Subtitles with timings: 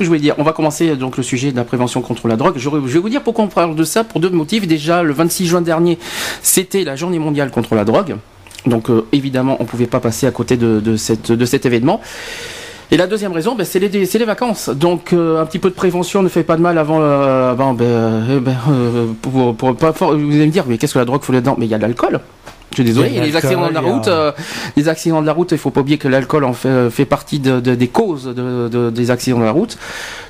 [0.00, 2.54] Je voulais dire, on va commencer donc le sujet de la prévention contre la drogue.
[2.56, 4.66] Je, vais vous dire pourquoi on parle de ça pour deux motifs.
[4.66, 5.98] Déjà, le 26 juin dernier,
[6.42, 8.16] c'était la journée mondiale contre la drogue.
[8.66, 12.00] Donc euh, évidemment, on ne pouvait pas passer à côté de, cet événement.
[12.90, 14.68] Et la deuxième raison, ben, c'est les, vacances.
[14.68, 16.98] Donc euh, un petit peu de prévention ne fait pas de mal avant.
[17.00, 18.56] euh, ben, ben,
[19.30, 19.56] vous
[20.10, 21.54] allez me dire, mais qu'est-ce que la drogue faut là-dedans?
[21.56, 22.20] Mais il y a de l'alcool.
[22.76, 24.32] Je suis désolé, les accidents de la route, euh,
[24.76, 27.38] les accidents de la route, il faut pas oublier que l'alcool en fait, fait partie
[27.38, 29.78] de- de- des causes de, de- des accidents de la route.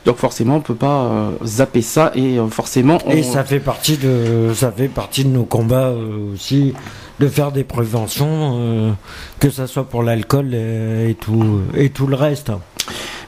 [0.04, 2.98] Donc forcément, on peut pas euh, zapper ça et euh, forcément.
[3.06, 3.10] On...
[3.12, 6.74] Et ça fait partie de, ça fait partie de nos combats euh, aussi,
[7.20, 8.90] de faire des préventions, euh,
[9.40, 12.52] que ça soit pour l'alcool et, et tout, et tout le reste.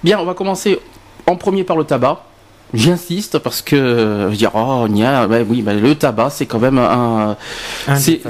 [0.05, 0.79] Bien, on va commencer
[1.27, 2.23] en premier par le tabac.
[2.75, 6.79] J'insiste parce que euh, je dire oh ouais, oui bah, le tabac c'est quand même
[6.79, 7.37] un,
[7.97, 8.21] c'est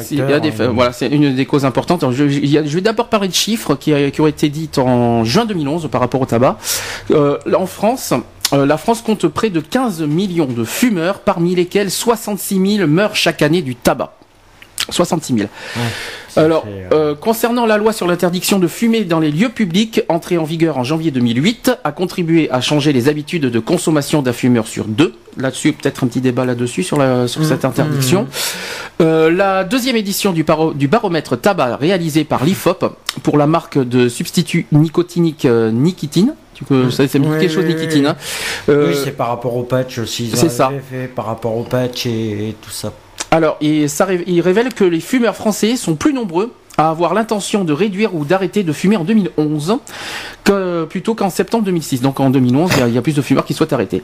[0.60, 2.02] euh, voilà c'est une des causes importantes.
[2.02, 5.46] Alors, je, vais d'abord parler de chiffres qui, a- qui ont été dites en juin
[5.46, 6.58] 2011 par rapport au tabac.
[7.10, 8.12] Euh, en France.
[8.52, 13.16] euh, la France compte près de 15 millions de fumeurs, parmi lesquels 66 000 meurent
[13.16, 14.12] chaque année du tabac.
[14.90, 15.48] 66 000.
[16.28, 19.48] ça Alors, fait, euh, euh, concernant la loi sur l'interdiction de fumer dans les lieux
[19.48, 24.22] publics, entrée en vigueur en janvier 2008, a contribué à changer les habitudes de consommation
[24.22, 25.14] d'un fumeur sur deux.
[25.38, 28.26] Là-dessus, peut-être un petit débat là-dessus sur, la, sur cette interdiction.
[29.02, 32.86] Euh, la deuxième édition du, baromètre tabac réalisé par l'IFOP
[33.22, 36.34] pour la marque de substitut nicotinique Nicotine.
[36.56, 38.06] Tu peux, ça, ça me dit Oui, quelque chose oui.
[38.06, 38.16] hein.
[38.70, 40.30] Euh, oui, c'est par rapport au patch aussi.
[40.34, 40.72] c'est ça.
[40.90, 42.94] Fait par rapport au patch et, et tout ça.
[43.36, 43.58] Alors,
[44.06, 48.14] ré- il révèle que les fumeurs français sont plus nombreux à avoir l'intention de réduire
[48.14, 49.78] ou d'arrêter de fumer en 2011
[50.44, 52.02] que, plutôt qu'en septembre 2006.
[52.02, 54.02] Donc en 2011, il y a, il y a plus de fumeurs qui souhaitent arrêter.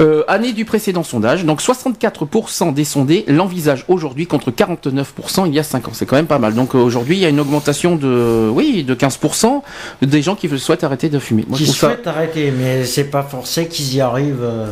[0.00, 5.58] Euh, année du précédent sondage, donc 64% des sondés l'envisagent aujourd'hui contre 49% il y
[5.58, 5.92] a 5 ans.
[5.94, 6.54] C'est quand même pas mal.
[6.54, 9.62] Donc aujourd'hui, il y a une augmentation de, oui, de 15%
[10.02, 11.44] des gens qui souhaitent arrêter de fumer.
[11.48, 11.72] Moi, qui ça.
[11.88, 14.42] souhaitent arrêter, mais c'est pas forcé qu'ils y arrivent.
[14.42, 14.66] euh.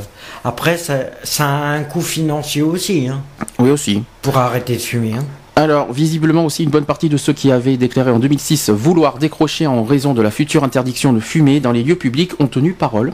[0.44, 3.20] Après, ça, ça a un coût financier aussi, hein,
[3.59, 4.03] Oui, aussi.
[4.22, 5.15] pour arrêter de fumer.
[5.15, 5.25] hein.
[5.58, 9.66] Alors, visiblement aussi, une bonne partie de ceux qui avaient déclaré en 2006 vouloir décrocher
[9.66, 13.12] en raison de la future interdiction de fumer dans les lieux publics ont tenu parole.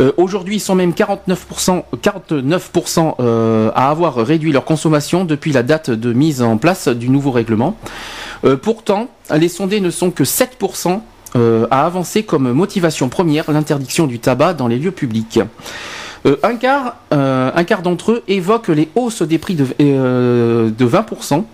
[0.00, 5.62] Euh, Aujourd'hui, ils sont même 49%, 49% euh, à avoir réduit leur consommation depuis la
[5.62, 7.76] date de mise en place du nouveau règlement.
[8.46, 11.00] Euh, pourtant, les sondés ne sont que 7%
[11.36, 15.40] euh, à avancer comme motivation première l'interdiction du tabac dans les lieux publics.
[16.26, 20.70] Euh, un quart, euh, un quart d'entre eux évoquent les hausses des prix de, euh,
[20.70, 21.44] de 20%.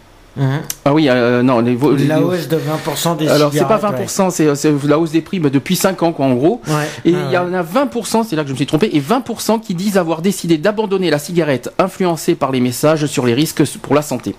[0.84, 1.06] Ah oui,
[1.42, 1.76] non, les,
[2.06, 5.20] La hausse de 20% des alors c'est pas cigarettes, 20%, c'est c'est la hausse des
[5.20, 6.62] prix bah, depuis 5 ans quoi en gros.
[6.68, 6.74] Ouais.
[7.04, 9.00] Et il Ouais, y en a 20%, c'est là que je me suis trompé, et
[9.00, 13.64] 20% qui disent avoir décidé d'abandonner la cigarette influencée par les messages sur les risques
[13.82, 14.34] pour la santé.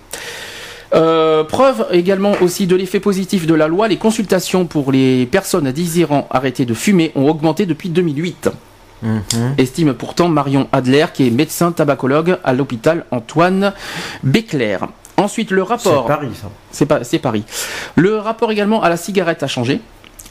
[0.94, 5.70] Euh, preuve également aussi de l'effet positif de la loi, les consultations pour les personnes
[5.72, 8.48] désirant arrêter de fumer ont augmenté depuis 2008.
[9.02, 9.54] Mhm.
[9.58, 13.72] Estime pourtant Marion Adler, qui est médecin tabacologue à l'hôpital Antoine
[14.22, 14.88] Béclair.
[15.16, 16.04] Ensuite, le rapport.
[16.06, 16.48] C'est Paris, ça.
[16.70, 17.44] C'est pas, c'est Paris.
[17.96, 19.80] Le rapport également à la cigarette a changé.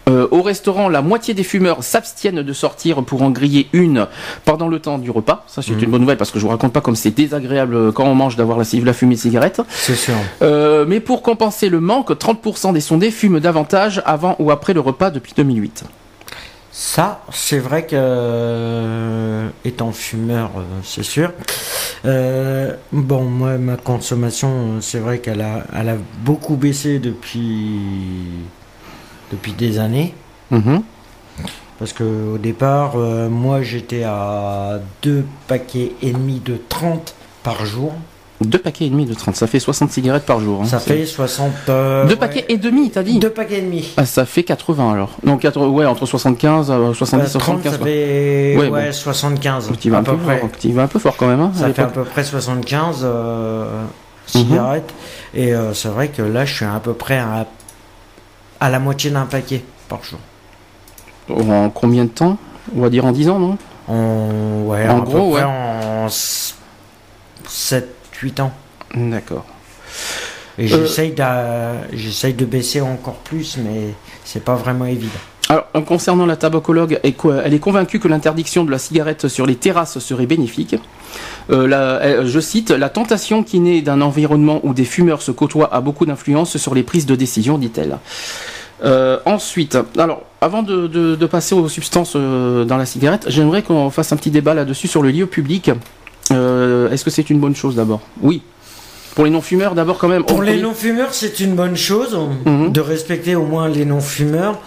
[0.09, 4.07] Euh, au restaurant, la moitié des fumeurs s'abstiennent de sortir pour en griller une
[4.45, 5.45] pendant le temps du repas.
[5.47, 7.91] Ça, c'est une bonne nouvelle parce que je vous raconte pas comme c'est désagréable euh,
[7.91, 9.61] quand on mange d'avoir la, la fumée de cigarette.
[9.69, 10.15] C'est sûr.
[10.41, 14.79] Euh, mais pour compenser le manque, 30% des sondés fument davantage avant ou après le
[14.79, 15.83] repas depuis 2008.
[16.71, 21.33] Ça, c'est vrai que, euh, étant fumeur, euh, c'est sûr.
[22.05, 27.79] Euh, bon, moi, ma consommation, c'est vrai qu'elle a, elle a beaucoup baissé depuis,
[29.31, 30.15] depuis des années.
[30.49, 30.83] Mhm.
[31.77, 37.93] Parce que au départ, moi, j'étais à deux paquets et demi de 30 par jour.
[38.43, 40.61] Deux paquets et demi de 30, ça fait 60 cigarettes par jour.
[40.63, 40.65] hein.
[40.65, 41.51] Ça fait 60.
[41.69, 43.87] euh, Deux ouais, paquets et demi, t'as dit Deux paquets et demi.
[43.97, 45.11] Ah, ça fait 80 alors.
[45.23, 47.71] Donc, quatre- ouais, entre 75, euh, 70, Euh, 30, 75.
[47.73, 47.87] ça quoi.
[47.87, 48.91] fait Ouais, ouais, bon.
[48.91, 49.71] 75.
[49.79, 50.39] Tu vas, à un peu peu près.
[50.39, 51.39] fort, tu vas un peu fort quand même.
[51.39, 54.41] Hein, à Ça fait à peu près 75 euh, Mhm.
[54.41, 54.93] cigarettes.
[55.33, 57.45] Et euh, c'est vrai que là, je suis à peu près à,
[58.59, 60.19] à la moitié d'un paquet par jour.
[61.29, 62.37] En combien de temps?
[62.75, 63.57] On va dire en 10 ans, non?
[63.87, 65.43] En, ouais, gros, près ouais.
[65.43, 66.07] en
[68.21, 68.51] 7-8 ans.
[68.95, 69.45] D'accord.
[70.57, 70.85] Et Euh.
[71.93, 75.11] j'essaye de baisser encore plus, mais c'est pas vraiment évident.
[75.49, 79.99] Alors, concernant la tabacologue, elle est convaincue que l'interdiction de la cigarette sur les terrasses
[79.99, 80.75] serait bénéfique.
[81.49, 85.73] Euh, la- je cite, la tentation qui naît d'un environnement où des fumeurs se côtoient
[85.73, 87.97] a beaucoup d'influence sur les prises de décision, dit-elle.
[88.83, 93.89] Euh, ensuite, alors, avant de, de- de passer aux substances dans la cigarette, j'aimerais qu'on
[93.89, 95.71] fasse un petit débat là-dessus sur le lieu public.
[96.31, 98.41] Euh, Est-ce que c'est une bonne chose d'abord Oui.
[99.15, 100.23] Pour les non-fumeurs, d'abord quand même.
[100.23, 102.71] Pour on- les on- non-fumeurs, c'est une bonne chose Mhm.
[102.71, 104.59] de respecter au moins les non-fumeurs,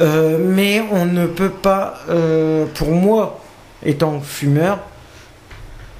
[0.00, 3.38] Euh, mais on ne peut pas, euh, pour moi,
[3.84, 4.78] étant fumeur,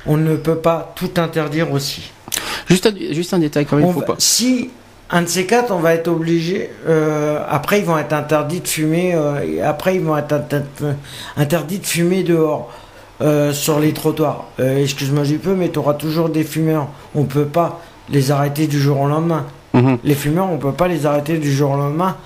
[0.07, 2.11] on ne peut pas tout interdire aussi.
[2.69, 4.15] Juste, un, juste un détail quand même, On faut va- pas.
[4.19, 4.71] Si
[5.11, 6.71] un de ces quatre, on va être obligé.
[6.89, 9.15] euh, après, ils vont être interdits de fumer.
[9.15, 10.63] euh, et après, ils vont être inter-
[11.37, 12.73] interdits de fumer dehors.
[13.23, 14.47] Euh, sur les trottoirs.
[14.61, 16.89] Euh, Excuse-moi du peu, mais tu auras toujours des fumeurs.
[17.15, 19.47] On peut pas les arrêter du jour au lendemain.
[19.75, 19.99] Mhm.
[20.05, 22.17] Les fumeurs, on peut pas les arrêter du jour au lendemain.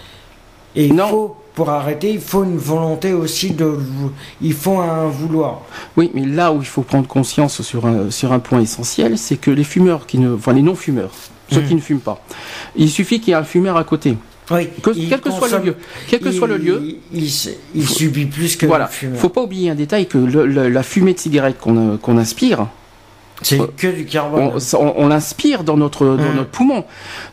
[0.75, 1.07] Et Non.
[1.09, 3.79] faut, pour arrêter, il faut une volonté aussi de.
[4.43, 5.61] Il faut un vouloir.
[5.97, 9.37] Oui, mais là où il faut prendre conscience sur un, sur un point essentiel, c'est
[9.37, 11.11] que les fumeurs qui ne, enfin les non-fumeurs,
[11.51, 11.69] ceux Mhm.
[11.69, 12.21] qui ne fument pas,
[12.75, 14.17] il suffit qu'il y ait un fumeur à côté.
[14.51, 15.75] Oui, Que- il quel que soit le lieu,
[16.09, 16.81] quel que il- soit le lieu,
[17.13, 17.31] Il, il,
[17.75, 18.85] il subit plus que voilà.
[18.85, 19.19] le fumeur.
[19.21, 22.17] Faut pas oublier un détail que le- le- la fumée de cigarette qu'on euh, qu'on
[22.19, 22.69] inspire,
[23.43, 24.51] C'est Euh, que du carbone.
[24.55, 26.37] on, on- on l'inspire dans notre dans Mhm.
[26.37, 26.85] notre poumon.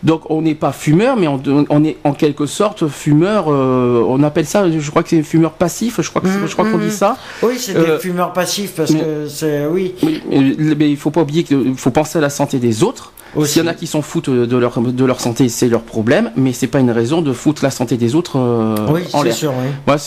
[0.03, 3.45] Donc on n'est pas fumeur, mais on, on est en quelque sorte fumeur.
[3.47, 6.01] euh, on appelle ça, je crois que c'est fumeur passif.
[6.01, 6.89] Je crois que Mhm, je crois qu'on mhm.
[6.89, 7.15] dit ça.
[7.41, 9.65] Oui, c'est Euh, des fumeurs passifs parce mais- que c'est.
[9.67, 12.83] Oui, Oui, mais, mais il faut pas oublier qu'il faut penser à la santé des
[12.83, 13.13] autres.
[13.45, 16.31] S'il y en a qui s'en foutent de leur, de leur santé, c'est leur problème,
[16.35, 19.25] mais c'est pas une raison de foutre la santé des autres euh, Oui, en c'est
[19.25, 19.35] l'air.
[19.35, 19.53] sûr,
[19.87, 19.99] oui.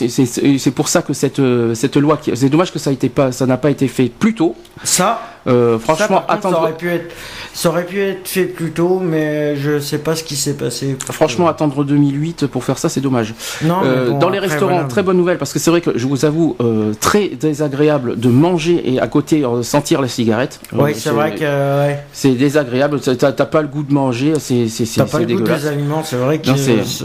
[0.59, 3.09] C'est- pour ça que cette, euh, cette loi, qui- c'est dommage que ça a été
[3.09, 4.55] pas, ça n'a pas été fait plus tôt.
[4.85, 7.15] Ça, Euh, franchement, contre, ça attendre, aurait, pu être,
[7.55, 10.97] ça aurait pu être fait plus tôt, mais je sais pas ce qui s'est passé.
[11.13, 13.35] franchement, attendre 2008 pour faire ça, c'est dommage.
[13.63, 14.89] non, Euh, bon, dans les après, restaurants, voilà.
[14.89, 18.29] très bonne nouvelle, parce que c'est vrai que je vous avoue, euh, très désagréable de
[18.29, 20.61] manger et à côté sentir la cigarette.
[20.73, 23.01] Oui, c'est vrai que ouais, c'est désagréable.
[23.01, 25.63] T'as pas le goût de manger, c'est c'est t'as pas le goût dégueulasse.
[25.63, 27.05] des aliments, c'est vrai que Non, c'est-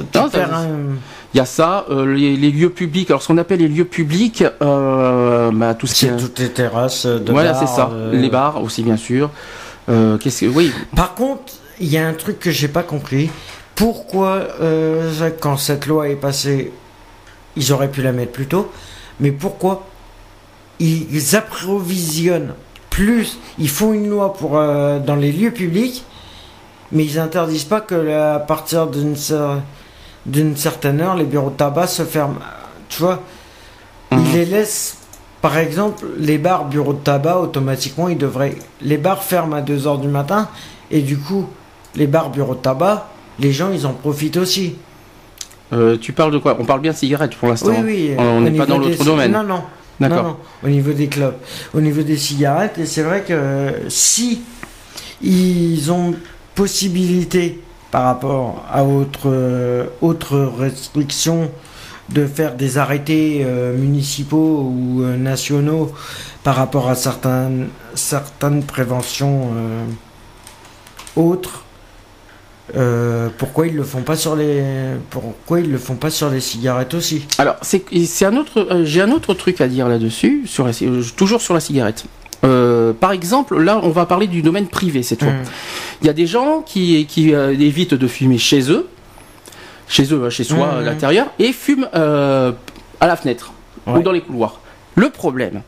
[1.33, 3.09] Il y a ça, euh, les, les lieux publics.
[3.09, 6.17] Alors, ce qu'on appelle les lieux publics, euh, bah, tout ce qui est.
[6.17, 7.89] toutes les terrasses de voilà, c'est ça.
[7.93, 9.29] euh, Les bars aussi, bien sûr.
[9.89, 10.45] Euh, Qu'est-ce que.
[10.51, 10.71] Oui.
[10.95, 13.29] Par contre, il y a un truc que j'ai pas compris.
[13.75, 16.71] Pourquoi, euh, quand cette loi est passée,
[17.55, 18.69] ils auraient pu la mettre plus tôt,
[19.19, 19.87] mais pourquoi
[20.79, 22.53] ils approvisionnent
[22.89, 26.03] plus, ils font une loi pour euh, dans les lieux publics,
[26.91, 29.15] mais ils interdisent pas que la- à partir d'une
[30.25, 32.39] d'une certaine heure, les bureaux de tabac se ferment.
[32.89, 33.21] Tu vois,
[34.11, 34.19] Mhm.
[34.25, 34.97] ils les laissent.
[35.41, 38.55] Par exemple, les bars bureaux de tabac, automatiquement, ils devraient.
[38.81, 40.47] Les bars ferment à 2h du matin,
[40.91, 41.47] et du coup,
[41.95, 43.07] les bars bureaux de tabac,
[43.39, 44.75] les gens, ils en profitent aussi.
[45.73, 46.55] Euh, tu parles de quoi?
[46.59, 47.69] On parle bien de cigarettes pour l'instant.
[47.71, 48.15] Oui, oui.
[48.17, 49.31] On- n'est pas dans l'autre domaine.
[49.31, 49.61] Non, non.
[49.99, 50.23] D'accord.
[50.23, 51.35] Non, non, au niveau des clubs.
[51.73, 54.41] Au niveau des cigarettes, et c'est vrai que si
[55.21, 56.13] ils ont
[56.55, 61.51] possibilité par rapport à autre, euh, autres restrictions
[62.09, 65.93] de faire des arrêtés euh, municipaux ou euh, nationaux
[66.43, 69.49] par rapport à certaines, certaines préventions
[71.15, 71.65] autres,
[73.37, 74.63] pourquoi ils le font pas sur les
[75.11, 77.27] pourquoi ils le font pas sur les cigarettes aussi?
[77.37, 78.81] Alors, c'est un autre.
[78.85, 80.71] J'ai un autre truc à dire là-dessus, sur la
[81.15, 82.05] toujours sur la cigarette.
[82.43, 85.31] Euh, par exemple, là, on va parler du domaine privé cette fois.
[85.31, 85.39] Hum.
[86.01, 88.87] Il y a des gens qui, qui euh, évitent de fumer chez eux,
[89.87, 92.51] chez eux, chez soi, à l'intérieur, et fument euh,
[92.99, 93.53] à la fenêtre
[93.87, 93.97] Ouais.
[93.99, 94.59] ou dans les couloirs.
[94.95, 95.61] Le problème,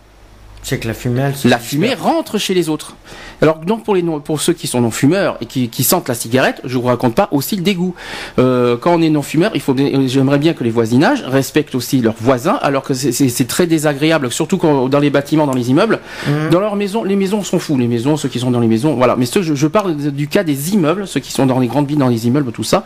[0.63, 1.69] C'est que la fumée, elle se la disperse.
[1.69, 2.95] fumée rentre chez les autres.
[3.41, 6.07] Alors donc pour les non- pour ceux qui sont non fumeurs et qui, qui sentent
[6.07, 7.93] la cigarette, je vous raconte pas aussi le dégoût.
[8.39, 9.75] Euh, quand on est non fumeur, il faut
[10.07, 14.57] j'aimerais bien que les voisinages respectent aussi leurs voisins, alors que c'est- très désagréable, surtout
[14.57, 16.49] quand, dans les bâtiments, dans les immeubles, Mhm.
[16.51, 17.03] dans leurs maisons.
[17.03, 19.15] Les maisons sont fous, les maisons, ceux qui sont dans les maisons, voilà.
[19.17, 21.87] Mais ceux, je, je parle du cas des immeubles, ceux qui sont dans les grandes
[21.87, 22.85] villes, dans les immeubles, tout ça,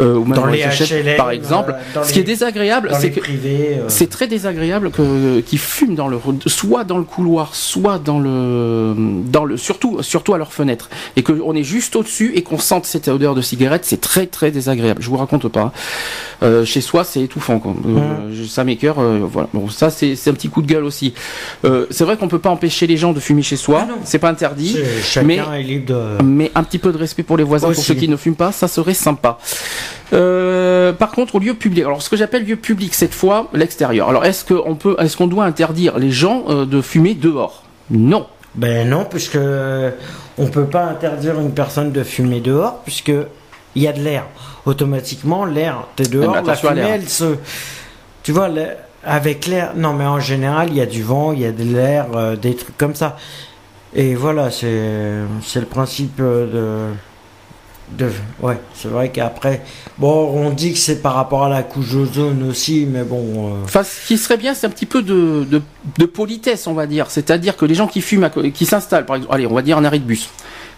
[0.00, 1.74] euh, ou même Dans les HLM, HLM, par exemple.
[1.96, 6.08] euh, Ce qui est désagréable, c'est que euh, c'est très désagréable que qu'ils fument dans
[6.08, 8.94] le soit dans le couloir, soit dans le
[9.26, 12.58] dans le surtout surtout à leur fenêtre et que on est juste au-dessus et qu'on
[12.58, 15.02] sente cette odeur de cigarette, c'est très très désagréable.
[15.02, 15.72] Je vous raconte pas.
[16.42, 17.74] Euh, chez soi, c'est étouffant quoi.
[17.86, 19.48] Euh, ça m'écœure euh, voilà.
[19.54, 21.14] Bon, ça c'est un petit coup de gueule aussi.
[21.64, 24.18] Euh, c'est vrai qu'on peut pas empêcher les gens de fumer chez soi, Ah c'est
[24.18, 24.76] pas interdit.
[25.24, 26.22] mais- est libre de.
[26.22, 28.52] Mais un petit peu de respect pour les voisins, pour ceux qui ne fument pas,
[28.52, 29.38] ça serait sympa.
[30.14, 34.08] Euh, par contre, au lieu public, alors ce que j'appelle lieu public cette fois, l'extérieur.
[34.08, 37.64] Alors est-ce qu'on peut, est-ce qu'on doit interdire les gens euh, de fumer dehors?
[37.90, 38.26] Non.
[38.54, 39.38] Ben non, puisque
[40.38, 43.12] on peut pas interdire une personne de fumer dehors, puisque
[43.74, 44.24] il y a de l'air.
[44.66, 47.36] Automatiquement, l'air, t'es dehors, mais la attention à fumée, elle se.
[48.22, 48.48] Tu vois,
[49.04, 49.72] avec l'air.
[49.76, 52.36] Non, mais en général, il y a du vent, il y a de l'air, euh,
[52.36, 53.16] des trucs comme ça.
[53.94, 56.94] Et voilà, c'est c'est le principe euh, de.
[57.92, 58.10] De
[58.42, 59.62] ouais, c'est vrai qu'après.
[59.98, 63.52] Bon, on dit que c'est par rapport à la couche d'ozone aussi, mais bon.
[63.66, 65.46] euh, ce qui serait bien, c'est un petit peu de,
[65.98, 67.10] de, politesse, on va dire.
[67.10, 69.84] C'est-à-dire que les gens qui fument, qui s'installent, par exemple, allez, on va dire un
[69.84, 70.28] arrêt de bus.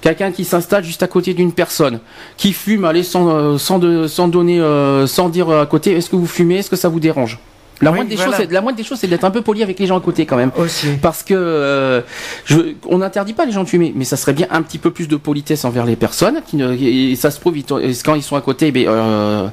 [0.00, 2.00] Quelqu'un qui s'installe juste à côté d'une personne,
[2.36, 6.10] qui fume, allez, sans, euh, sans, de, sans donner, euh, sans dire à côté, est-ce
[6.10, 7.38] que vous fumez, est-ce que ça vous dérange?
[7.82, 8.32] La, Oui, moindre des voilà.
[8.32, 10.00] choses, c'est- la moindre des choses, c'est d'être un peu poli avec les gens à
[10.00, 10.50] côté quand même.
[10.56, 10.88] aussi.
[11.02, 12.00] Parce que euh,
[12.44, 12.56] je,
[12.88, 15.08] on n'interdit pas les gens de fumer, mais ça serait bien un petit peu plus
[15.08, 16.40] de politesse envers les personnes.
[16.46, 17.64] Qui ne, et ça se prouve, ils-
[18.02, 19.48] quand ils sont à côté, ben, euh,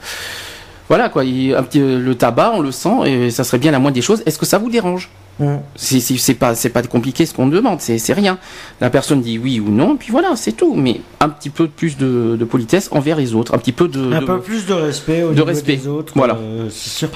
[0.90, 3.80] voilà quoi, il- un petit, le tabac, on le sent, et ça serait bien la
[3.80, 4.22] moindre des choses.
[4.25, 5.10] Est-ce que ça vous dérange
[5.40, 5.56] Mm.
[5.75, 8.38] C'est pas, pas compliqué ce qu'on demande, c'est c'est rien.
[8.80, 10.75] La personne dit oui ou non, puis voilà, c'est tout.
[10.75, 14.13] Mais un petit peu plus de, de politesse envers les autres, un petit peu de.
[14.13, 16.13] Un de- peu plus de respect au de niveau respect, des autres.
[16.16, 16.36] voilà.
[16.36, 17.10] euh, c'est sûr.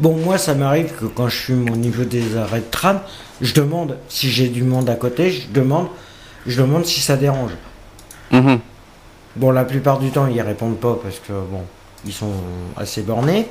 [0.00, 3.00] Bon, moi, ça m'arrive que quand je fume au niveau des arrêts de tram,
[3.40, 5.86] je demande si j'ai du monde à côté, je demande,
[6.46, 7.52] je demande si ça dérange.
[8.32, 8.58] Mhm.
[9.36, 11.62] Bon, la plupart du temps, ils répondent pas parce que bon,
[12.06, 12.32] ils sont
[12.76, 13.46] assez bornés.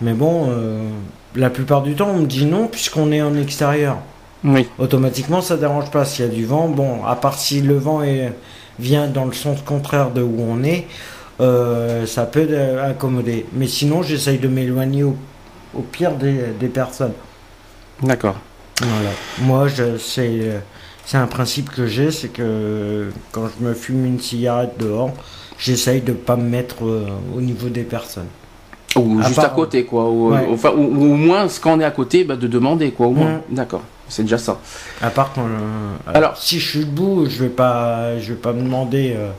[0.00, 0.88] Mais bon, euh,
[1.36, 3.98] la plupart du temps, on me dit non puisqu'on est en extérieur.
[4.44, 4.66] Oui.
[4.78, 6.68] Automatiquement, ça dérange pas s'il y a du vent.
[6.68, 8.32] Bon, à part si le vent est,
[8.78, 10.86] vient dans le sens contraire de où on est,
[11.40, 12.48] euh, ça peut
[12.80, 13.46] accommoder.
[13.52, 15.16] Mais sinon, j'essaye de m'éloigner au,
[15.74, 17.12] au pire des, des personnes.
[18.02, 18.36] D'accord.
[18.80, 19.10] Voilà.
[19.40, 20.40] Moi, je, c'est,
[21.10, 25.10] c'est un principe que j'ai, c'est que quand je me fume une cigarette dehors,
[25.58, 28.28] j'essaye de pas me mettre euh, au niveau des personnes.
[28.94, 30.08] Ou À juste part- à côté, quoi.
[30.08, 30.46] Ou, Ouais.
[30.52, 33.08] enfin, ou, ou au moins, quand on est à côté, bah, de demander, quoi.
[33.08, 33.38] Au moins.
[33.50, 33.54] Mm.
[33.56, 33.82] D'accord.
[34.08, 34.60] C'est déjà ça.
[35.02, 35.42] À part quand.
[35.46, 39.14] euh, Alors- si je suis debout, je vais pas, je vais pas me demander.
[39.16, 39.30] euh,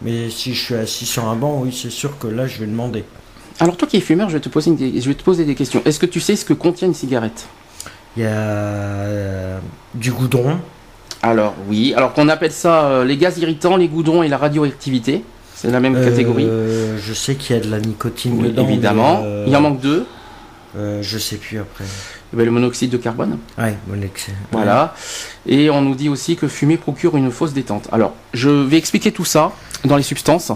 [0.00, 2.66] mais si je suis assis sur un banc, oui, c'est sûr que là, je vais
[2.66, 3.04] demander.
[3.60, 5.54] Alors toi qui es fumeur, je vais te poser, une- je vais te poser des
[5.54, 5.82] questions.
[5.84, 7.46] Est-ce que tu sais ce que contient une cigarette
[8.16, 9.58] Il y a euh,
[9.94, 10.56] du goudron.
[11.22, 11.94] Alors oui.
[11.96, 15.24] Alors qu'on appelle ça euh, les gaz irritants, les goudrons et la radioactivité.
[15.54, 16.44] C'est la même catégorie.
[16.48, 18.64] Euh, je sais qu'il y a de la nicotine Oui, dedans.
[18.68, 19.20] évidemment.
[19.24, 20.04] euh, Il en manque deux.
[20.74, 21.84] je sais plus après.
[22.32, 23.38] Eh ben, le monoxyde de carbone.
[23.58, 24.94] Ouais, l'ex- Voilà.
[25.46, 27.88] Et on nous dit aussi que fumer procure une fausse détente.
[27.92, 29.52] Alors, je vais expliquer tout ça
[29.84, 30.50] dans les substances.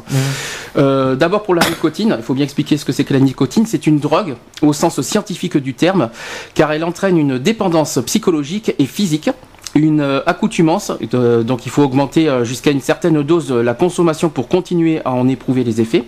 [0.74, 3.66] D'abord pour la nicotine, il faut bien expliquer ce que c'est que la nicotine.
[3.66, 6.10] C'est une drogue au sens scientifique du terme,
[6.54, 9.30] car elle entraîne une dépendance psychologique et physique.
[9.74, 14.30] Une euh, accoutumance, euh, donc il faut augmenter euh, jusqu'à une certaine dose la consommation
[14.30, 16.04] pour continuer à en éprouver les effets.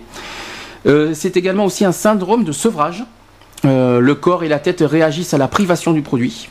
[0.87, 3.03] Euh, c'est également aussi un syndrome de sevrage.
[3.65, 6.49] Euh, le corps et la tête réagissent à la privation du produit.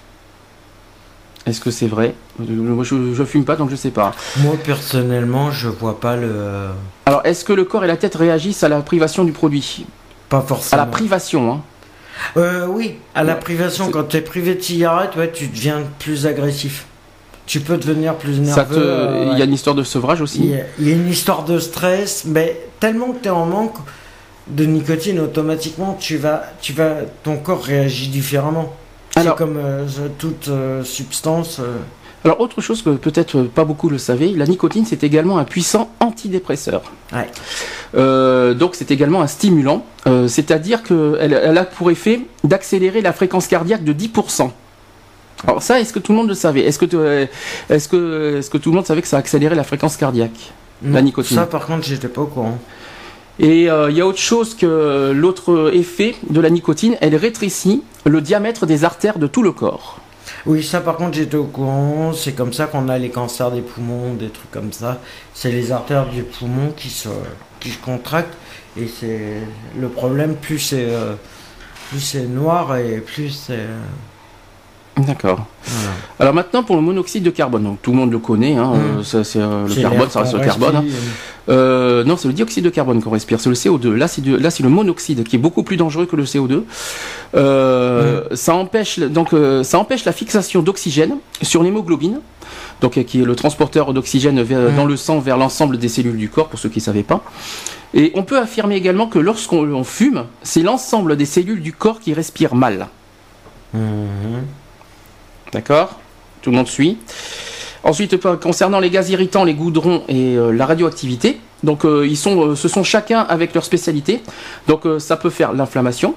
[1.47, 2.15] Est-ce que c'est vrai?
[2.39, 4.13] Moi, je, je fume pas, donc je sais pas.
[4.37, 6.69] Moi, personnellement, je vois pas le.
[7.07, 9.87] Alors, est-ce que le corps et la tête réagissent à la privation du produit?
[10.29, 10.83] Pas À forcément.
[10.83, 11.61] la privation, hein.
[12.37, 16.27] Euh, oui, à la privation, quand tu es privé de cigarette, ouais, tu deviens plus
[16.27, 16.85] agressif.
[17.49, 18.77] Tu peux devenir plus nerveux.
[18.79, 19.39] Euh, Il ouais.
[19.39, 20.53] y a une histoire de sevrage aussi.
[20.79, 23.75] il y a une histoire de stress, mais tellement que tu es en manque
[24.49, 28.73] de nicotine, automatiquement, tu vas, tu vas, ton corps réagit différemment.
[29.17, 29.87] C'est comme euh,
[30.19, 31.59] toute euh, substance.
[31.59, 31.79] euh,
[32.25, 35.91] Alors, autre chose que peut-être pas beaucoup le savaient, la nicotine, c'est également un puissant
[36.01, 36.83] antidépresseur.
[37.13, 38.55] Ouais.
[38.55, 39.85] Donc, c'est également un stimulant.
[40.27, 44.51] C'est-à-dire qu'elle elle a pour effet d'accélérer la fréquence cardiaque de 10%.
[45.47, 46.63] Alors ça, est-ce que tout le monde le savait?
[46.63, 47.27] Est-ce que, euh,
[47.71, 50.53] est-ce que, est-ce que tout le monde savait que ça accélérait la fréquence cardiaque?
[50.83, 51.37] La nicotine.
[51.37, 52.59] Ça, par contre, j'étais pas au courant.
[53.41, 57.85] Et euh, il y a autre chose que l'autre effet de la nicotine, elle rétrécit
[58.05, 60.01] le diamètre des artères de tout le corps.
[60.47, 62.13] Oui, ça, par contre, j'étais au courant.
[62.13, 64.99] C'est comme ça qu'on a les cancers des poumons, des trucs comme ça.
[65.35, 67.09] C'est les artères du poumon qui se,
[67.61, 68.37] qui se contractent.
[68.77, 69.35] Et c'est
[69.81, 73.55] le problème, plus c'est euh, noir et plus c'est.
[73.55, 73.79] euh,
[74.99, 75.47] D'accord.
[75.65, 75.91] voilà.
[76.21, 78.99] Alors maintenant pour le monoxyde de carbone, donc tout le monde le connaît, hein, Mm.
[78.99, 80.77] euh, ça, c'est euh, le carbone, ça reste le carbone.
[80.77, 80.85] hein.
[81.49, 83.95] Euh, non, c'est le dioxyde de carbone qu'on respire, c'est le CO2.
[83.95, 86.65] Là, c'est de- là, c'est le monoxyde qui est beaucoup plus dangereux que le CO2.
[87.35, 89.31] Euh, Ça empêche donc
[89.63, 92.21] ça empêche la fixation d'oxygène sur l'hémoglobine,
[92.81, 94.77] donc qui est le transporteur d'oxygène vers- Mm.
[94.77, 97.23] dans le sang vers l'ensemble des cellules du corps, pour ceux qui ne savaient pas.
[97.95, 102.01] Et on peut affirmer également que lorsqu'on on fume, c'est l'ensemble des cellules du corps
[102.01, 102.89] qui respirent mal.
[103.73, 103.81] Mhm.
[105.53, 105.99] D'accord
[106.43, 106.99] Tout le monde suit.
[107.85, 112.17] Ensuite, euh, concernant les gaz irritants, les goudrons et euh, la radioactivité, donc euh, ils
[112.17, 114.21] sont, euh, ce sont chacun avec leur spécialité.
[114.67, 116.15] Donc ça peut faire l'inflammation.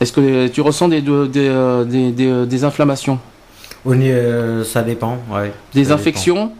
[0.00, 3.18] Est-ce que tu ressens des, de- des, des, des, des inflammations?
[3.86, 5.52] Euh, ça dépend, ouais.
[5.72, 6.54] Des Ça infections dépend.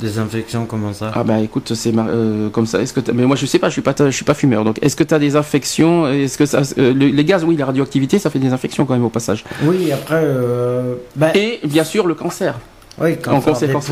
[0.00, 2.80] Des infections, comment ça Ah bah écoute, c'est euh, comme ça.
[2.80, 4.64] Est-ce que mais moi je sais pas, je suis pas, je suis pas fumeur.
[4.64, 6.08] Donc est-ce que tu as des infections?
[6.08, 9.04] Est-ce que ça, euh, les gaz, oui, la radioactivité, ça fait des infections quand même
[9.04, 9.44] au passage.
[9.62, 10.22] Oui, après.
[10.22, 12.58] Euh, bah Et bien sûr le cancer.
[12.98, 13.90] Oui, en conséquence.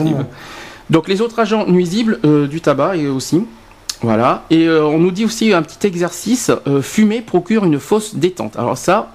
[0.88, 3.42] Donc les autres agents nuisibles du tabac et aussi.
[4.00, 4.44] Voilà.
[4.48, 6.50] Et on nous dit aussi un petit exercice
[6.80, 8.56] fumer procure une fausse détente.
[8.56, 9.12] Alors ça,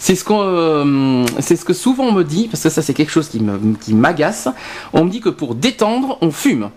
[0.00, 2.94] c'est ce, qu'on, euh, c'est ce que souvent on me dit, parce que ça c'est
[2.94, 4.48] quelque chose qui, me, qui m'agace.
[4.94, 6.70] On me dit que pour détendre, on fume.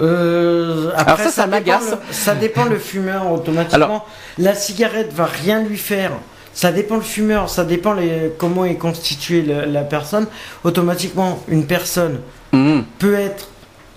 [0.00, 1.94] Euh, après, Alors ça, ça, m'agace.
[2.10, 4.04] ça dépend le fumeur automatiquement.
[4.36, 6.12] la cigarette va rien lui faire.
[6.52, 10.26] Ça dépend le fumeur, ça dépend les, comment est constituée la, personne.
[10.62, 12.20] Automatiquement, une personne
[12.52, 12.80] mmh.
[12.98, 13.48] peut être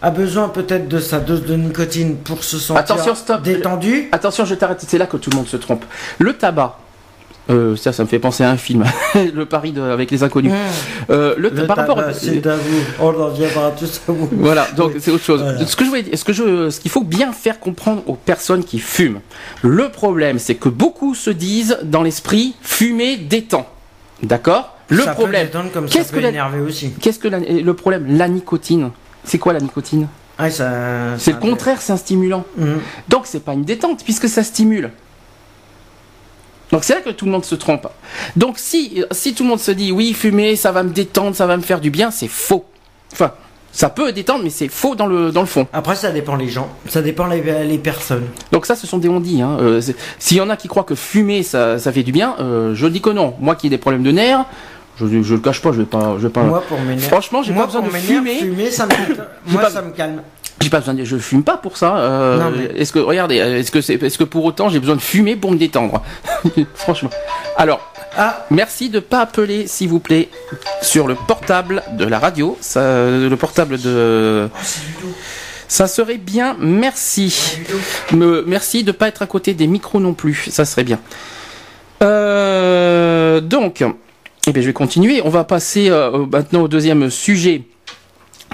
[0.02, 3.42] a besoin peut-être de sa dose de nicotine pour se sentir Attention, stop.
[3.42, 4.10] détendu.
[4.12, 4.84] Attention, je t'arrête.
[4.86, 5.86] C'est là que tout le monde se trompe.
[6.20, 6.78] Le tabac,
[7.50, 8.86] euh, ça, ça me fait penser à un film,
[9.34, 10.54] le pari de, avec les inconnus.
[10.54, 10.56] Mmh.
[11.10, 12.80] Euh, le, par rapport, c'est à vous.
[13.00, 14.30] On reviendra tous à vous.
[14.32, 15.44] Voilà, donc c'est autre chose.
[15.66, 18.16] Ce que je voulais dire, ce que je, ce qu'il faut bien faire comprendre aux
[18.16, 19.20] personnes qui fument.
[19.62, 23.68] Le problème, c'est que beaucoup se disent dans l'esprit, fumer détend.
[24.22, 24.78] D'accord?
[24.88, 25.50] Le problème.
[25.90, 26.92] Qu'est-ce que énerver aussi.
[27.02, 28.92] Qu'est-ce que le problème La nicotine.
[29.26, 30.08] C'est quoi la nicotine?
[30.38, 32.46] Ah, C'est le contraire, c'est un stimulant.
[32.58, 32.66] Mmh.
[33.10, 34.92] Donc c'est pas une détente puisque ça stimule.
[36.74, 37.88] Donc c'est là que tout le monde se trompe.
[38.36, 41.46] Donc si, si tout le monde se dit oui, fumer, ça va me détendre, ça
[41.46, 42.66] va me faire du bien, c'est faux.
[43.12, 43.32] Enfin,
[43.72, 45.68] ça peut détendre, mais c'est faux dans le, dans le fond.
[45.72, 48.26] Après, ça dépend les gens, ça dépend les, les personnes.
[48.52, 49.44] Donc ça, ce sont des on-dit.
[49.44, 49.56] Hein.
[49.62, 49.82] Euh,
[50.18, 52.88] s'il y en a qui croient que fumer, ça, ça fait du bien, euh, je
[52.88, 53.36] dis que non.
[53.40, 54.44] Moi qui ai des problèmes de nerfs,
[55.00, 56.42] je, je le cache pas, je vais pas, je vais pas.
[56.42, 58.38] Moi, pour Franchement, j'ai pas besoin de fumer.
[58.40, 58.92] fumer ça me...
[59.52, 60.24] Moi, ça me calme.
[60.62, 61.98] J'ai pas besoin de, je fume pas pour ça.
[61.98, 65.36] Euh, est-ce que, regardez, est-ce que c'est, est-ce que pour autant j'ai besoin de fumer
[65.36, 66.02] pour me détendre
[66.76, 67.10] Franchement.
[67.58, 68.46] Alors, ah.
[68.50, 70.30] merci de pas appeler, s'il vous plaît,
[70.82, 72.58] sur le portable de la radio.
[72.62, 74.50] Ça, le portable de.
[74.54, 75.08] Oh,
[75.68, 77.58] ça serait bien, merci.
[78.12, 81.00] Me, merci de pas être à côté des micros non plus, ça serait bien.
[82.04, 83.84] Euh, donc,
[84.48, 85.22] eh bien, je vais continuer.
[85.24, 87.64] On va passer euh, maintenant au deuxième sujet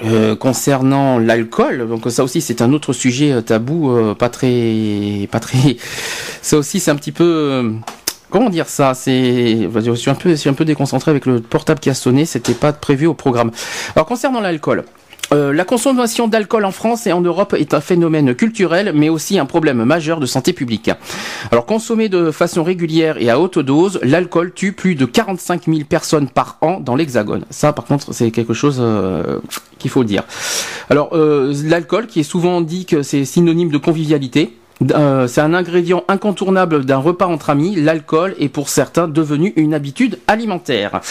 [0.04, 5.28] euh, concernant l'alcool, donc ça aussi c'est un autre sujet euh, tabou, euh, pas très,
[5.30, 5.76] pas très.
[6.42, 7.74] Ça aussi c'est un petit peu.
[8.30, 11.40] Comment dire ça C'est, je suis un peu, je suis un peu déconcentré avec le
[11.40, 12.24] portable qui a sonné.
[12.24, 13.50] C'était pas prévu au programme.
[13.94, 14.84] Alors concernant l'alcool,
[15.32, 19.38] euh, la consommation d'alcool en France et en Europe est un phénomène culturel, mais aussi
[19.38, 20.90] un problème majeur de santé publique.
[21.52, 25.80] Alors, consommé de façon régulière et à haute dose, l'alcool tue plus de 45 000
[25.88, 27.44] personnes par an dans l'Hexagone.
[27.50, 29.38] Ça, par contre, c'est quelque chose euh,
[29.78, 30.24] qu'il faut dire.
[30.88, 36.04] Alors, euh, l'alcool, qui est souvent dit que c'est synonyme de convivialité, c'est un ingrédient
[36.08, 37.76] incontournable d'un repas entre amis.
[37.76, 41.02] L'alcool est pour certains devenu une habitude alimentaire.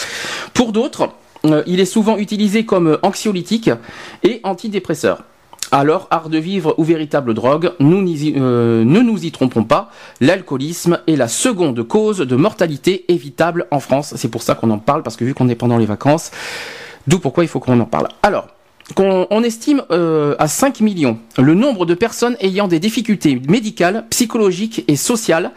[0.54, 1.29] Pour d'autres, euh,
[1.66, 3.70] il est souvent utilisé comme anxiolytique
[4.22, 5.24] et antidépresseur.
[5.72, 8.04] Alors, art de vivre ou véritable drogue, nous
[8.36, 13.78] euh, ne nous y trompons pas, l'alcoolisme est la seconde cause de mortalité évitable en
[13.78, 14.14] France.
[14.16, 16.32] C'est pour ça qu'on en parle, parce que vu qu'on est pendant les vacances,
[17.06, 18.08] d'où pourquoi il faut qu'on en parle.
[18.24, 18.48] Alors,
[18.96, 24.84] on, estime euh, à 5 millions le nombre de personnes ayant des difficultés médicales, psychologiques
[24.88, 25.52] et sociales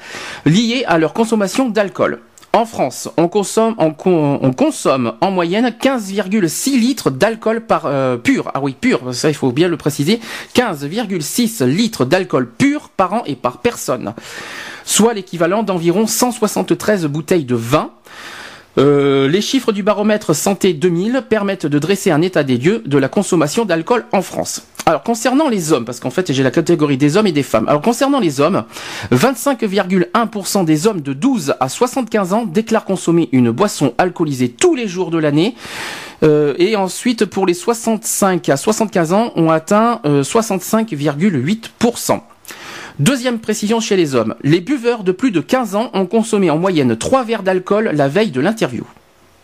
[0.45, 2.19] liées à leur consommation d'alcool.
[2.55, 8.51] En France, on consomme, en moyenne 15,6 litres d'alcool euh, pur.
[8.53, 10.19] Ah oui, pur, ça il faut bien le préciser.
[10.53, 14.13] 15,6 litres d'alcool pur par an et par personne.
[14.85, 17.89] Soit l'équivalent d'environ 173 bouteilles de vin.
[18.77, 22.97] Euh, les chiffres du baromètre Santé 2000 permettent de dresser un état des lieux de
[22.97, 24.63] la consommation d'alcool en France.
[24.85, 27.69] Alors concernant les hommes, parce qu'en fait j'ai la catégorie des hommes et des femmes.
[27.69, 28.63] Alors concernant les hommes,
[29.11, 34.87] 25,1% des hommes de 12 à 75 ans déclarent consommer une boisson alcoolisée tous les
[34.87, 35.55] jours de l'année.
[36.23, 42.21] Euh, et ensuite pour les 65 à 75 ans, on atteint 65,8%.
[42.99, 46.57] Deuxième précision chez les hommes, les buveurs de plus de 15 ans ont consommé en
[46.57, 48.85] moyenne 3 verres d'alcool la veille de l'interview.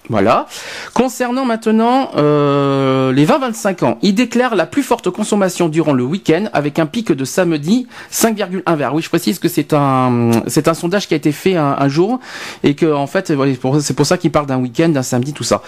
[0.09, 0.47] Voilà.
[0.93, 6.45] Concernant maintenant euh, les 20-25 ans, ils déclarent la plus forte consommation durant le week-end
[6.51, 8.95] avec un pic de samedi 5,1 verres.
[8.95, 12.19] Oui, je précise que c'est un c'est un sondage qui a été fait un, jour
[12.63, 13.33] et que en fait
[13.81, 15.61] c'est pour ça qu'ils parlent d'un week-end, d'un samedi, tout ça.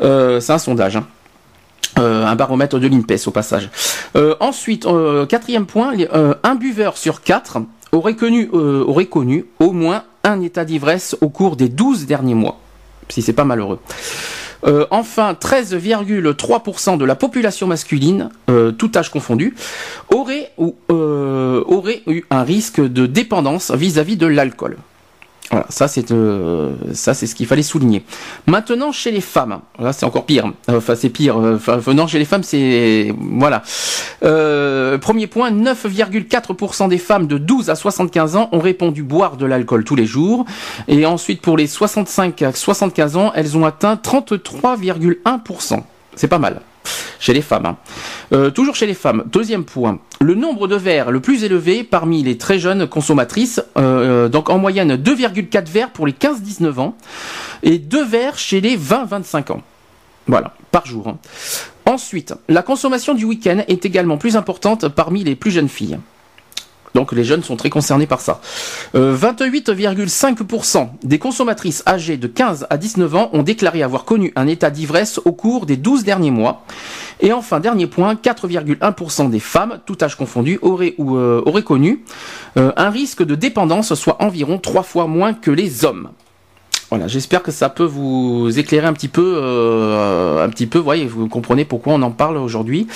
[0.00, 0.96] Euh, c'est un sondage.
[0.96, 1.06] Hein.
[1.98, 3.70] Euh, un baromètre de l'INPES au passage.
[4.40, 4.86] ensuite,
[5.28, 5.92] quatrième point,
[6.42, 7.58] un buveur sur quatre
[7.92, 12.58] aurait connu, aurait connu au moins un état d'ivresse au cours des 12 derniers mois
[13.08, 13.80] si c'est pas malheureux.
[14.66, 19.54] Euh, enfin, 13,3% de la population masculine, euh, tout âge confondu,
[20.10, 20.52] aurait,
[20.90, 24.78] euh, aurait eu un risque de dépendance vis-à-vis de l'alcool.
[25.54, 28.04] Voilà, ça c'est euh, ça c'est ce qu'il fallait souligner.
[28.48, 30.52] Maintenant chez les femmes, là c'est encore pire.
[30.66, 31.36] Enfin c'est pire.
[31.36, 33.62] Enfin, venant chez les femmes c'est voilà.
[34.24, 39.46] Euh, premier point, 9,4% des femmes de 12 à 75 ans ont répondu boire de
[39.46, 40.44] l'alcool tous les jours.
[40.88, 45.84] Et ensuite pour les 65 à 75 ans, elles ont atteint 33,1%.
[46.16, 46.62] C'est pas mal
[47.18, 47.66] chez les femmes.
[47.66, 47.76] Hein.
[48.32, 52.22] Euh, toujours chez les femmes, deuxième point, le nombre de verres le plus élevé parmi
[52.22, 56.96] les très jeunes consommatrices, euh, donc en moyenne 2,4 verres pour les 15-19 ans
[57.62, 59.62] et 2 verres chez les 20-25 ans.
[60.26, 61.08] Voilà, par jour.
[61.08, 61.18] Hein.
[61.86, 65.98] Ensuite, la consommation du week-end est également plus importante parmi les plus jeunes filles.
[66.94, 68.40] Donc les jeunes sont très concernés par ça.
[68.94, 74.46] 28,5% euh, des consommatrices âgées de 15 à 19 ans ont déclaré avoir connu un
[74.46, 76.64] état d'ivresse au cours des 12 derniers mois.
[77.20, 82.04] Et enfin, dernier point, 4,1% des femmes, tout âge confondu, auraient, ou, euh, auraient connu
[82.56, 86.10] euh, un risque de dépendance, soit environ trois fois moins que les hommes.
[86.90, 91.28] Voilà, j'espère que ça peut vous éclairer un petit peu, un petit peu, voyez, vous
[91.28, 92.86] comprenez pourquoi on en parle aujourd'hui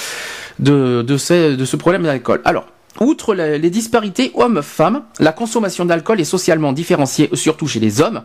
[0.61, 2.40] de, de ce problème d'alcool.
[2.44, 2.66] Alors,
[3.00, 8.22] Outre les disparités hommes-femmes, la consommation d'alcool est socialement différenciée, surtout chez les hommes,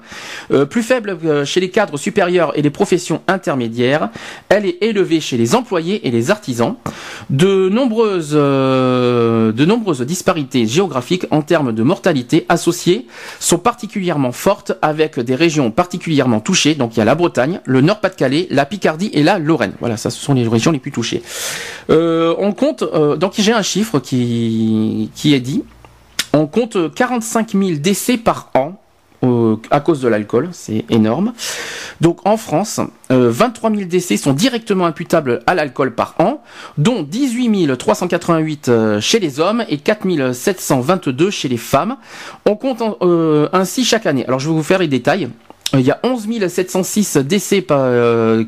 [0.51, 4.09] euh, plus faible euh, chez les cadres supérieurs et les professions intermédiaires.
[4.49, 6.75] Elle est élevée chez les employés et les artisans.
[7.31, 7.69] Euh,
[9.51, 13.05] de nombreuses disparités géographiques en termes de mortalité associées
[13.39, 16.73] sont particulièrement fortes avec des régions particulièrement touchées.
[16.73, 19.73] Donc il y a la Bretagne, le Nord-Pas-de-Calais, la Picardie et la Lorraine.
[19.79, 21.21] Voilà, ça ce sont les régions les plus touchées.
[21.89, 22.83] on compte,
[23.19, 24.62] donc j'ai un chiffre qui
[25.15, 25.63] qui, est dit.
[26.33, 28.79] On compte 45 000 décès par an
[29.71, 31.33] à cause de l'alcool, c'est énorme.
[32.01, 36.41] Donc en France, 23 euh, 000 décès sont directement imputables à l'alcool par an,
[36.77, 41.97] dont 18 388 euh, chez les hommes et 4 722 chez les femmes.
[42.45, 44.25] On compte euh, ainsi chaque année.
[44.25, 45.29] Alors je vais vous faire les détails.
[45.73, 47.65] Il y a 11 706 décès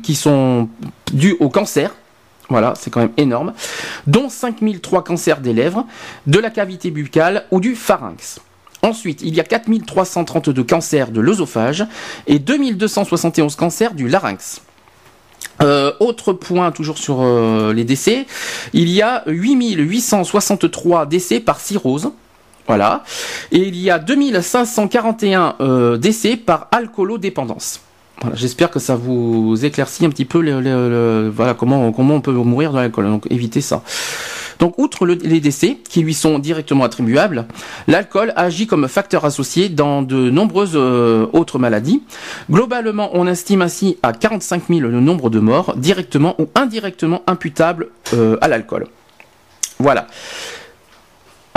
[0.02, 0.68] qui sont
[1.12, 1.92] dus au cancer,
[2.48, 3.52] voilà, c'est quand même énorme.
[4.06, 5.86] Dont 5003 cancers des lèvres,
[6.26, 8.40] de la cavité buccale ou du pharynx.
[8.82, 11.84] Ensuite, il y a 4332 cancers de l'œsophage
[12.26, 14.62] et 2271 cancers du larynx.
[15.62, 18.26] Euh, autre point, toujours sur euh, les décès,
[18.72, 22.10] il y a 8863 décès par cirrhose.
[22.66, 23.04] Voilà.
[23.52, 27.80] Et il y a 2541 euh, décès par alcoolodépendance.
[28.34, 30.40] J'espère que ça vous éclaircit un petit peu
[31.30, 33.06] voilà, comment, comment on peut mourir de l'alcool.
[33.06, 33.82] Donc évitez ça.
[34.58, 37.46] Donc, outre les décès qui lui sont directement attribuables,
[37.88, 42.02] l'alcool agit comme facteur associé dans de nombreuses euh, autres maladies.
[42.50, 47.88] Globalement, on estime ainsi à 45 000 le nombre de morts directement ou indirectement imputables
[48.14, 48.86] euh, à l'alcool.
[49.78, 50.06] Voilà.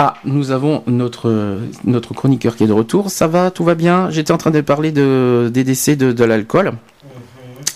[0.02, 3.10] Ah, nous avons notre, notre chroniqueur qui est de retour.
[3.10, 4.08] Ça va, tout va bien?
[4.08, 6.68] J'étais en train de parler de, des décès de, l'alcool.
[6.68, 6.72] Mhm.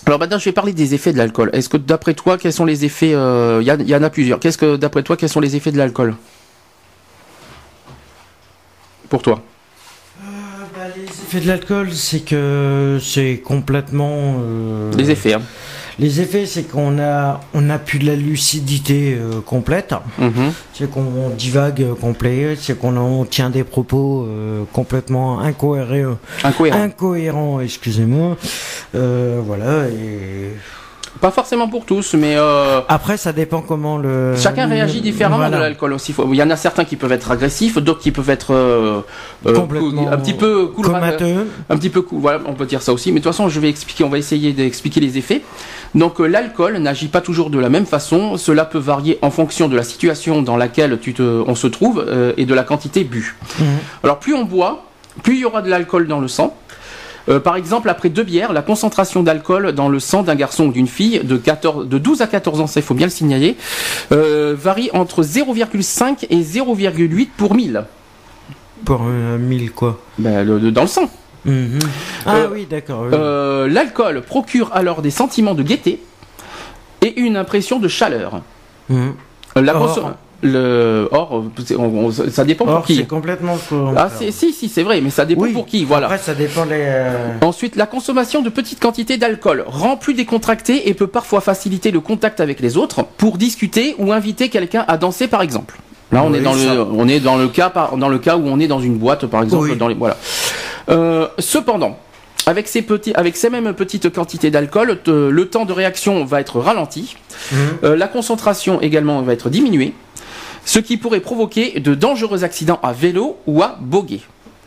[0.07, 1.51] Alors maintenant, je vais parler des effets de l'alcool.
[1.53, 4.39] Est-ce que d'après toi, quels sont les effets Il euh, y, y, en a plusieurs.
[4.39, 6.15] Qu'est-ce que d'après toi, quels sont les effets de l'alcool?
[9.07, 9.43] Pour toi
[10.23, 10.27] euh,
[10.75, 14.37] bah, Les effets de l'alcool, c'est que c'est complètement.
[14.39, 15.33] Euh, les effets.
[15.33, 15.43] Hein.
[15.97, 19.93] Les effets, c'est qu'on a, on a plus de la lucidité euh, complète.
[20.19, 20.51] Mhm.
[20.73, 22.57] C'est qu'on divague complet.
[22.59, 26.17] C'est qu'on tient des propos euh, complètement incohérents.
[26.43, 27.59] Incohérents.
[27.61, 28.37] excusez-moi.
[28.95, 29.87] Euh, voilà.
[29.87, 30.51] Et
[31.21, 34.35] pas forcément pour tous, mais euh, après ça dépend comment le.
[34.37, 36.13] Chacun réagit différemment de l'alcool aussi.
[36.29, 39.01] Il y en a certains qui peuvent être agressifs, d'autres qui peuvent être euh,
[39.45, 39.55] euh
[40.11, 42.19] un petit peu cool, un petit peu cool.
[42.19, 43.11] Voilà, on peut dire ça aussi.
[43.11, 44.03] Mais de toute façon, je vais expliquer.
[44.03, 45.41] On va essayer d'expliquer les effets.
[45.93, 48.37] Donc euh, l'alcool n'agit pas toujours de la même façon.
[48.37, 52.05] Cela peut varier en fonction de la situation dans laquelle tu te, on se trouve
[52.37, 53.35] et de la quantité bu.
[53.59, 53.65] Mhm.
[54.03, 54.85] Alors plus on boit,
[55.23, 56.55] plus il y aura de l'alcool dans le sang.
[57.29, 60.71] Euh, par exemple, après deux bières, la concentration d'alcool dans le sang d'un garçon ou
[60.71, 63.55] d'une fille de, 14, de 12 à 14 ans, ça il faut bien le signaler,
[64.11, 67.85] euh, varie entre 0,5 et 0,8 pour 1000.
[68.83, 71.09] Pour 1000 quoi ben, Dans le sang.
[71.45, 71.79] Mhm.
[72.25, 73.05] Ah euh, oui, d'accord.
[73.05, 76.01] L'alcool procure alors des sentiments de gaieté
[77.01, 78.41] et une impression de chaleur.
[78.89, 79.13] Mhm.
[79.55, 79.73] La,
[80.45, 81.43] le or,
[82.29, 82.95] ça dépend pour qui.
[82.95, 83.57] C'est complètement
[83.95, 85.83] Ah si si c'est vrai, mais ça dépend pour qui.
[85.83, 86.07] Voilà.
[86.07, 86.81] Après ça dépend les.
[86.81, 91.91] Euh, Ensuite, la consommation de petites quantités d'alcool rend plus décontracté et peut parfois faciliter
[91.91, 95.79] le contact avec les autres pour discuter ou inviter quelqu'un à danser par exemple.
[96.11, 98.59] Là, on est dans le, on est dans le cas, dans le cas où on
[98.59, 100.17] est dans une boîte, par exemple, dans les, voilà.
[100.89, 101.97] Euh, cependant,
[102.45, 106.59] avec ces, petits, avec ces mêmes petites quantités d'alcool, le temps de réaction va être
[106.59, 107.17] ralenti,
[107.51, 107.57] mhm.
[107.83, 109.93] euh, la concentration également va être diminuée,
[110.65, 114.19] ce qui pourrait provoquer de dangereux accidents à vélo ou à boguer.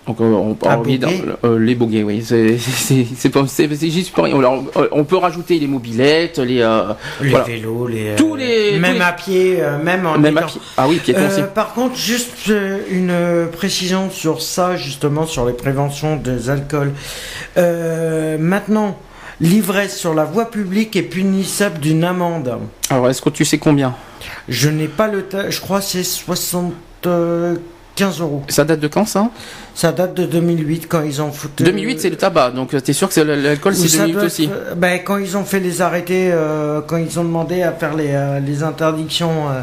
[0.07, 0.57] Donc, euh, on,
[0.99, 1.11] dans-
[1.45, 2.25] euh, les boguets, oui.
[2.25, 4.13] C'est juste
[4.91, 7.45] on peut rajouter les mobilettes, les, euh, Les voilà.
[7.45, 8.15] vélos, les.
[8.17, 10.17] Tous euh, les- Même tous les- à pied, même en.
[10.17, 10.63] même à pied.
[10.79, 11.43] Ah oui, piéton aussi.
[11.55, 12.51] Par contre, juste
[12.91, 13.13] une
[13.53, 16.93] précision sur ça, justement, sur les préventions des alcools.
[18.39, 18.97] Maintenant,
[19.41, 22.59] l'ivresse sur la voie publique est punissable d'une amende.
[22.91, 23.95] Alors, est-ce que tu sais combien?
[24.49, 25.25] Je n'ai pas le.
[25.49, 28.43] Je crois que c'est 75 euros.
[28.49, 29.31] Ça date de quand ça?
[29.75, 31.63] Ça date de 2008 quand ils ont foutu.
[31.65, 32.51] 2008, c'est le tabac.
[32.51, 34.49] Donc, euh, t'es sûr que c'est l'alcool, c'est ça 2008 doit aussi?
[34.53, 37.95] euh, ben, quand ils ont fait les arrêtés, euh, quand ils ont demandé à faire
[37.95, 39.61] les, euh, les interdictions euh,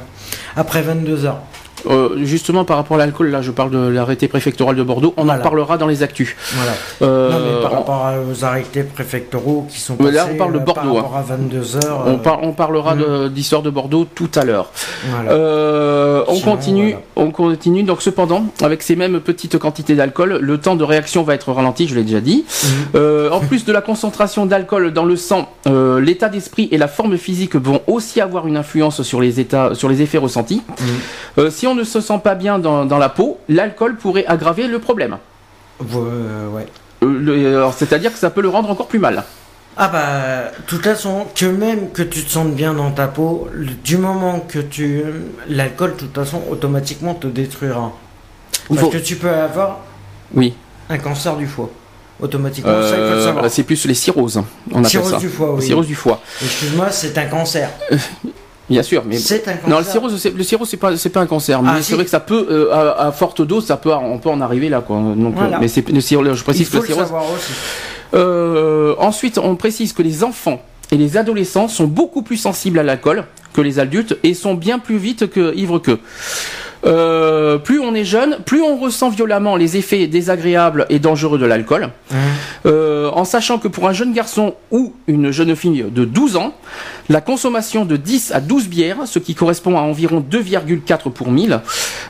[0.55, 1.41] après 22 heures.
[1.87, 5.13] Euh, justement, par rapport à l'alcool, là, je parle de l'arrêté préfectoral de Bordeaux.
[5.17, 6.35] On en parlera dans les actus.
[6.53, 6.71] Voilà.
[7.01, 10.53] Euh, non, mais par on- rapport aux arrêtés préfectoraux qui sont passés là, on parle
[10.53, 12.03] de euh, Bordeaux, par rapport à 22 heures.
[12.07, 14.71] On, par- on parlera de- d'histoire de Bordeaux tout à l'heure.
[15.09, 15.31] voilà.
[15.31, 17.29] Euh, on Sinon, continue, voilà.
[17.29, 17.83] on continue.
[17.83, 21.87] Donc cependant, avec ces mêmes petites quantités d'alcool, le temps de réaction va être ralenti.
[21.87, 22.45] Je l'ai déjà dit.
[22.95, 27.17] Euh, en plus de la concentration d'alcool dans le sang, l'état d'esprit et la forme
[27.17, 30.61] physique vont aussi avoir une influence sur les états, sur les effets ressentis.
[31.37, 34.67] Euh, si on ne se sent pas bien dans, dans la peau, l'alcool pourrait aggraver
[34.67, 35.17] le problème.
[35.81, 36.65] Euh, ouais.
[37.03, 39.23] Euh, C'est-à-dire que ça peut le rendre encore plus mal.
[39.77, 43.49] Ah bah, de toute façon, que même que tu te sentes bien dans ta peau,
[43.83, 45.03] du moment que tu...
[45.49, 47.91] L'alcool, de toute façon, automatiquement te détruira.
[48.69, 49.79] Parce faut- que tu peux avoir
[50.33, 50.53] Oui.
[50.89, 51.69] un cancer du foie.
[52.21, 54.41] Automatiquement, Euh, c'est plus les cirrhoses.
[54.71, 55.17] On appelle Cirrhose ça.
[55.17, 55.61] du foie, oui.
[55.61, 56.21] Cirrhose du foie.
[56.41, 57.69] Excuse-moi, c'est un cancer.
[58.69, 59.69] Bien sûr, mais C'est un cancer.
[59.69, 61.59] Non, le cirrhose, c'est, le cirrhose, c'est pas, c'est pas un cancer.
[61.63, 61.89] Ah, mais si.
[61.89, 64.41] c'est vrai que ça peut, euh, à, à forte dose, ça peut, on peut en
[64.41, 64.97] arriver là, quoi.
[65.15, 65.57] Donc, Voilà.
[65.57, 67.11] euh, mais c'est, le cirrhose- je précise que le cirrhose.
[68.13, 72.83] Euh, ensuite, on précise que les enfants et les adolescents sont beaucoup plus sensibles à
[72.83, 75.99] l'alcool que les adultes et sont bien plus vite que ivres qu'eux.
[76.85, 81.45] Euh, plus on est jeune, plus on ressent violemment les effets désagréables et dangereux de
[81.45, 81.89] l'alcool.
[82.65, 86.53] Euh, en sachant que pour un jeune garçon ou une jeune fille de 12 ans,
[87.09, 91.59] la consommation de 10 à 12 bières, ce qui correspond à environ 2,4 pour 1000,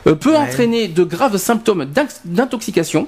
[0.06, 0.36] euh, peut Ouais.
[0.36, 1.86] entraîner de graves symptômes
[2.24, 3.06] d'intoxication,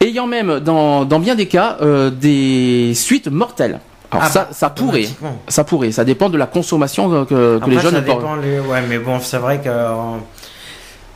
[0.00, 3.80] ayant même dans, dans bien des cas euh, des suites mortelles.
[4.12, 5.06] Alors Ah ça, bah, ça pourrait,
[5.48, 8.20] ça pourrait, ça dépend de la consommation que, que Après, les ça jeunes portent.
[8.20, 9.68] dépend les- Ouais, mais bon, c'est vrai que...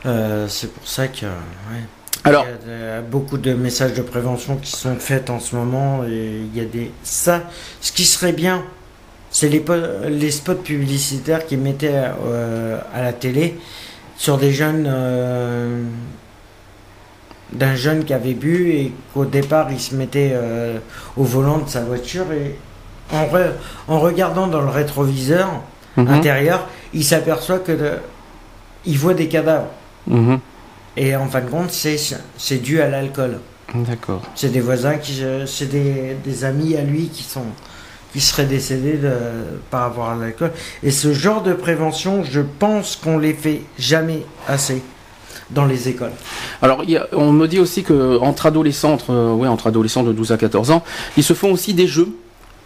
[0.05, 1.25] euh, c'est pour ça que...
[1.25, 1.81] ouais.
[2.23, 6.03] Alors, Il y a beaucoup de messages de prévention qui sont faits en ce moment
[6.05, 7.43] et il y a des ça
[7.81, 8.63] ce qui serait bien
[9.29, 9.63] c'est les,
[10.09, 11.91] les spots publicitaires qui mettaient
[12.25, 13.59] euh, à la télé
[14.17, 15.83] sur des jeunes euh,
[17.53, 20.79] d'un jeune qui avait bu et qu'au départ il se mettait euh,
[21.17, 22.55] au volant de sa voiture et
[23.13, 23.51] en, re-
[23.87, 25.61] en regardant dans le rétroviseur
[25.95, 27.97] mhm, intérieur il s'aperçoit que de-
[28.85, 29.67] il voit des cadavres
[30.07, 30.39] mhm,
[30.97, 33.39] et en fin de compte, c'est, dû à l'alcool.
[33.73, 34.21] d'accord.
[34.35, 37.43] C'est des voisins qui, euh, c'est des, des amis à lui qui sont,
[38.13, 39.11] qui seraient décédés de-
[39.69, 40.51] par rapport à l'alcool.
[40.83, 44.81] Et ce genre de prévention, je pense qu'on les fait jamais assez
[45.51, 46.13] dans les écoles.
[46.61, 49.67] Alors, il y a- on me dit aussi que entre adolescents, entre, euh, ouais, entre
[49.67, 50.83] adolescents de 12 à 14 ans,
[51.17, 52.15] ils se font aussi des jeux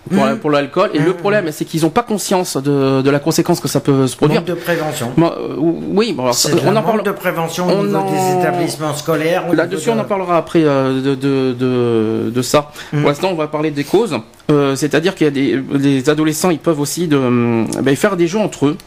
[0.10, 0.38] pour, Mhm.
[0.40, 0.90] pour l'alcool.
[0.94, 1.14] Et le Mhm.
[1.14, 4.42] problème, c'est qu'ils n'ont pas conscience de, de la conséquence que ça peut se produire.
[4.42, 5.12] Manque de prévention.
[5.18, 7.04] Moi, euh, oui, bon, alors, ça- on en parle.
[7.04, 9.44] de prévention au on niveau en- des établissements scolaires.
[9.54, 12.72] Là-dessus, on en parlera après euh, de, de, de, de ça.
[12.94, 13.00] Mhm.
[13.02, 14.18] Pour l'instant, on va parler des causes.
[14.52, 18.16] Euh, C'est-à-dire qu'il y a des les adolescents, ils peuvent aussi de, hum, ben, faire
[18.18, 18.78] des jeux entre eux.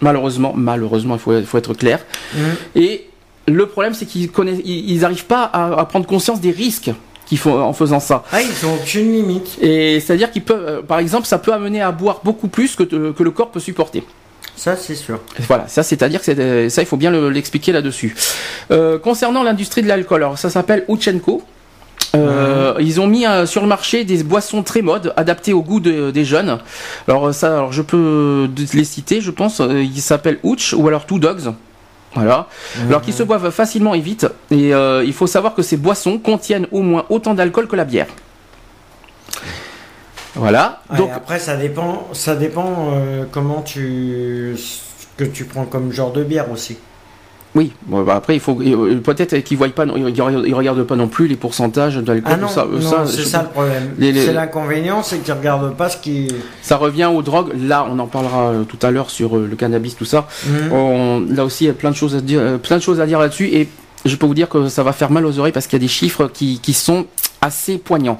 [0.00, 1.98] Malheureusement, malheureusement, il faut, il faut être clair.
[2.74, 3.06] Et
[3.46, 4.30] le problème, c'est qu'ils
[4.64, 6.90] ils n'arrivent pas à, à prendre conscience des risques
[7.38, 8.24] faut en faisant ça.
[8.32, 9.58] Ah, ils ont aucune limite.
[9.60, 12.82] Et c'est-à-dire qu'ils peuvent, euh, par exemple, ça peut amener à boire beaucoup plus que,
[12.82, 14.02] de- que le corps peut supporter.
[14.56, 15.20] Ça, c'est sûr.
[15.48, 18.14] Voilà, ça c'est-à-dire que c'est, euh, ça il faut bien le- l'expliquer là-dessus.
[18.70, 21.42] Euh, concernant l'industrie de l'alcool, alors ça s'appelle Uchenko.
[22.16, 25.78] Euh, Ils ont mis euh, sur le marché des boissons très modes, adaptées au goût
[25.80, 26.58] de- des jeunes.
[27.06, 29.60] Alors euh, ça, alors je peux les citer, je pense.
[29.60, 31.52] Euh, Ils s'appellent Uch ou alors Two Dogs.
[32.14, 32.48] Voilà.
[32.88, 34.26] Alors qu'ils se boivent facilement et vite.
[34.50, 37.84] Et euh, il faut savoir que ces boissons contiennent au moins autant d'alcool que la
[37.84, 38.08] bière.
[40.34, 40.80] Voilà.
[40.90, 45.92] Ouais, Donc après, ça dépend, ça dépend euh, comment tu, ce que tu prends comme
[45.92, 46.78] genre de bière aussi.
[47.56, 51.08] Oui, bon, bah, après il faut euh, peut-être qu'ils voient pas, ils regardent, pas non
[51.08, 52.38] plus les pourcentages d'alcool.
[52.44, 53.90] Ah ça, euh, ça, c'est ça le problème.
[53.98, 56.28] Les- C'est l'inconvénient, c'est qu'ils regardent pas ce qui.
[56.62, 57.50] ça revient aux drogues.
[57.60, 60.28] Là, on en parlera euh, tout à l'heure sur le cannabis, tout ça.
[60.46, 60.72] Mhm.
[60.72, 63.06] On- là aussi, il y a plein de choses à dire, plein de choses à
[63.06, 63.68] dire là-dessus, et
[64.04, 65.84] je peux vous dire que ça va faire mal aux oreilles parce qu'il y a
[65.84, 67.06] des chiffres qui, qui sont
[67.42, 68.18] assez poignants.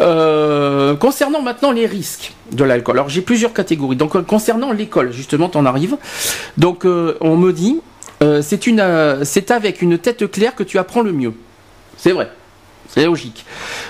[0.00, 3.96] Euh, concernant maintenant les risques de l'alcool, alors j'ai plusieurs catégories.
[3.96, 5.96] Donc concernant l'école, justement, t'en arrives.
[6.58, 7.80] Donc euh, on me dit,
[8.22, 11.34] euh, c'est une, euh, c'est avec une tête claire que tu apprends le mieux.
[11.96, 12.30] C'est vrai.
[12.88, 13.44] C'est logique.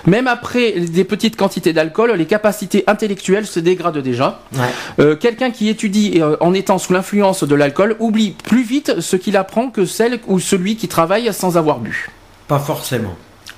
[0.06, 4.40] Même après des petites quantités d'alcool, les capacités intellectuelles se dégradent déjà.
[4.98, 9.36] Euh, quelqu'un qui étudie en étant sous l'influence de l'alcool oublie plus vite ce qu'il
[9.36, 12.08] apprend que celle ou celui qui travaille sans avoir bu.
[12.48, 13.14] Pas forcément.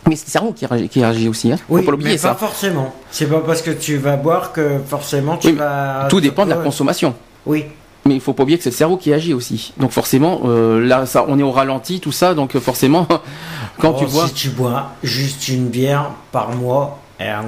[0.09, 1.53] Mais c'est le cerveau qui réagit, qui réagit aussi.
[1.53, 1.57] Hein.
[1.69, 2.31] Oui, Faut pas l'oublier mais ça.
[2.31, 2.95] pas forcément.
[3.11, 6.09] C'est pas parce que tu vas boire que forcément tu Oui, vas.
[6.11, 7.15] Tout dépend de la consommation.
[7.47, 7.65] Oui.
[8.09, 9.73] Mais il faut pas oublier que c'est le cerveau qui agit aussi.
[9.79, 12.35] Donc forcément, euh, là, ça, on est au ralenti, tout ça.
[12.35, 13.07] Donc euh, forcément,
[13.79, 14.27] quand Oh, tu bois.
[14.29, 16.99] Si tu bois juste une bière par mois.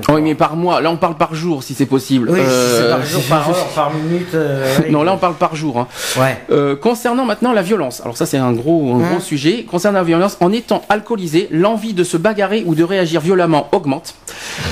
[0.09, 0.80] Oui, mais par mois.
[0.80, 2.28] Là, on parle par jour, si c'est possible.
[2.30, 4.35] Oui, si c'est Euh, par jour, par heure, par minute.
[4.35, 4.78] euh.
[4.90, 5.78] Non, là, on parle par jour.
[5.78, 5.87] hein.
[6.18, 6.42] Ouais.
[6.50, 9.64] Euh, concernant maintenant la violence, alors ça c'est un gros, un gros Hein sujet.
[9.70, 14.14] Concernant la violence, en étant alcoolisé, l'envie de se bagarrer ou de réagir violemment augmente.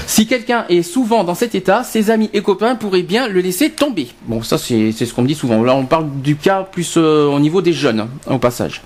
[0.07, 3.71] Si quelqu'un est souvent dans cet état, ses amis et copains pourraient bien le laisser
[3.71, 4.09] tomber.
[4.27, 5.63] Bon, ça c'est c'est ce qu'on me dit souvent.
[5.63, 8.83] Là, on parle du cas plus euh, au niveau des jeunes, hein, au passage.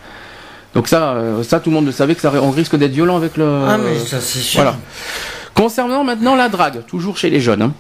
[0.75, 3.17] Donc ça, euh, ça tout le monde le savait que ça, on risque d'être violent
[3.17, 3.47] avec le.
[3.69, 4.61] Ah, mais ça c'est sûr.
[4.63, 4.77] Voilà.
[5.55, 7.63] Concernant maintenant la drague, toujours chez les jeunes.
[7.63, 7.73] hein.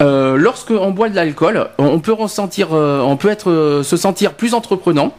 [0.00, 3.96] Euh, lorsque on boit de l'alcool, on peut ressentir, euh, on peut être, euh, se
[3.96, 5.14] sentir plus entreprenant,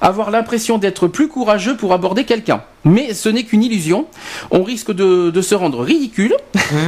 [0.00, 2.62] avoir l'impression d'être plus courageux pour aborder quelqu'un.
[2.84, 4.06] Mais ce n'est qu'une illusion.
[4.52, 6.78] On risque de, de se rendre ridicule, Hum.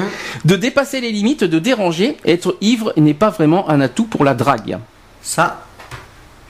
[0.45, 2.17] de dépasser les limites, de déranger.
[2.25, 4.79] Être ivre n'est pas vraiment un atout pour la drague.
[5.21, 5.64] Ça,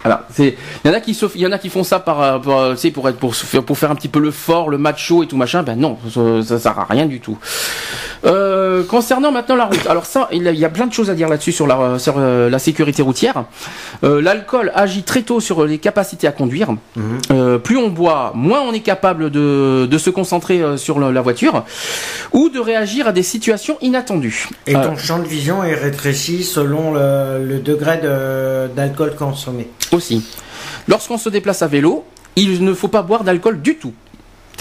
[0.05, 1.99] Voilà, c'est il y en a qui se, il y en a qui font ça
[1.99, 4.31] par, euh, par, tu sais, pour être pour faire pour faire un petit peu le
[4.31, 5.63] fort, le macho et tout machin.
[5.63, 7.39] Ben non, ça, ça sert à rien du tout.
[8.27, 11.29] Euh, concernant maintenant la route, alors ça, il y a- plein de choses à dire
[11.29, 13.45] là-dessus sur la sur euh, la sécurité routière.
[14.03, 16.69] Euh, L'alcool agit très tôt sur les capacités à conduire.
[17.31, 21.21] Euh, plus on boit, moins on est capable de, de se concentrer euh, sur la
[21.23, 21.65] voiture
[22.33, 24.49] ou de réagir à des situations inattendues.
[24.67, 29.69] et Euh, ton champ de vision est rétréci selon le, le degré de- d'alcool consommé.
[29.95, 30.23] Aussi.
[30.89, 32.05] Lorsqu'on se déplace à vélo,
[32.37, 33.95] il ne faut pas boire d'alcool du tout.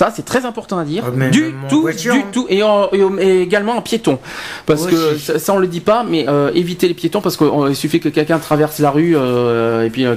[0.04, 1.06] Ça, c'est très important à dire.
[1.16, 2.26] Mais du tout, voiture, du hein.
[2.34, 4.20] tout, et, en- et en- et également en piéton.
[4.66, 5.24] Parce Oui, que si.
[5.26, 8.10] ça, ça, on le dit pas, mais euh, éviter les piétons parce qu'il suffit que
[8.10, 10.16] quelqu'un traverse la rue euh, et puis euh,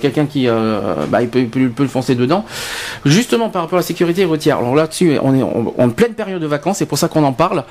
[0.00, 0.46] quelqu'un qui,
[1.10, 2.46] bah, il peut, il peut, il peut le foncer dedans.
[3.04, 4.56] Justement par rapport à la sécurité routière.
[4.58, 7.34] Alors là-dessus, on est en, en pleine période de vacances, c'est pour ça qu'on en
[7.34, 7.64] parle.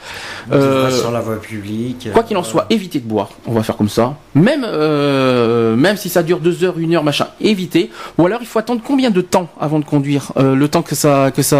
[0.51, 2.09] Sur la voie publique.
[2.13, 3.29] Quoi qu'il en soit, évitez de boire.
[3.47, 4.13] On va faire comme ça.
[4.35, 4.61] Même,
[5.75, 7.89] même si ça dure deux heures, une heure, machin, évitez.
[8.19, 11.31] Ou alors, il faut attendre combien de temps avant de conduire Le temps que ça,
[11.35, 11.54] que ça,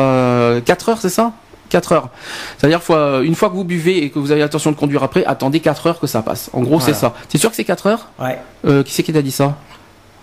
[0.65, 1.31] 4 heures, c'est ça?
[1.69, 2.09] 4 heures.
[2.57, 2.79] C'est-à-dire,
[3.23, 5.87] une fois que vous buvez et que vous avez l'intention de conduire après, attendez 4
[5.87, 6.49] heures que ça passe.
[6.53, 7.13] En gros, c'est ça.
[7.29, 8.07] C'est sûr que c'est 4 heures?
[8.19, 8.37] Ouais.
[8.65, 9.55] euh, Qui c'est qui t'a dit ça?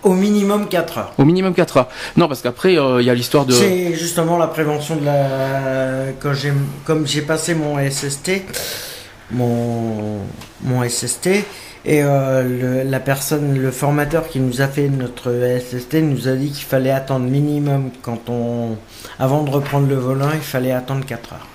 [0.03, 1.13] Au minimum 4 heures.
[1.17, 1.87] Au minimum 4 heures.
[2.17, 3.53] Non, parce qu'après, euh, il y a l'histoire de.
[3.53, 6.11] C'est justement la prévention de la.
[6.21, 6.51] Quand j'ai,
[6.85, 8.41] comme j'ai passé mon SST,
[9.31, 10.19] mon,
[10.61, 11.29] mon SST,
[11.85, 12.43] et euh,
[12.83, 16.65] le- la personne, le formateur qui nous a fait notre SST nous a dit qu'il
[16.65, 18.77] fallait attendre minimum quand on,
[19.19, 21.47] avant de reprendre le volant, il fallait attendre 4 heures.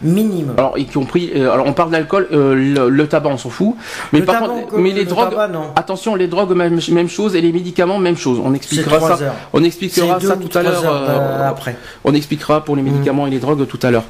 [0.00, 0.54] Minimum.
[0.56, 1.32] Alors, y compris.
[1.34, 3.74] euh, alors, on parle d'alcool, euh, le, le tabac, on s'en fout.
[4.12, 5.30] Mais Le par tabac, contre, mais les le drogues.
[5.30, 5.50] tabac.
[5.74, 8.40] Attention, les drogues, même, même chose, et les médicaments, même chose.
[8.44, 9.24] On expliquera 3 ça.
[9.24, 9.34] heures.
[9.52, 10.82] On expliquera ça ou tout à l'heure.
[10.86, 11.76] euh, après.
[12.04, 14.04] on expliquera pour les médicaments et les drogues tout à l'heure.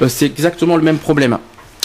[0.00, 0.08] Ouais.
[0.08, 1.36] C'est exactement le même problème.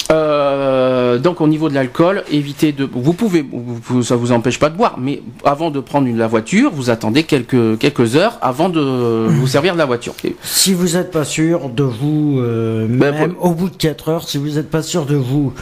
[0.09, 2.87] Euh, donc au niveau de l'alcool, évitez de.
[2.91, 6.27] Vous pouvez, vous- ça vous empêche pas de boire, mais avant de prendre une, la
[6.27, 10.13] voiture, vous attendez quelques quelques heures avant de vous servir de la voiture.
[10.43, 14.27] Si vous n'êtes pas sûr de vous, euh, Ben, même au bout de 4 heures,
[14.27, 15.53] si vous n'êtes pas sûr de vous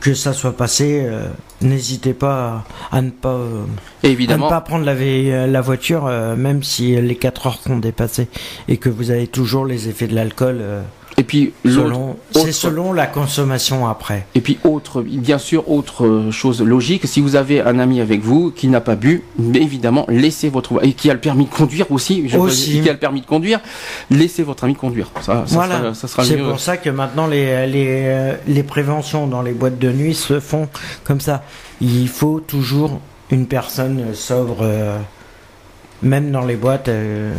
[0.00, 1.28] que ça soit passé, euh,
[1.62, 3.64] n'hésitez pas à, ne pas, euh,
[4.28, 8.28] à ne pas prendre la, la voiture, euh, même si les 4 heures sont dépassées
[8.68, 10.60] et que vous avez toujours les effets de l'alcool.
[11.20, 14.26] Euh, et puis selon, c'est selon la consommation après.
[14.34, 18.50] Et puis autre, bien sûr, autre chose logique, si vous avez un ami avec vous
[18.50, 19.22] qui n'a pas bu,
[19.54, 22.64] évidemment, laissez votre et qui a le permis de conduire aussi, je Aussi.
[22.64, 23.60] précise, qui a le permis de conduire,
[24.10, 25.10] laissez votre ami conduire.
[25.20, 28.62] Ça, ça voilà, sera, ça sera c'est pour ça que maintenant les, les, euh, les
[28.62, 30.68] préventions dans les boîtes de nuit se font
[31.04, 31.42] comme ça.
[31.80, 34.98] Il faut toujours une personne sobre, euh,
[36.02, 37.32] même dans les boîtes, euh,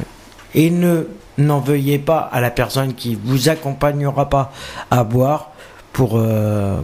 [0.55, 4.51] et ne n'en veuillez pas à la personne qui vous accompagnera pas
[4.89, 5.49] à boire
[5.93, 6.17] pour.
[6.17, 6.79] euh,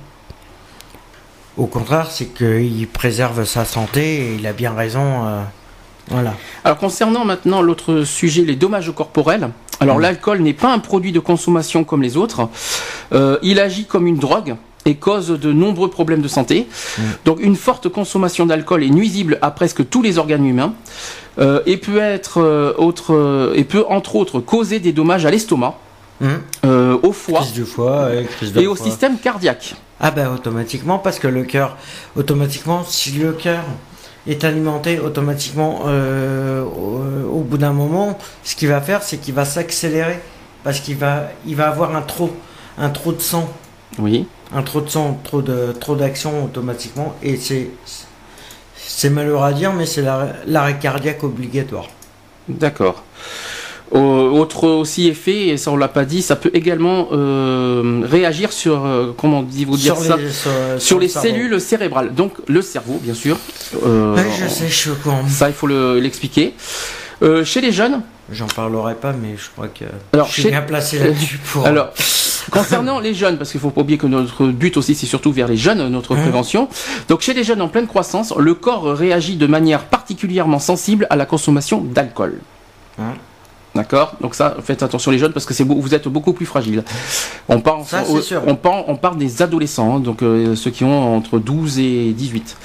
[1.58, 4.01] au contraire, c'est qu'il préserve sa santé
[4.32, 5.25] et il a bien raison.
[5.25, 5.41] euh,
[6.10, 6.34] voilà.
[6.63, 9.49] Alors concernant maintenant l'autre sujet, les dommages corporels.
[9.80, 10.01] Alors Mm.
[10.01, 12.48] l'alcool n'est pas un produit de consommation comme les autres.
[13.13, 16.67] Euh, il agit comme une drogue et cause de nombreux problèmes de santé.
[16.98, 17.02] Mm.
[17.25, 20.73] Donc une forte consommation d'alcool est nuisible à presque tous les organes humains
[21.40, 25.31] euh, et peut être euh, autre euh, et peut entre autres causer des dommages à
[25.31, 25.75] l'estomac,
[26.23, 28.85] euh, au foie Crise du foie et crise de et au foie.
[28.85, 29.75] système cardiaque.
[30.00, 31.77] Ah ben automatiquement parce que le cœur,
[32.15, 33.63] automatiquement si le cœur
[34.27, 39.46] est alimenté automatiquement au, au bout d'un moment, ce qu'il va faire c'est qu'il va
[39.46, 40.19] s'accélérer
[40.63, 42.31] parce qu'il va il va avoir un trop
[42.77, 43.48] un trop de sang.
[44.00, 44.27] Oui.
[44.54, 47.15] Un trop de sang, trop de trop d'action automatiquement.
[47.23, 47.69] Et c'est
[48.88, 50.04] c'est malheureux à dire, mais c'est
[50.48, 51.88] l'arrêt cardiaque obligatoire.
[52.50, 53.04] D'accord.
[53.92, 54.00] Au-
[54.38, 58.85] Autre aussi effet, et ça on l'a pas dit, ça peut également euh, réagir sur,
[58.85, 62.13] euh, comment dit vous dire sur ça, les, sur, sur le les cellules cérébrales.
[62.13, 63.38] Donc le cerveau, bien sûr.
[63.85, 64.90] Euh, Ouais, je sais, je suis.
[65.29, 66.54] Ça, il faut le- l'expliquer.
[67.23, 70.50] Euh, chez les jeunes, J'en parlerai pas, mais je crois que Alors, je suis chez-
[70.50, 71.65] bien placé là-dessus pour.
[71.65, 71.92] Alors,
[72.52, 75.48] concernant les jeunes, parce qu'il faut pas oublier que notre but aussi, c'est surtout vers
[75.48, 76.69] les jeunes, notre Hein prévention.
[77.08, 81.15] Donc, chez les jeunes en pleine croissance, le corps réagit de manière particulièrement sensible à
[81.15, 82.39] la consommation d'alcool.
[83.00, 83.13] Hein
[83.78, 86.84] D'accord Donc ça, faites attention les jeunes parce que vous êtes beaucoup plus fragiles.
[87.48, 88.04] On Ça,
[88.96, 92.58] parle des adolescents, hein, donc euh, ceux qui ont entre 12 et 18.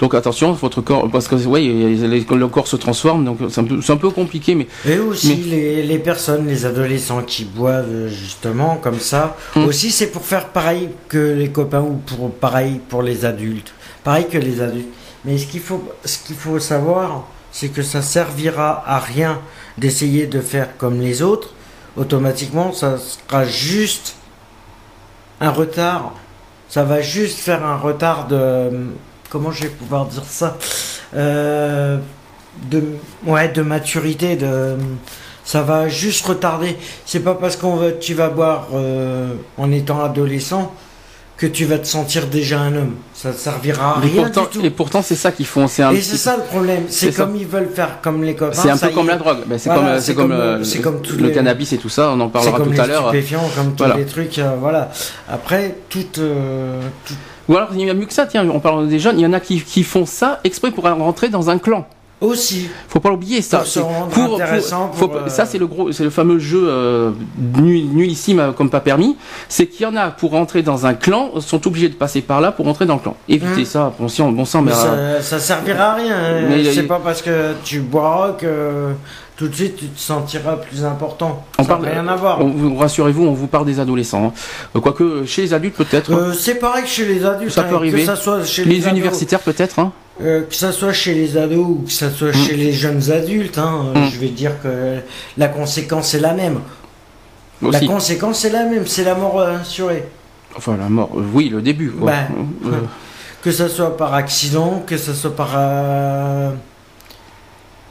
[0.00, 3.80] Donc attention, votre corps, parce que les- le corps se transforme, donc c'est un peu,
[3.82, 8.08] c'est un peu compliqué, mais Et aussi Mais- les, les personnes, les adolescents qui boivent
[8.08, 9.36] justement comme ça.
[9.54, 9.64] Mm.
[9.66, 13.72] Aussi c'est pour faire pareil que les copains ou pour pareil pour les adultes.
[14.02, 14.88] Pareil que les adultes.
[15.24, 19.40] Mais ce qu'il faut, ce qu'il faut savoir, c'est que ça servira à rien
[19.78, 21.50] d'essayer de faire comme les autres.
[21.96, 24.16] Automatiquement, ça sera juste
[25.40, 26.12] un retard.
[26.68, 28.70] Ça va juste faire un retard de.
[29.28, 30.56] Comment je vais pouvoir dire ça
[31.14, 31.98] Euh,
[32.70, 32.82] de,
[33.26, 34.76] ouais, de maturité, de,
[35.44, 36.76] ça va juste retarder.
[37.06, 40.72] C'est pas parce qu'on tu vas boire euh, en étant adolescent
[41.40, 42.94] que tu vas te sentir déjà un homme.
[43.14, 44.64] Ça servira à et rien pourtant, du tout.
[44.66, 45.66] et pourtant c'est ça qu'ils font.
[45.68, 46.84] C'est un Et c'est ça le problème.
[46.90, 47.24] C'est ça.
[47.24, 48.52] comme ils veulent faire comme les copains.
[48.52, 49.12] C'est un peu comme est.
[49.12, 49.38] la drogue.
[49.46, 51.88] Ben, c'est Voilà, comme, c'est comme, euh, c'est comme tous le les- cannabis et tout
[51.88, 52.10] ça.
[52.10, 53.10] On en parlera comme tout les à l'heure.
[53.56, 53.96] comme tous Voilà.
[53.96, 54.38] les trucs.
[54.38, 54.90] euh, voilà.
[55.30, 57.14] Après, tout, euh, tout-
[57.48, 58.26] Ou alors il y a mieux que ça.
[58.26, 59.18] Tiens, on parle des jeunes.
[59.18, 61.86] Il y en a qui, qui font ça exprès pour rentrer dans un clan.
[62.20, 62.68] Aussi.
[62.88, 63.62] Faut pas l'oublier ça.
[64.12, 68.52] Pour intéressant euh, Ça c'est le gros, c'est le fameux jeu euh, nul- nullissime euh,
[68.52, 69.16] comme pas permis.
[69.48, 72.40] C'est qu'il y en a pour rentrer dans un clan sont obligés de passer par
[72.40, 73.16] là pour rentrer dans le clan.
[73.28, 73.64] Évitez Hum.
[73.64, 76.14] ça, bon sang, bon sang, mais, Mais euh, ça, servira à rien.
[76.16, 76.42] hein.
[76.48, 78.92] Mais c'est pas parce que tu boiras que
[79.40, 81.46] tout de suite tu te sentiras plus important.
[81.58, 82.40] On ça parle- rien à voir.
[82.78, 84.26] rassurez-vous, on vous parle des adolescents.
[84.26, 84.32] hein.
[84.76, 87.52] Euh, Quoique chez les adultes peut-être, Euh, c'est pareil que chez les adultes.
[87.52, 88.00] Ça hein, peut arriver.
[88.00, 89.78] Que ça soit chez les les, universitaires peut-être.
[89.78, 89.92] Hein.
[90.22, 92.34] euh, que ça soit chez les ados ou que ça soit Mm.
[92.34, 94.04] chez les jeunes adultes, hein, Mm.
[94.12, 94.96] je vais dire que
[95.38, 96.60] la conséquence est la même.
[97.62, 100.04] La conséquence est la même, c'est la mort assurée.
[100.54, 101.10] Enfin la mort.
[101.32, 101.90] oui, le début.
[101.92, 102.10] quoi.
[102.10, 102.18] Bah,
[102.66, 102.70] Euh,
[103.42, 105.56] Que ça soit par accident, que ça soit par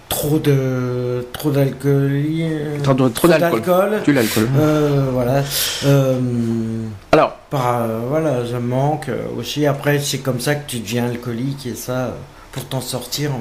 [0.10, 4.02] trop de trop d'alcool, euh, Trop d'alcool.
[4.04, 4.50] tu l'alcool.
[4.58, 5.44] Euh, voilà.
[5.86, 6.20] Euh,
[7.12, 9.66] Alors, par, euh, voilà, ça me manque aussi.
[9.66, 12.16] Après, c'est comme ça que tu deviens alcoolique et ça,
[12.52, 13.32] pour t'en sortir,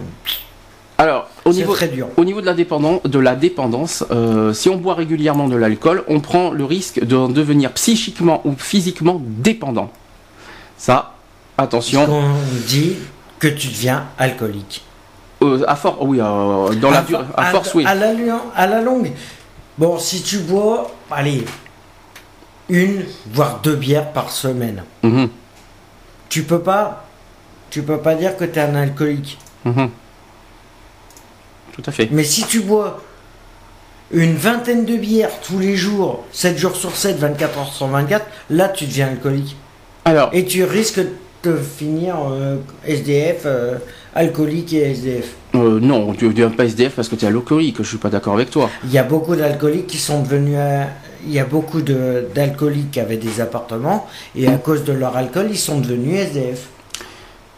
[1.01, 2.09] alors au niveau très dur.
[2.16, 4.05] Au niveau de la dépendance, de la dépendance
[4.53, 9.23] si on boit régulièrement de l'alcool, on prend le risque de devenir psychiquement ou physiquement
[9.25, 9.93] dépendant.
[10.77, 11.14] Ça,
[11.57, 12.23] attention, On
[12.66, 12.97] dit
[13.39, 14.83] que tu deviens alcoolique.
[15.43, 17.84] Euh, à force, oui, euh, dans la à, durée, à- à force, oui.
[17.84, 17.91] la,
[18.57, 19.12] à la longue.
[19.76, 21.45] Bon, si tu bois, allez,
[22.68, 25.28] une voire deux bières par semaine, Mhm,
[26.28, 27.05] tu peux pas,
[27.70, 29.39] tu peux pas dire que tu es un alcoolique.
[29.64, 29.91] mhm.
[31.72, 32.09] Tout à fait.
[32.11, 33.01] Mais si tu bois
[34.11, 38.26] une vingtaine de bières tous les jours, 7 jours sur 7, 24 heures sur 24,
[38.51, 39.57] là tu deviens alcoolique.
[40.05, 41.01] Alors, Et tu risques
[41.57, 43.76] finir euh, SDF, euh,
[44.14, 45.34] alcoolique et SDF.
[45.55, 48.11] euh, non, tu ne deviens pas SDF parce que tu es alcoolique, je suis pas
[48.11, 48.68] d'accord avec toi.
[48.84, 50.59] Il y a beaucoup d'alcooliques qui sont devenus.
[51.26, 55.49] il y a beaucoup d'alcooliques qui avaient des appartements et à cause de leur alcool,
[55.51, 56.68] ils sont devenus SDF.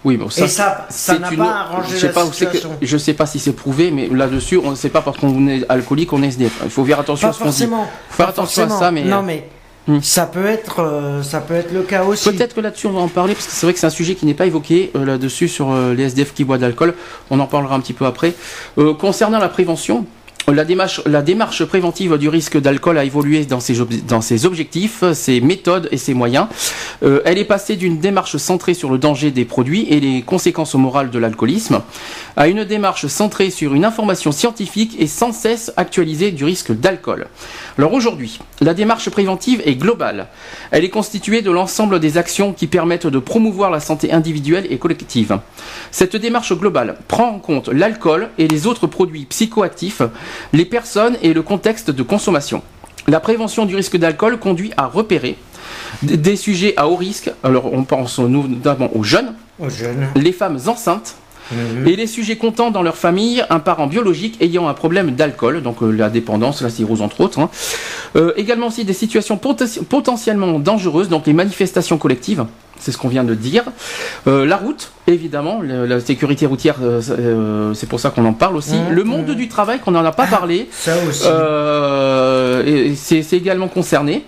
[0.02, 2.30] Oui, bon, ça, et ça, ça n'a une pas arrangé je sais la pas c'est
[2.46, 2.70] que- situation.
[2.80, 5.62] je sais pas si c'est prouvé, mais là-dessus, on ne sait pas parce qu'on est
[5.68, 6.58] alcoolique qu'on est SDF.
[6.64, 7.66] Il faut faire attention Pas à ce qu'on dit.
[7.66, 9.44] Faut faire pas attention à ça, mais, Non, mais
[9.86, 10.00] hmm.
[10.02, 12.30] ça peut être, euh, ça peut être le cas aussi.
[12.30, 14.14] Peut-être que là-dessus on va en parler parce que c'est vrai que c'est un sujet
[14.14, 16.94] qui n'est pas évoqué euh, là-dessus sur euh, les SDF qui boivent de l'alcool.
[17.30, 18.34] On en parlera un petit peu après.
[18.98, 20.06] Concernant la prévention,
[20.52, 24.46] la démarche, la démarche préventive du risque d'alcool a évolué dans ses, ob- dans ses
[24.46, 26.46] objectifs, ses méthodes et ses moyens.
[27.02, 30.74] Euh, elle est passée d'une démarche centrée sur le danger des produits et les conséquences
[30.74, 31.82] morales de l'alcoolisme
[32.36, 37.26] à une démarche centrée sur une information scientifique et sans cesse actualisée du risque d'alcool.
[37.78, 40.28] Alors aujourd'hui, la démarche préventive est globale.
[40.70, 44.78] Elle est constituée de l'ensemble des actions qui permettent de promouvoir la santé individuelle et
[44.78, 45.38] collective.
[45.90, 50.02] Cette démarche globale prend en compte l'alcool et les autres produits psychoactifs,
[50.52, 52.62] les personnes et le contexte de consommation.
[53.08, 55.36] La prévention du risque d'alcool conduit à repérer
[56.02, 57.30] des- sujets à haut risque.
[57.42, 60.08] Alors on pense notamment aux jeunes, Aux jeunes.
[60.16, 61.16] les femmes enceintes,
[61.52, 61.88] Mhm.
[61.88, 65.82] Et les sujets comptant dans leur famille un parent biologique ayant un problème d'alcool, donc
[65.82, 67.38] euh, la dépendance, la cirrhose entre autres.
[67.40, 67.50] hein.
[68.16, 72.44] Euh, également aussi des situations poten- potentiellement dangereuses, donc les manifestations collectives,
[72.78, 73.64] c'est ce qu'on vient de dire.
[74.26, 78.56] Euh, la route, évidemment, le- la sécurité routière, euh, c'est- pour ça qu'on en parle
[78.56, 78.74] aussi.
[78.76, 78.92] Mhm.
[78.94, 80.68] Le monde du travail, qu'on n'en a pas parlé.
[80.72, 81.24] Ça aussi.
[81.26, 84.24] Euh, c'est également concerné.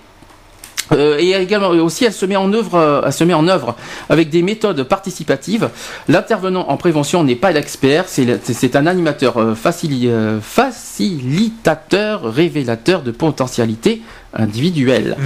[0.92, 3.76] Euh, et également aussi, elle se met en œuvre, euh, elle se met en œuvre
[4.08, 5.68] avec des méthodes participatives.
[6.08, 14.02] L'intervenant en prévention n'est pas l'expert, c'est un animateur euh, facili- facilitateur, révélateur de potentialités
[14.34, 15.16] individuelles.
[15.18, 15.24] Mhm.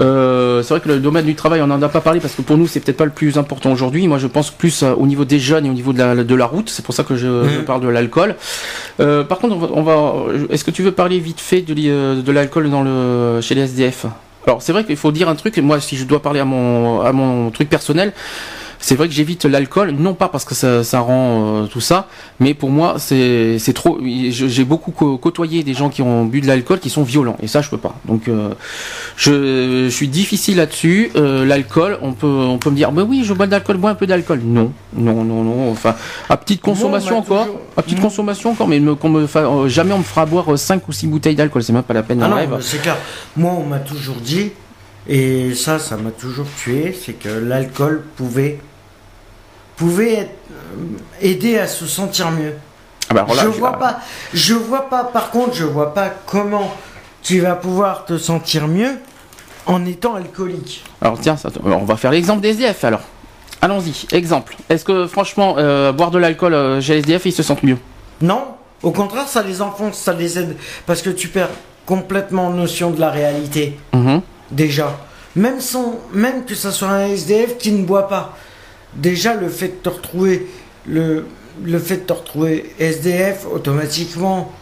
[0.00, 2.42] Euh, c'est vrai que le domaine du travail, on n'en a pas parlé parce que
[2.42, 4.08] pour nous, c'est peut-être pas le plus important aujourd'hui.
[4.08, 6.46] Moi, je pense plus au niveau des jeunes et au niveau de la, de la
[6.46, 6.68] route.
[6.68, 7.64] C'est pour ça que je, je Mhm.
[7.64, 8.34] parle de l'alcool.
[8.98, 12.70] Par contre, on va, on va- est-ce que tu veux parler vite fait de, l'alcool
[12.70, 14.06] dans le, chez les SDF
[14.46, 15.58] Alors, c'est vrai qu'il faut dire un truc.
[15.58, 18.12] et Moi, si je dois parler à mon, à mon truc personnel,
[18.82, 22.08] c'est vrai que j'évite l'alcool, non pas parce que ça, ça rend euh, tout ça,
[22.40, 23.98] mais pour moi, c'est trop.
[24.30, 27.46] J'ai beaucoup co- côtoyé des gens qui ont bu de l'alcool qui sont violents, et
[27.46, 27.94] ça, je peux pas.
[28.06, 28.54] Donc, euh,
[29.16, 31.10] je, je suis difficile là-dessus.
[31.16, 33.90] Euh, l'alcool, on peut, on peut me dire, bah oui, je bois de l'alcool, bois
[33.90, 34.40] un peu d'alcool.
[34.44, 35.70] Non, non, non, non.
[35.70, 35.94] Enfin,
[36.28, 38.02] à petite consommation Moi, on m'a encore, toujours- à petite Mm.
[38.02, 41.36] consommation encore, mais me, me fa- jamais on me fera boire 5 ou 6 bouteilles
[41.36, 41.62] d'alcool.
[41.62, 42.22] C'est même pas la peine.
[42.22, 42.96] Ah non, c'est clair.
[43.36, 44.52] Moi, on m'a toujours dit,
[45.08, 48.58] et ça, ça m'a toujours tué, c'est que l'alcool pouvait,
[49.80, 52.52] pouvait être, euh, aider à se sentir mieux.
[53.08, 54.00] Ah bah, je vois pas,
[54.34, 56.70] je vois pas, par contre, je vois pas comment
[57.22, 58.92] tu vas pouvoir te sentir mieux
[59.64, 60.84] en étant alcoolique.
[61.00, 63.00] Alors tiens, ça- on va faire l'exemple des SDF alors.
[63.62, 64.54] Allons-y, exemple.
[64.68, 67.78] Est-ce que franchement, euh, boire de l'alcool euh, chez les SDF, ils se sentent mieux?
[68.20, 68.42] Non,
[68.82, 70.56] au contraire, ça les enfonce, ça les aide,
[70.86, 71.48] parce que tu perds
[71.86, 73.78] complètement notion de la réalité.
[73.94, 74.20] Mhm.
[74.50, 74.98] déjà.
[75.36, 78.36] Même, sans, même que ça soit un SDF qui ne boit pas.
[78.94, 80.46] Déjà, le fait de te retrouver,
[80.86, 81.26] le,
[81.64, 84.52] le fait de te retrouver SDF, automatiquement,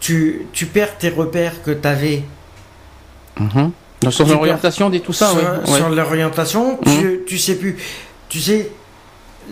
[0.00, 2.22] tu, tu perds tes repères que tu avais
[3.38, 3.70] Mhm.
[4.02, 5.80] Donc, sur l'orientation des tout ça, sur, ouais.
[5.80, 5.94] Mhm.
[5.94, 6.78] l'orientation.
[6.84, 7.76] Tu, tu sais plus.
[8.28, 8.70] Tu sais,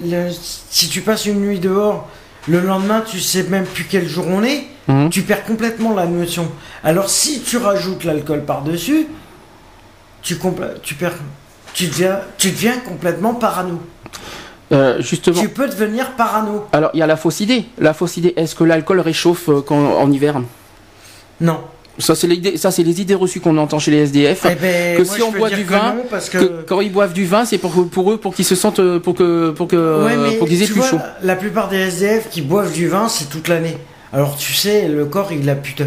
[0.05, 2.09] le- si tu passes une nuit dehors,
[2.49, 4.65] le lendemain, tu sais même plus quel jour on est.
[4.89, 5.11] Mhm.
[5.11, 6.51] Tu perds complètement la notion.
[6.83, 9.07] Alors, si tu rajoutes l'alcool par-dessus,
[10.23, 10.37] tu,
[10.83, 11.15] tu perds.
[11.75, 13.81] Tu deviens, tu deviens complètement parano.
[14.73, 15.41] Euh, justement.
[15.41, 16.67] Tu peux devenir parano.
[16.73, 17.65] Alors, il y a la fausse idée.
[17.79, 20.41] La fausse idée, est-ce que l'alcool réchauffe euh, quand, en hiver?
[21.41, 21.61] Non.
[21.99, 24.47] Ça, c'est l'idée- ça, c'est les idées reçues qu'on entend chez les SDF.
[24.51, 27.25] Eh ben, que si on boit du vin, parce que, que quand ils boivent du
[27.25, 30.37] vin, c'est pour, pour eux, pour qu'ils se sentent, euh, pour que, pour que, Ouais,
[30.37, 30.99] pour qu'ils aient plus vois, chaud.
[31.23, 33.79] La plupart des SDF qui boivent du vin, c'est toute l'année.
[34.13, 35.87] Alors tu sais, le corps, il a putain,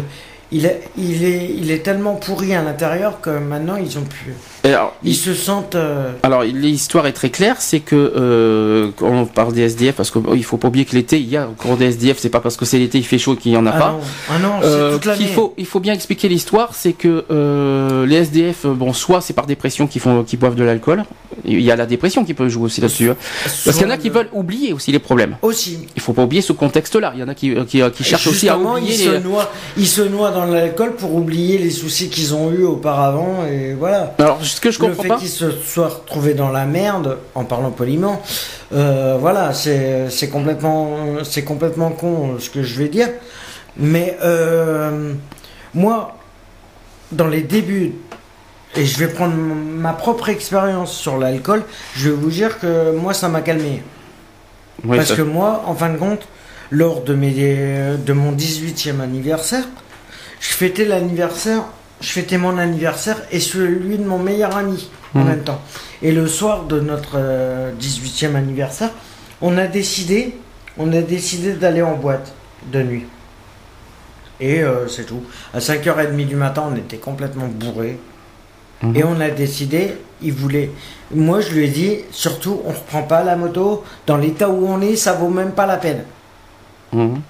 [0.50, 4.34] il, est- il est, il est tellement pourri à l'intérieur que maintenant ils ont plus.
[4.64, 5.74] Alors, Ils se sentent.
[5.74, 10.10] euh, Alors l'histoire est très claire, c'est que euh, quand on parle des SDF, parce
[10.12, 12.38] qu'il il faut pas oublier que l'été il y a encore des SDF, c'est pas
[12.40, 13.90] parce que c'est l'été il fait chaud qu'il y en a ah pas.
[13.90, 14.00] non,
[14.30, 18.06] ah non, Euh, c'est toute qu'il faut, il faut bien expliquer l'histoire, c'est que euh,
[18.06, 21.04] les SDF, bon, soit c'est par dépression qu'ils boivent de l'alcool.
[21.44, 23.10] Il y a la dépression qui peut jouer aussi là-dessus.
[23.10, 23.16] hein.
[23.64, 25.36] Parce qu'il y en a qui veulent oublier aussi les problèmes.
[25.42, 25.88] aussi.
[25.96, 27.12] Il faut pas oublier ce contexte-là.
[27.16, 29.04] Il y en a qui, qui, qui cherchent aussi à oublier ils, les.
[29.18, 33.44] se noient, ils se noient dans l'alcool pour oublier les soucis qu'ils ont eu auparavant
[33.50, 34.14] et voilà.
[34.18, 35.16] Alors ce que je le comprends fait pas.
[35.18, 38.22] qu'ils se soient retrouvés dans la merde, en parlant poliment,
[38.72, 43.08] euh, voilà, c'est c'est complètement, c'est complètement con euh, ce que je vais dire.
[43.76, 45.12] Mais euh,
[45.74, 46.16] moi,
[47.10, 47.92] dans les débuts,
[48.76, 51.62] et je vais prendre ma propre expérience sur l'alcool,
[51.94, 53.82] je vais vous dire que moi, ça m'a calmé.
[54.84, 56.26] Oui, Parce ça- que moi, en fin de compte,
[56.70, 59.64] lors de, mes, de mon 18e anniversaire,
[60.40, 61.62] je fêtais l'anniversaire,
[62.02, 65.26] je fêtais mon anniversaire et celui de mon meilleur ami en Mhm.
[65.28, 65.60] même temps.
[66.02, 68.90] Et le soir de notre euh, 18e anniversaire,
[69.40, 70.36] on a décidé,
[70.78, 72.34] on a décidé d'aller en boîte
[72.72, 73.06] de nuit.
[74.40, 75.22] Et euh, c'est tout.
[75.54, 77.98] À 5h30 du matin, on était complètement bourrés.
[78.82, 78.96] Mhm.
[78.96, 80.70] Et on a décidé, il voulait.
[81.14, 83.84] Moi, je lui ai dit, surtout, on reprend pas la moto.
[84.06, 86.02] Dans l'état où on est, ça vaut même pas la peine.
[86.92, 87.20] Mhm.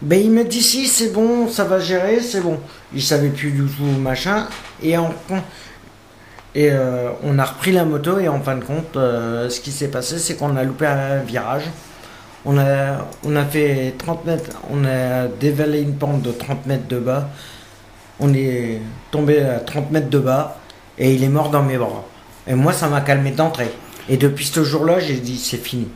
[0.00, 2.60] Ben, il me dit, si, c'est bon, ça va gérer, c'est bon.
[2.94, 4.46] Il savait plus du tout, machin.
[4.80, 5.12] Et, en,
[6.54, 9.72] et euh, on a repris la moto, et en fin de compte, euh, ce qui
[9.72, 11.64] s'est passé, c'est qu'on a loupé un virage.
[12.44, 16.86] On a, on a fait 30 mètres, on a dévalé une pente de 30 mètres
[16.86, 17.28] de bas.
[18.20, 18.80] On est
[19.10, 20.58] tombé à 30 mètres de bas
[20.96, 22.04] et il est mort dans mes bras.
[22.46, 23.72] Et moi, ça m'a calmé d'entrée.
[24.08, 25.88] Et depuis ce jour-là, j'ai dit c'est fini.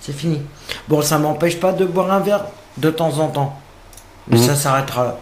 [0.00, 0.42] C'est fini.
[0.88, 2.46] Bon, ça m'empêche pas de boire un verre
[2.78, 3.58] de temps en temps.
[4.28, 4.42] Mais Mhm.
[4.42, 5.18] ça s'arrêtera là.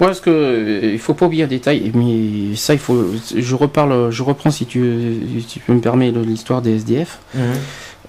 [0.00, 3.04] Ouais, parce que euh, il faut pas oublier un détail, mais ça il faut.
[3.36, 7.18] Je reparle, je reprends si tu, si tu me permets l'histoire des SDF.
[7.34, 7.42] Mhm.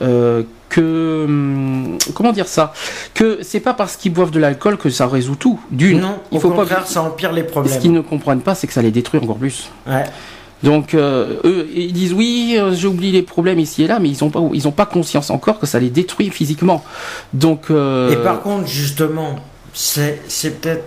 [0.02, 2.74] Euh, que hum, comment dire ça?
[3.14, 5.60] Que c'est pas parce qu'ils boivent de l'alcool que ça résout tout.
[5.72, 6.86] D'une, Non, il au faut contraire, pas.
[6.86, 7.80] ça empire les Ce problèmes.
[7.80, 9.70] qu'ils ne comprennent pas, c'est que ça les détruit encore plus.
[9.88, 10.04] Ouais.
[10.64, 14.24] Donc euh, eux, ils disent oui, euh, j'oublie les problèmes ici et là, mais ils
[14.24, 16.84] ont pas, ils ont pas conscience encore que ça les détruit physiquement.
[17.34, 19.36] Donc euh, Et par contre, justement,
[19.74, 20.86] c'est c'est peut-être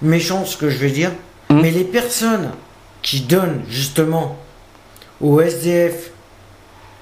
[0.00, 1.10] méchant ce que je vais dire,
[1.50, 1.60] Mhm.
[1.60, 2.50] mais les personnes
[3.02, 4.38] qui donnent justement
[5.20, 6.11] au SDF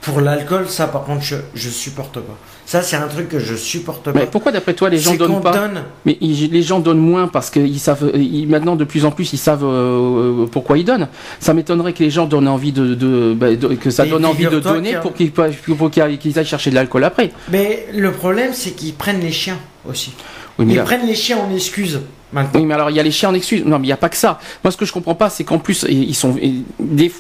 [0.03, 2.37] pour l'alcool, ça par contre, je, je supporte pas.
[2.67, 4.13] Ça, c'est un truc que je supporte pas.
[4.15, 5.83] mais pourquoi d'après toi les gens donnent pas donne.
[6.07, 9.33] Mais ils- les gens donnent moins parce qu'ils savent, ils- maintenant de plus en plus
[9.33, 11.09] ils savent euh, pourquoi ils donnent.
[11.41, 14.25] Ça m'étonnerait que les gens donnent envie de, de- bah, de- que ça Mais donne
[14.25, 17.31] envie de donner pour qu'ils pour qu'ils qu'ils aillent chercher de l'alcool après.
[17.51, 20.13] Mais le problème, c'est qu'ils prennent les chiens aussi.
[20.59, 22.01] Oui, Ils là- prennent les chiens en excuse
[22.33, 22.61] maintenant.
[22.61, 23.65] Oui, mais alors il y a les chiens en excuse.
[23.65, 24.39] Non, mais il n'y a pas que ça.
[24.65, 26.37] Moi, ce que je comprends pas, c'est qu'en plus, ils sont
[26.79, 27.13] des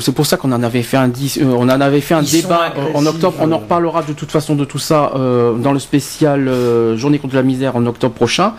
[0.00, 2.22] C'est pour ça qu'on en avait fait un dis- euh, on en avait fait un
[2.22, 3.36] Ils débat euh, en octobre.
[3.40, 7.18] On en reparlera de toute façon de tout ça euh, dans le spécial euh, Journée
[7.18, 8.54] contre la misère en octobre prochain.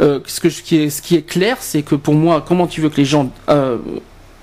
[0.00, 2.44] Euh, ce, que, je- ce qui est, ce qui est clair, c'est que pour moi,
[2.46, 3.78] comment tu veux que les gens euh,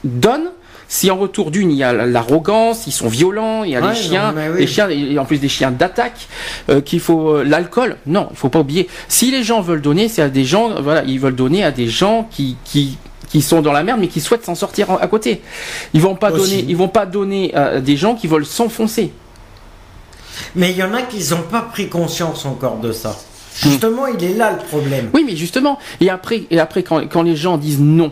[0.04, 0.50] donnent
[0.94, 3.94] si en retour d'une, il y a l'arrogance, ils sont violents, il y a Ouais,
[3.94, 4.60] les chiens, non, mais oui.
[4.60, 6.28] les chiens, et en plus des chiens d'attaque,
[6.70, 7.96] euh, qu'il faut euh, l'alcool.
[8.06, 8.90] Non, il faut pas oublier.
[9.08, 11.88] Si les gens veulent donner, c'est à des gens, voilà, ils veulent donner à des
[11.88, 12.98] gens qui, qui,
[13.30, 15.42] qui sont dans la merde, mais qui souhaitent s'en sortir à côté.
[15.94, 16.58] Ils vont pas Aussi.
[16.58, 19.14] donner, ils vont pas donner à des gens qui veulent s'enfoncer.
[20.58, 23.18] Mais il y en a qui n'ont pas pris conscience encore de ça.
[23.62, 25.10] Justement, il est là le problème.
[25.14, 28.12] Oui, mais justement, et après, et après, quand, quand les gens disent non,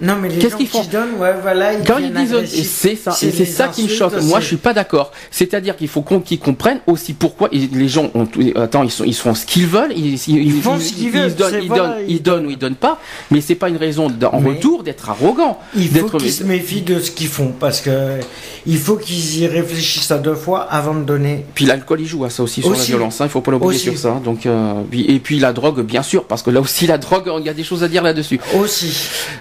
[0.00, 2.32] Non, mais les Qu'est-ce gens qu'ils qui font donnent, ouais, voilà, ils Quand ils disent
[2.34, 2.68] agressifs.
[2.68, 4.12] c'est ça, et c'est ça qui me choque.
[4.22, 5.12] Moi, c'est- je suis pas d'accord.
[5.30, 8.26] C'est-à-dire qu'il faut qu'on qu'ils comprennent aussi pourquoi les gens ont.
[8.56, 9.92] Attends, ils sont, ils font ce qu'ils veulent.
[9.96, 12.50] Ils, ils, font ce qu'ils veulent, donnent, c'est- ils, voilà, donnent, ils ils donnent ou
[12.50, 12.98] ils donnent pas.
[13.30, 15.58] Mais c'est pas une raison en Mais- retour d'être arrogant.
[15.76, 16.18] Il faut d'être.
[16.18, 18.18] qu'ils se méfient de ce qu'ils font parce que
[18.66, 21.44] il faut qu'ils y réfléchissent à deux fois avant de donner.
[21.54, 22.88] Puis l'alcool il joue à ça aussi sur la Aussi.
[22.88, 23.20] violence.
[23.20, 23.84] Hein, il faut pas l'oublier Aussi.
[23.90, 24.20] sur ça.
[24.24, 27.30] Donc euh, puis- et puis la drogue bien sûr parce que là aussi la drogue
[27.38, 28.40] il y a des choses à dire là-dessus.
[28.58, 28.92] Aussi.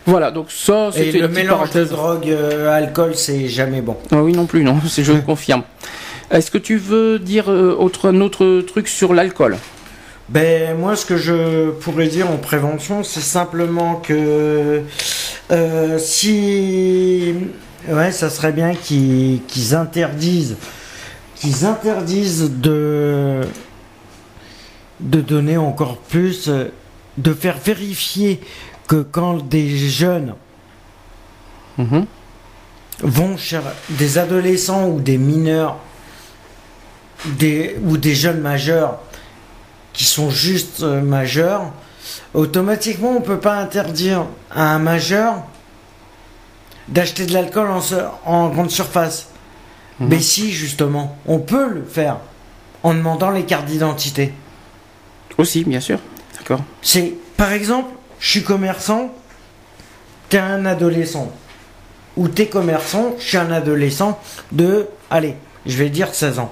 [0.05, 3.97] Voilà donc ça Et c'était le une mélange de drogue, euh, alcool, c'est jamais bon.
[4.11, 5.63] Ah oui non plus non c'est je confirme.
[6.31, 9.57] Est-ce que tu veux dire euh, autre un autre truc sur l'alcool?
[10.29, 14.81] Ben moi, ce que je pourrais dire en prévention, c'est simplement que
[15.51, 17.33] euh, si
[17.89, 20.55] ouais, ça serait bien qu'ils qu'ils interdisent,
[21.35, 23.41] qu'ils interdisent de
[25.01, 26.49] de donner encore plus,
[27.17, 28.39] de faire vérifier
[28.87, 30.35] que quand des jeunes
[31.77, 32.05] Mhm.
[33.01, 33.59] vont chez
[33.89, 35.77] des adolescents ou des mineurs
[37.25, 38.99] des, ou des jeunes majeurs
[39.93, 41.71] qui sont juste euh, majeurs,
[42.33, 45.35] automatiquement on ne peut pas interdire à un majeur
[46.89, 47.81] d'acheter de l'alcool en,
[48.25, 49.27] en grande surface.
[49.99, 50.07] Mhm.
[50.09, 52.17] Mais si justement, on peut le faire
[52.83, 54.33] en demandant les cartes d'identité.
[55.37, 55.99] Aussi bien sûr.
[56.37, 56.59] D'accord.
[56.81, 57.89] C'est, par exemple,
[58.23, 59.13] je suis commerçant,
[60.29, 61.29] t'es un adolescent.
[62.15, 64.17] Ou t'es commerçant, je suis un adolescent
[64.53, 66.51] de, allez, je vais dire 16 ans.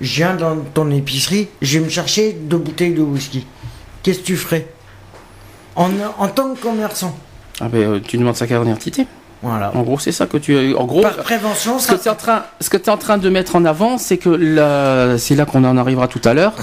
[0.00, 3.46] Je viens dans ton épicerie, je vais me chercher deux bouteilles de whisky.
[4.02, 4.66] Qu'est-ce que tu ferais
[5.76, 5.90] en,
[6.28, 7.14] tant que commerçant?
[7.60, 9.06] Ah ben euh, tu demandes sa carte d'identité.
[9.44, 9.72] Voilà.
[9.76, 11.02] En gros c'est ça que tu en gros.
[11.02, 12.02] Par prévention, Ce que ça...
[12.02, 14.16] tu es en train, ce que tu es en train de mettre en avant, c'est
[14.16, 16.54] que là, c'est là qu'on en arrivera tout à l'heure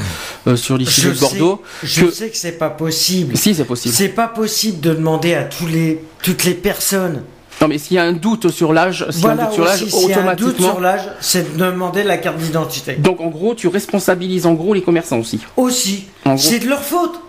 [0.47, 1.61] euh, sur l'issue de Bordeaux.
[1.81, 3.37] sais, je que- sais que c'est pas possible.
[3.37, 3.93] Si c'est possible.
[3.95, 7.23] C'est pas possible de demander à tous les, toutes les personnes.
[7.61, 9.53] Non mais s'il y a un doute sur l'âge, s'il y a un voilà doute
[9.53, 10.71] sur l'âge, aussi, s'il y a un doute automatiquement.
[10.71, 12.93] sur l'âge, c'est de demander la carte d'identité.
[12.95, 15.39] Donc en gros, tu responsabilises en gros les commerçants aussi.
[15.57, 16.05] Aussi.
[16.25, 16.39] En gros.
[16.43, 17.21] C'est de leur faute.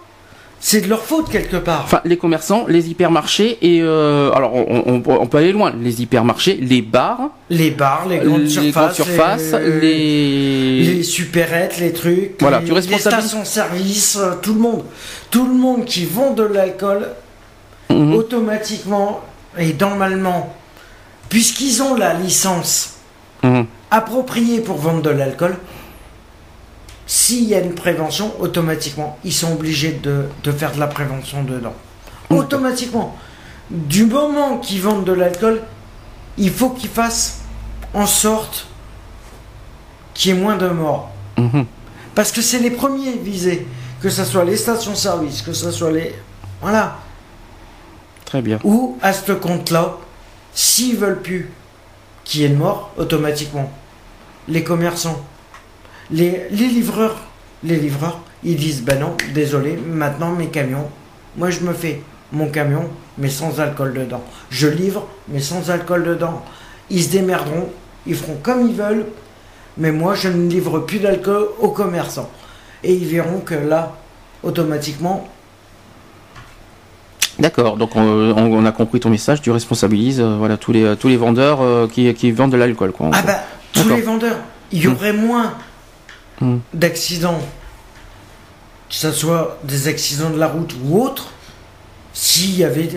[0.65, 1.83] C'est de leur faute quelque part.
[1.85, 5.73] Enfin, les commerçants, les hypermarchés et euh, alors on, on- on peut aller loin.
[5.83, 10.95] Les hypermarchés, les bars, les bars, les grandes les surfaces, grandes surfaces, les, les...
[10.95, 14.85] les supérettes, les trucs, Voilà, les, tu responsabilises- les stations-service, euh, tout le monde.
[15.33, 17.09] Tout le monde qui vend de l'alcool,
[17.91, 18.15] Mhm.
[18.15, 19.21] automatiquement
[19.59, 20.55] et normalement,
[21.29, 22.95] puisqu'ils ont la licence
[23.43, 23.67] Mhm.
[23.91, 25.57] appropriée pour vendre de l'alcool,
[27.15, 31.43] s'il y a une prévention, automatiquement, ils sont obligés de, de faire de la prévention
[31.45, 31.75] dedans.
[32.31, 33.15] Automatiquement.
[33.69, 35.61] Du moment qu'ils vendent de l'alcool,
[36.39, 37.43] il faut qu'ils fassent
[37.93, 38.67] en sorte
[40.15, 41.11] qu'il y ait moins de morts.
[41.37, 41.67] Mhm.
[42.15, 43.67] Parce que c'est les premiers visés.
[44.01, 46.15] Que ce soit les stations-service, que ce soit les...
[46.63, 46.97] Voilà.
[48.25, 48.59] Très bien.
[48.65, 49.99] Ou à ce compte-là,
[50.55, 51.51] s'ils veulent plus
[52.25, 53.71] qu'il y ait de morts, automatiquement,
[54.49, 55.23] les commerçants,
[56.13, 57.17] les, les livreurs,
[57.65, 60.89] les livreurs, ils disent ben non, désolé, maintenant mes camions,
[61.37, 62.03] moi je me fais
[62.33, 62.85] mon camion,
[63.19, 64.23] mais sans alcool dedans.
[64.51, 66.43] Je livre, mais sans alcool dedans.
[66.91, 67.69] Ils se démerderont,
[68.07, 69.07] ils feront comme ils veulent.
[69.79, 72.31] mais moi je ne livre plus d'alcool aux commerçants.
[72.85, 73.97] Et ils verront que là,
[74.43, 75.29] automatiquement,
[77.39, 81.17] D'accord, donc on, a compris ton message, tu responsabilises euh, voilà, tous, les, tous les
[81.17, 82.93] vendeurs euh, qui, qui vendent de l'alcool.
[83.11, 83.41] Ah bah,
[83.73, 84.37] tous les vendeurs,
[84.71, 85.55] il y aurait moins
[86.43, 86.59] Hmm.
[86.74, 87.38] d'accidents,
[88.88, 91.28] que ce soit des accidents de la route ou autres,
[92.12, 92.88] s'il y avait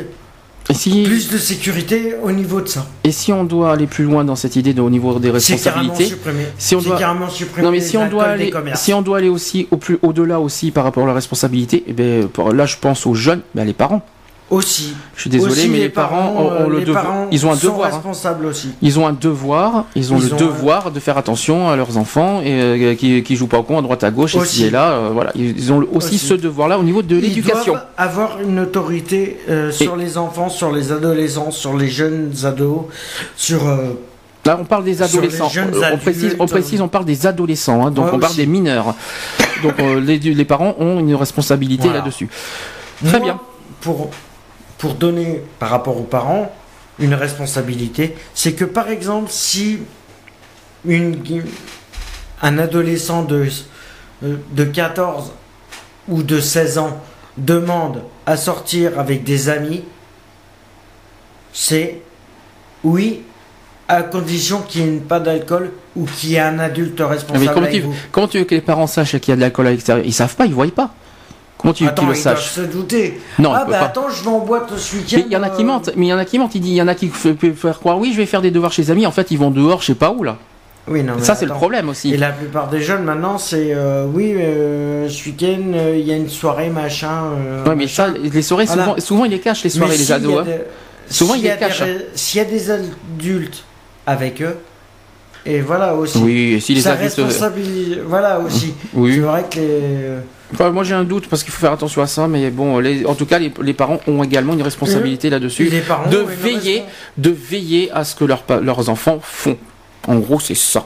[0.67, 2.87] et, si, plus de sécurité au niveau de ça.
[3.03, 6.11] et si on doit aller plus loin dans cette idée de, au niveau des responsabilités
[6.57, 8.81] si on doit- carrément supprimé Non mais les si on doit alcools des aller, commerces.
[8.81, 11.93] si on doit aller aussi au plus au-delà aussi par rapport à la responsabilité, eh
[11.93, 14.03] ben, là je pense aux jeunes, ben, les parents.
[14.51, 14.93] Aussi.
[15.15, 17.05] Je suis désolé, Aussi, mais les parents, ont, euh, ont le les devoir.
[17.31, 17.89] Ils ont un hein.
[17.89, 18.69] responsables aussi.
[18.79, 21.97] Ils ont un devoir, ils ont Ils le ont devoir de faire attention à leurs
[21.97, 24.57] enfants et euh, qui, qui jouent pas au con à droite à gauche Aussi.
[24.57, 24.91] ici et là.
[24.91, 26.17] euh, voilà, ils ont aussi, Aussi.
[26.19, 27.73] ce devoir-là au niveau de Ils l'éducation.
[27.73, 32.81] doivent avoir une autorité euh, sur les enfants, sur les adolescents, sur les jeunes ados,
[33.35, 33.67] sur.
[33.67, 33.93] euh,
[34.45, 35.49] Là, on parle des adolescents.
[35.57, 37.87] Euh, on précise, on précise, on parle des adolescents.
[37.87, 38.41] hein, donc Ouais, on parle aussi.
[38.41, 38.93] des mineurs.
[39.63, 42.01] Donc euh, les, les parents ont une responsabilité Voilà.
[42.01, 42.29] là-dessus.
[43.03, 43.39] Très moi, bien.
[43.81, 44.11] Pour,
[44.85, 46.51] pour donner par rapport aux parents
[46.99, 49.79] une responsabilité, c'est que par exemple, si
[50.85, 51.17] une,
[52.43, 53.47] un adolescent de,
[54.23, 55.31] euh, de 14
[56.07, 57.01] ou de 16 ans
[57.35, 59.83] demande à sortir avec des amis,
[61.51, 62.01] c'est
[62.83, 63.23] oui,
[63.87, 67.45] à condition qu'il n'y ait pas d'alcool ou qu'il y ait un adulte Mais responsable
[67.55, 67.95] comment avec tu, vous.
[68.11, 70.05] comment tu veux que les parents sachent qu'il y a de l'alcool à l'extérieur?
[70.05, 70.93] Ils savent pas, ils voient pas.
[71.65, 73.19] Comment tu veux qu'ils le ils doivent sachent se douter.
[73.39, 73.85] Non, ah bah pas.
[73.85, 75.17] attends, je vais en boîte ce week-end.
[75.17, 76.55] Mais il y en a qui euh, mentent, mais il y en a qui mentent,
[76.55, 78.51] il dit, il y en a qui peuvent faire croire, oui, je vais faire des
[78.51, 80.37] devoirs chez les amis, en fait, ils vont dehors, je sais pas où, là.
[80.87, 82.13] Oui, non, mais Ça, c'est le problème aussi.
[82.13, 86.11] Et la plupart des jeunes maintenant, c'est euh, oui, euh, ce week-end, euh, il y
[86.13, 87.23] a une soirée, machin.
[87.65, 88.13] Ouais, mais machin.
[88.13, 88.83] ça, les soirées, Voilà.
[88.83, 90.39] souvent, souvent, ils les cachent, les soirées, Mais les a ados.
[90.41, 90.43] hein.
[90.45, 91.81] des- Souvent, ils les cachent.
[91.81, 93.63] des- S'il y a des adultes
[94.05, 94.57] avec eux,
[95.47, 96.17] et voilà aussi.
[96.19, 97.15] Oui, et si les ça adultes.
[97.15, 97.99] responsabilise.
[98.07, 98.73] Voilà aussi.
[98.93, 99.13] Oui.
[99.15, 99.97] C'est vrai que les.
[100.53, 103.05] Enfin, moi, j'ai un doute parce qu'il faut faire attention à ça, mais bon, les-
[103.05, 105.65] en tout cas, les, les parents ont également une responsabilité là-dessus.
[105.65, 106.83] les parents de veiller,
[107.17, 109.57] de veiller à ce que leurs pa- leurs enfants font.
[110.07, 110.85] En gros, c'est ça.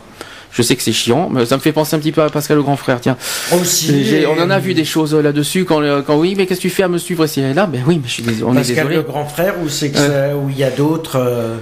[0.51, 2.57] Je sais que c'est chiant, mais ça me fait penser un petit peu à Pascal
[2.57, 2.99] le grand frère.
[3.01, 3.17] Tiens,
[3.61, 4.23] Aussi.
[4.27, 6.63] On en a vu des choses euh, là-dessus quand, euh, quand oui, mais qu'est-ce que
[6.63, 7.67] tu fais à me suivre ici et là?
[7.67, 10.33] Ben oui, mais je suis désolé, on est Pascal le grand frère, ou c'est que
[10.35, 11.57] où il y a d'autres, euh,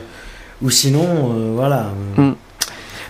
[0.61, 1.91] ou sinon, euh, voilà.
[2.15, 2.31] Hmm.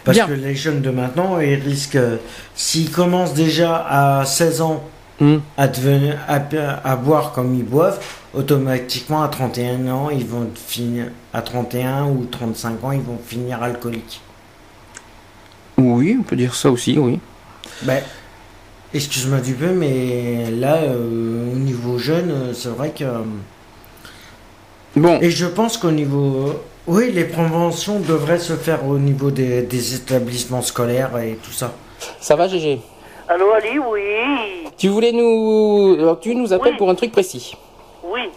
[0.07, 0.27] Parce Bien.
[0.27, 2.15] que les jeunes de maintenant, ils risquent, euh,
[2.55, 4.81] s'ils commencent déjà à 16 ans
[5.19, 5.41] Hum.
[5.57, 7.99] à, devenir, à, à boire comme ils boivent,
[8.35, 13.61] automatiquement à 31 ans, ils vont finir, à 31 ou 35 ans, ils vont finir
[13.61, 14.21] alcooliques.
[15.77, 17.19] Oui, on peut dire ça aussi, oui.
[17.81, 18.01] Ben,
[18.93, 23.05] excuse-moi du peu, mais là, euh, au niveau jeune, euh, c'est vrai que.
[24.95, 26.61] Bon, Et je pense qu'au niveau.
[26.87, 31.73] Oui, les préventions devraient se faire au niveau des, des établissements scolaires et tout ça.
[32.19, 32.79] ça va, GG
[33.27, 34.69] Allô Ali, oui.
[34.77, 35.97] Tu voulais nous.
[35.99, 36.77] Alors, tu nous appelles Oui.
[36.77, 37.57] pour un truc précis.
[38.03, 38.29] Oui.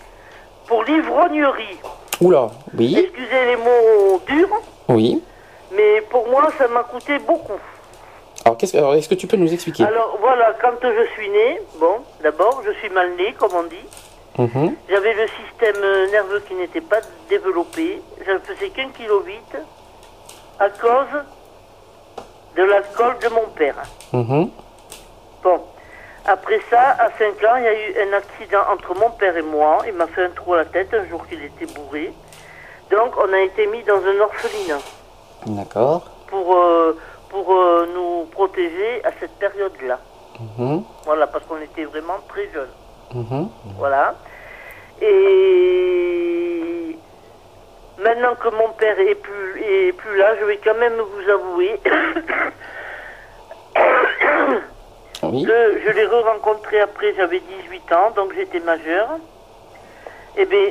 [0.67, 1.77] Pour l'ivrognerie.
[2.21, 4.49] Oula, oui, Excusez les mots durs,
[4.89, 5.23] oui.
[5.75, 7.59] mais pour moi, ça m'a coûté beaucoup.
[8.45, 9.85] Alors, qu'est-ce que- alors, est-ce que tu peux nous expliquer?
[9.85, 13.77] Alors voilà, quand je suis né, bon, d'abord, je suis mal né, comme on dit.
[14.41, 14.75] Mhm.
[14.89, 18.01] J'avais le système nerveux qui n'était pas développé.
[18.27, 19.23] Je ne faisais qu'un kilo
[20.59, 21.23] à cause
[22.57, 23.77] de l'alcool de mon père.
[24.13, 24.51] Mhm.
[25.43, 25.61] Bon.
[26.27, 29.43] Après ça, à 5 ans, il y a eu un accident entre mon père et
[29.43, 29.79] moi.
[29.87, 32.13] Il m'a fait un trou à la tête un jour qu'il était bourré.
[32.91, 34.81] Donc, on a été mis dans un orphelinat
[35.47, 36.11] D'accord.
[36.27, 36.99] pour, euh,
[37.31, 39.99] pour euh, nous protéger à cette période-là.
[40.59, 40.83] Mhm.
[41.05, 42.75] Voilà, parce qu'on était vraiment très jeunes.
[43.79, 44.15] Voilà.
[45.03, 46.97] Et
[47.99, 51.81] maintenant que mon père est plus, est plus là, je vais quand même vous avouer
[55.23, 55.45] Oui.
[55.45, 59.07] que je l'ai re-rencontré après, j'avais 18 ans, donc j'étais majeur.
[60.37, 60.71] Et bien,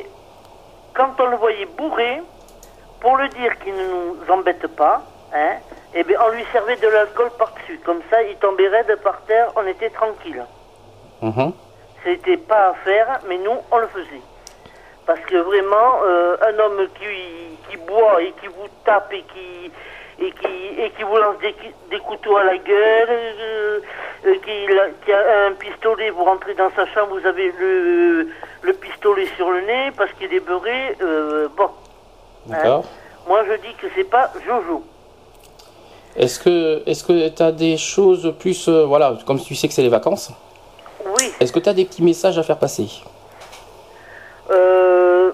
[0.95, 2.21] quand on le voyait bourré,
[2.99, 5.03] pour le dire qu'il ne nous embête pas,
[5.34, 5.57] hein,
[5.93, 7.80] eh bien, on lui servait de l'alcool par-dessus.
[7.86, 10.43] Comme ça, il tombait raide par terre, on était tranquille.
[11.21, 11.53] Mhm.
[12.04, 14.22] C'était pas à faire, mais nous, on le faisait.
[15.06, 19.72] Parce que vraiment, euh, un homme qui, qui boit et qui vous tape et qui,
[20.24, 21.56] et qui, et qui vous lance des,
[21.89, 23.80] des couteaux à la gueule, euh,
[24.26, 24.36] euh,
[25.06, 28.28] qui, a un pistolet, vous rentrez dans sa chambre, vous avez le,
[28.62, 31.70] le pistolet sur le nez parce qu'il est beurré, euh, bon.
[32.45, 32.86] D'accord.
[33.28, 34.84] Moi, je dis que c'est pas Jojo.
[36.16, 39.74] Est-ce que est-ce que tu as des choses plus euh, voilà, comme tu sais que
[39.74, 40.32] c'est les vacances,
[41.06, 41.34] Oui.
[41.39, 42.88] est-ce que tu as des petits messages à faire passer?
[44.52, 45.32] Euh,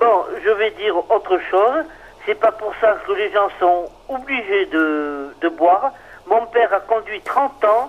[0.00, 1.84] bon, je vais dire autre chose.
[2.26, 5.92] C'est pas pour ça que les gens sont obligés de, de boire.
[6.26, 7.88] mon père a conduit 30 ans.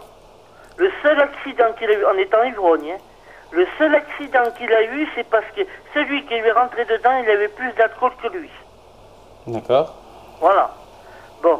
[0.78, 2.98] Le seul accident qu'il a eu, en étant ivrogne, hein,
[3.52, 5.62] le seul accident qu'il a eu, c'est parce que
[5.94, 8.50] celui qui lui est rentré dedans, il avait plus d'alcool que lui.
[9.48, 9.96] D'accord.
[10.40, 10.70] Voilà.
[11.44, 11.60] Bon.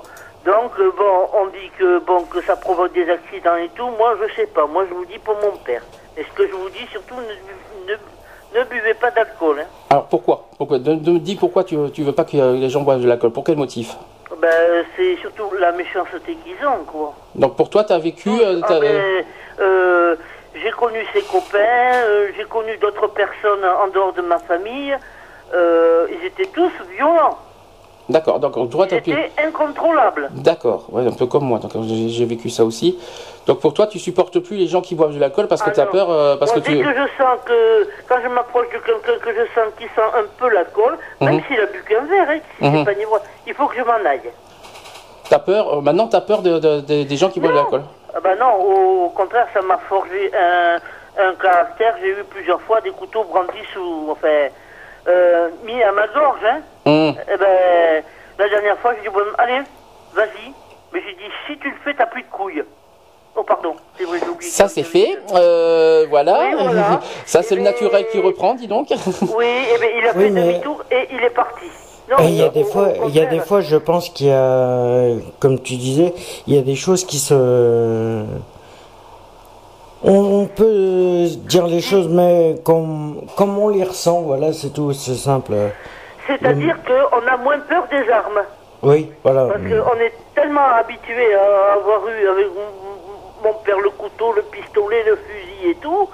[0.50, 3.88] Donc, euh, bon, on dit que, bon, que ça provoque des accidents et tout.
[4.00, 4.66] Moi, je sais pas.
[4.66, 5.84] Moi, je vous dis pour mon père.
[6.18, 9.60] Et ce que je vous dis, surtout, ne, ne, ne buvez pas d'alcool.
[9.60, 9.68] Hein.
[9.92, 10.46] Alors pourquoi?
[10.58, 10.80] Pourquoi?
[10.80, 13.32] De, de- Dis pourquoi tu, tu veux pas que euh, les gens boivent de l'alcool
[13.32, 13.96] Pour quel motif?
[14.42, 17.14] Ben, c'est surtout la méchanceté qu'ils ont, quoi.
[17.36, 18.30] Donc pour toi, tu as vécu.
[18.30, 19.24] euh, Ah, ben,
[19.60, 20.16] euh,
[20.56, 24.98] j'ai connu ses copains, euh, j'ai connu d'autres personnes en dehors de ma famille.
[25.54, 27.38] Ils étaient tous violents.
[28.10, 29.12] D'accord, donc tu as pu.
[29.12, 30.30] étaient incontrôlables.
[30.32, 32.98] D'accord, ouais, un peu comme moi, donc j'ai vécu ça aussi.
[33.46, 35.74] Donc pour toi, tu supportes plus les gens qui boivent de l'alcool parce que Ah
[35.74, 35.92] tu as non.
[35.92, 36.84] peur, euh, parce Moi, que dès tu.
[36.84, 40.24] que je sens que, quand je m'approche de quelqu'un que je sens qui sent un
[40.40, 41.42] peu l'alcool, même Mhm.
[41.48, 42.78] s'il a bu qu'un verre, hein, si Mhm.
[42.80, 44.32] c'est pas niveau, il faut que je m'en aille.
[45.30, 47.58] T'as peur, euh, maintenant tu as peur de, de- de- des gens qui boivent de
[47.58, 47.84] l'alcool.
[48.16, 50.78] Ah ben non, au, au contraire, ça m'a forgé un,
[51.24, 51.94] un caractère.
[52.02, 54.48] J'ai eu plusieurs fois des couteaux brandis sous, enfin,
[55.08, 56.40] euh, mis à ma gorge.
[56.44, 56.62] Hein.
[56.90, 58.04] Hum, Eh ben,
[58.40, 59.62] la dernière fois, j'ai dit, bon, allez,
[60.16, 60.52] vas-y.
[60.94, 62.64] Mais j'ai dit, si tu le fais, t'as plus de couilles.
[63.36, 64.50] Oh, pardon, c'est vrai, j'ai oublié.
[64.52, 66.40] Ça c'est fait, euh, voilà.
[66.52, 67.00] Oui, voilà.
[67.26, 68.88] ça c'est le Et- naturel qui reprend, dis donc.
[69.38, 71.66] Oui, eh ben, il a Oui, fait mais- demi-tour et il est parti.
[72.10, 74.28] Non, Et il y a des fois, il y a des fois, je pense qu'il
[74.28, 75.10] y a,
[75.40, 76.12] comme tu disais,
[76.48, 77.36] il y a des choses qui se,
[80.04, 80.12] on,
[80.42, 85.14] on peut dire les choses, mais comme, comme on les ressent, voilà, c'est tout, c'est
[85.16, 85.54] simple.
[86.40, 88.42] C'est-à-dire qu'on a moins peur des armes.
[88.84, 89.48] Oui, voilà.
[89.48, 92.48] Parce qu'on est tellement habitué à avoir eu avec
[93.44, 96.10] mon- père le couteau, le pistolet, le fusil et tout,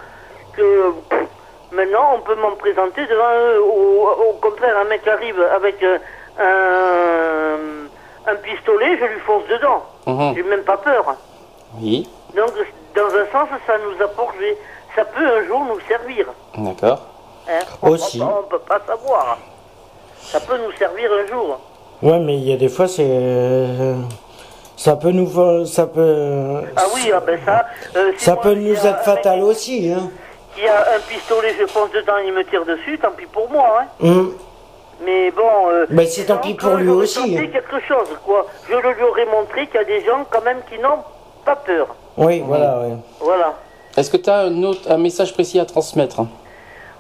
[0.54, 1.28] que pff,
[1.72, 3.62] maintenant on peut m'en présenter devant eux.
[3.62, 5.98] Au, au contraire, un mec arrive avec euh,
[6.40, 9.84] un, un pistolet, je lui fonce dedans.
[10.08, 10.34] Mhm.
[10.36, 11.06] J'ai même pas peur.
[11.80, 12.54] Oui, Donc,
[12.96, 14.58] dans un sens, ça nous a forgé.
[14.96, 16.28] Ça peut un jour nous servir.
[16.58, 17.02] d'accord.
[17.50, 17.60] hein.
[17.82, 18.22] On- Aussi.
[18.22, 19.38] On, ne peut pas savoir.
[20.32, 21.60] Ça peut nous servir un jour.
[22.02, 23.96] Ouais, mais il y a des fois, c'est,
[24.76, 27.66] ça peut nous, ça peut, Ah oui, ah ben ça.
[27.96, 30.10] euh, si ça moi, peut il y nous être fatal mec aussi, hein.
[30.56, 33.82] Qui a un pistolet, je fonce dedans, il me tire dessus, tant pis pour moi.
[33.82, 33.88] Hein.
[34.08, 34.34] Hum.
[35.06, 35.70] Mais bon.
[35.70, 37.48] Euh, Ben, c'est tant pis pour lui aussi, hein.
[37.52, 38.46] quelque chose, quoi.
[38.70, 41.00] Je le lui aurais montré qu'il y a des gens quand même qui n'ont
[41.46, 41.88] pas peur.
[42.18, 42.94] Oui, voilà, ouais.
[43.20, 43.54] Voilà.
[43.98, 46.22] Est-ce que tu as un, autre, un message précis à transmettre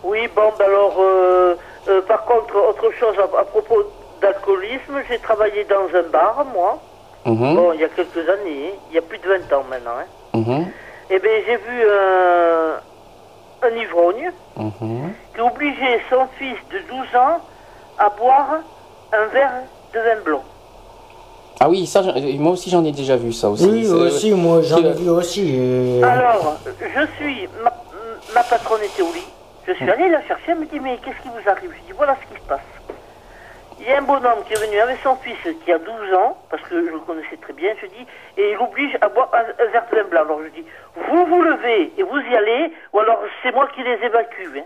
[0.03, 1.55] Oui, bon, ben alors, euh,
[1.87, 3.83] euh, par contre, autre chose à, à propos
[4.21, 6.79] d'alcoolisme, j'ai travaillé dans un bar, moi.
[7.25, 8.77] Mhm, Bon, il y a quelques années, hein.
[8.89, 9.97] il y a plus de 20 ans maintenant.
[9.99, 10.37] Hein.
[10.37, 10.65] mhm,
[11.09, 15.13] Eh bien, j'ai vu un, un ivrogne mhm.
[15.33, 17.39] qui obligeait son fils de 12 ans
[17.97, 18.57] à boire
[19.11, 19.51] un verre
[19.93, 20.43] de vin blanc.
[21.59, 22.01] Ah oui, ça,
[22.37, 23.65] moi aussi j'en ai déjà vu ça aussi.
[23.65, 25.55] Oui, aussi, moi, j'en ai vu aussi.
[25.55, 27.71] et- Alors, je suis, ma,
[28.35, 29.25] ma patronne était au lit,
[29.67, 31.71] je suis allé la chercher, elle me dit, mais qu'est-ce qui vous arrive?
[31.75, 32.61] Je dis, voilà ce qui se passe.
[33.79, 36.37] Il y a un bonhomme qui est venu avec son fils qui a 12 ans,
[36.49, 38.07] parce que je le connaissais très bien, je dis,
[38.37, 40.21] et il oblige à boire un, verre de vin blanc.
[40.21, 43.83] Alors je dis, vous vous levez et vous y allez, ou alors c'est moi qui
[43.83, 44.57] les évacue.
[44.57, 44.63] hein.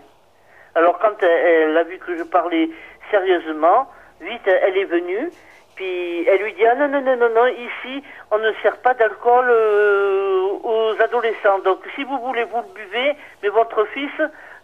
[0.76, 2.70] Alors quand elle, elle a vu que je parlais
[3.10, 3.88] sérieusement,
[4.20, 5.30] vite elle est venue,
[5.74, 8.94] puis elle lui dit ah non non non non non ici on ne sert pas
[8.94, 14.10] d'alcool euh, aux adolescents donc si vous voulez vous le buvez mais votre fils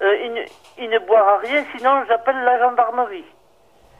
[0.02, 0.40] euh, il, ne,
[0.84, 3.24] il ne boira rien sinon j'appelle la gendarmerie.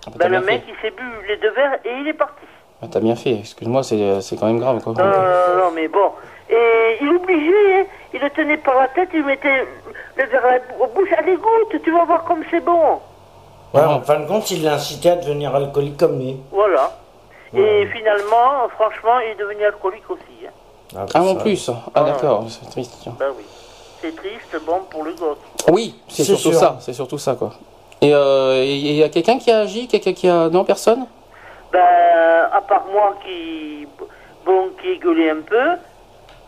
[0.07, 0.73] Ah, bah, Ben, le mec fait.
[0.73, 2.45] il s'est bu les deux verres et il est parti.
[2.83, 4.83] Ah, T'as bien fait, excuse-moi, c'est c'est quand même grave.
[4.83, 4.93] Quoi.
[4.93, 6.13] Non, non, non, non, mais bon.
[6.51, 7.85] Et il obligeait, hein.
[8.15, 9.67] il le tenait par la tête, il mettait
[10.17, 13.01] le verre à la bou- bouche, allez goûte, tu vas voir comme c'est bon.
[13.75, 16.37] Ouais, en fin de compte, il l'a incité à devenir alcoolique comme lui.
[16.53, 16.93] Voilà.
[17.55, 20.47] Et finalement, franchement, il est devenu alcoolique aussi.
[20.47, 20.51] hein.
[21.15, 22.99] Ah, en ça- plus Ah, d'accord, c'est triste.
[23.03, 23.15] tiens.
[23.19, 23.45] Ben oui.
[24.07, 25.39] C'est triste, bon, pour le gosse.
[25.73, 26.55] Oui, c'est surtout sûr.
[26.61, 27.53] ça, c'est surtout ça, quoi.
[28.01, 30.49] Et euh, il y a quelqu'un qui a agi Quelqu'un qui a.
[30.49, 31.07] Non, personne?
[31.73, 31.81] Ben,
[32.53, 33.87] à part moi qui,
[34.45, 35.71] bon, qui ai gueulé un peu,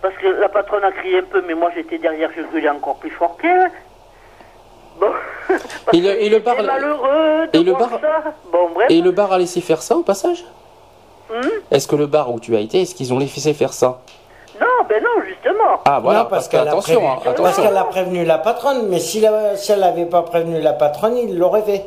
[0.01, 2.97] parce que la patronne a crié un peu, mais moi j'étais derrière, je gueulais encore
[2.97, 3.71] plus fort qu'elle.
[5.01, 5.11] Bon.
[5.49, 8.35] Parce Et le- que et le bar- j'étais malheureux de et le bar- ça.
[8.53, 8.87] Bon, bref.
[8.91, 10.45] Et le bar a laissé faire ça au passage?
[11.31, 11.41] Hmm?
[11.73, 14.01] Est-ce que le bar où tu as été, est-ce qu'ils ont laissé faire ça?
[14.61, 15.81] Non, ben non, justement.
[15.85, 18.25] Ah voilà, Non, parce, parce que qu'elle a attention, prévenu- hein, Parce qu'elle a prévenu
[18.25, 21.85] la patronne, mais si, la- si elle n'avait pas prévenu la patronne, il l'aurait fait.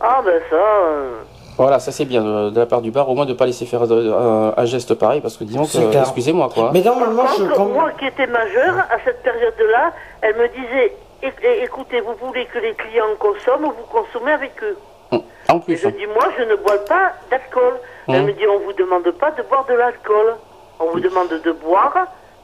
[0.00, 0.56] Ah, ben ça.
[0.56, 1.10] euh,
[1.58, 3.64] Voilà, ça c'est bien de, de la part du bar, au moins de pas laisser
[3.66, 6.70] faire de- un, un geste pareil, parce que disons que, excusez-moi quoi.
[6.72, 12.00] Mais normalement, je moi qui étais majeure, à cette période-là, elle me disait é- écoutez,
[12.02, 14.76] vous voulez que les clients consomment, vous consommez avec eux.
[15.12, 15.92] Hum, En Et plus, je hein.
[15.96, 17.74] dis moi, je ne bois pas d'alcool.
[18.08, 18.26] Elle Hum.
[18.26, 20.34] me dit on vous demande pas de boire de l'alcool.
[20.80, 21.94] On vous demande de boire,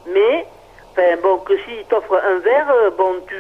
[0.07, 0.47] mais
[0.93, 3.35] enfin, bon, que si t'offres un verre, euh, bon, tu,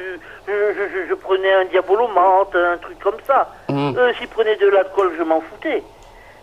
[0.46, 3.48] je, je- je- je prenais un diabolomante, un truc comme ça.
[3.68, 3.94] Mhm.
[3.98, 5.82] Eux, s'ils prenaient de l'alcool, je m'en foutais.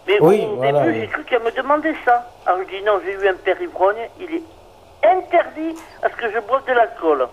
[0.07, 1.01] Mais Oui, au voilà, début, oui.
[1.01, 2.25] j'ai cru qu'elle me demandait ça.
[2.45, 4.43] Alors je dis non, j'ai eu un père ivrogne, il est
[5.07, 7.27] interdit à ce que je boive de l'alcool.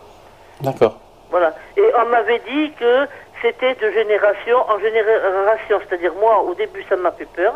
[0.60, 0.98] D'accord.
[1.30, 1.52] Voilà.
[1.76, 3.06] Et on m'avait dit que
[3.42, 5.80] c'était de génération en génération.
[5.88, 7.54] C'est-à-dire, moi, au début, ça m'a fait peur.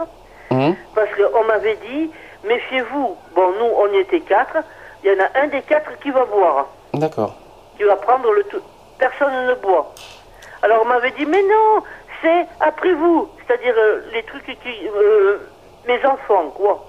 [0.51, 0.75] Mhm.
[0.95, 2.11] Parce qu'on m'avait dit,
[2.45, 3.17] méfiez-vous.
[3.35, 4.57] Bon, nous, on y était quatre.
[5.05, 6.67] Il y en a un des quatre qui va boire.
[6.95, 7.35] D'accord.
[7.77, 8.61] Qui va prendre le tout.
[8.99, 9.95] Personne ne boit.
[10.63, 11.83] Alors, on m'avait dit, mais non,
[12.23, 13.29] c'est après vous.
[13.47, 14.89] C'est-à-dire, euh, les trucs qui.
[14.95, 15.39] euh,
[15.89, 16.85] mes enfants, quoi.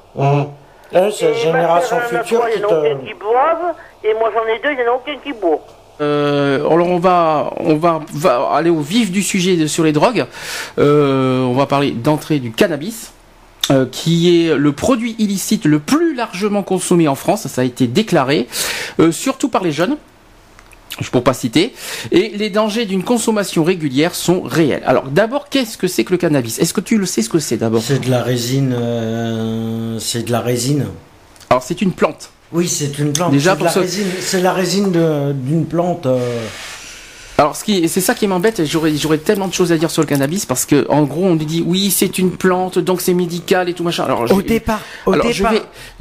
[0.91, 3.13] Là, c'est la Et ma génération future trois, qui Il y en a aucun qui
[3.13, 3.73] boivent.
[4.03, 5.59] Et moi, j'en ai deux, il n'y en a aucun qui boit.
[5.99, 9.91] Euh, alors on va on va, va aller au vif du sujet de- sur les
[9.91, 10.25] drogues.
[10.79, 13.13] Euh, on va parler d'entrée du cannabis.
[13.71, 17.87] Euh, qui est le produit illicite le plus largement consommé en France, ça a été
[17.87, 18.47] déclaré,
[18.99, 19.97] euh, surtout par les jeunes,
[20.99, 21.73] je pour pas citer,
[22.11, 24.83] et les dangers d'une consommation régulière sont réels.
[24.85, 26.59] Alors d'abord, qu'est-ce que c'est que le cannabis?
[26.59, 27.81] Est-ce que tu le sais ce que c'est d'abord?
[27.81, 28.73] C'est de la résine.
[28.77, 30.85] euh, C'est de la résine.
[31.49, 32.29] Alors c'est une plante.
[32.53, 33.31] Oui, c'est une plante.
[33.31, 34.07] Déjà, c'est pour la ce- résine.
[34.19, 36.05] C'est la résine de- d'une plante.
[36.05, 36.19] euh,
[37.41, 38.59] Alors, ce qui, c'est ça qui m'embête.
[38.59, 41.25] et J'aurais, j'aurais tellement de choses à dire sur le cannabis parce que, en gros,
[41.25, 44.03] on nous dit oui, c'est une plante, donc c'est médical et tout machin.
[44.03, 45.53] Alors, je- Au départ, au Alors, je départ,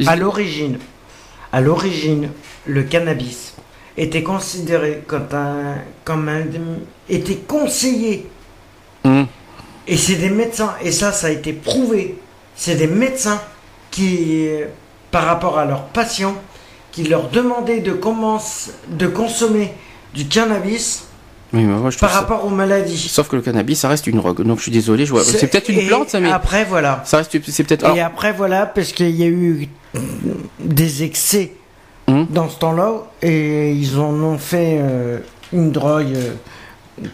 [0.06, 0.78] à l'origine,
[1.52, 2.28] à l'origine,
[2.66, 3.54] le cannabis
[3.96, 6.42] était considéré comme un, comme un,
[7.08, 8.26] était conseillé.
[9.04, 9.26] Hum.
[9.88, 12.16] Et c'est des médecins, et ça, ça a été prouvé.
[12.54, 13.40] C'est des médecins
[13.90, 14.66] qui, euh,
[15.10, 16.36] par rapport à leurs patients,
[16.92, 19.72] qui leur demandaient de, commence- de consommer
[20.14, 21.06] du cannabis
[21.52, 22.96] Oui, mais moi, je par ça- rapport aux maladies.
[22.96, 24.42] Sauf que le cannabis, ça reste une drogue.
[24.42, 25.04] Donc, je suis désolé.
[25.06, 25.24] Je vois.
[25.24, 27.02] C'est, peut-être une et plante, ça, mais Après, voilà.
[27.04, 27.36] ça reste.
[27.50, 27.96] C'est peut-être.
[27.96, 29.68] Et après, voilà, parce qu'il y a eu
[30.60, 31.52] des excès
[32.08, 32.26] Hum.
[32.30, 32.92] dans ce temps-là,
[33.22, 35.18] et ils en ont fait euh,
[35.52, 36.32] une drogue, euh,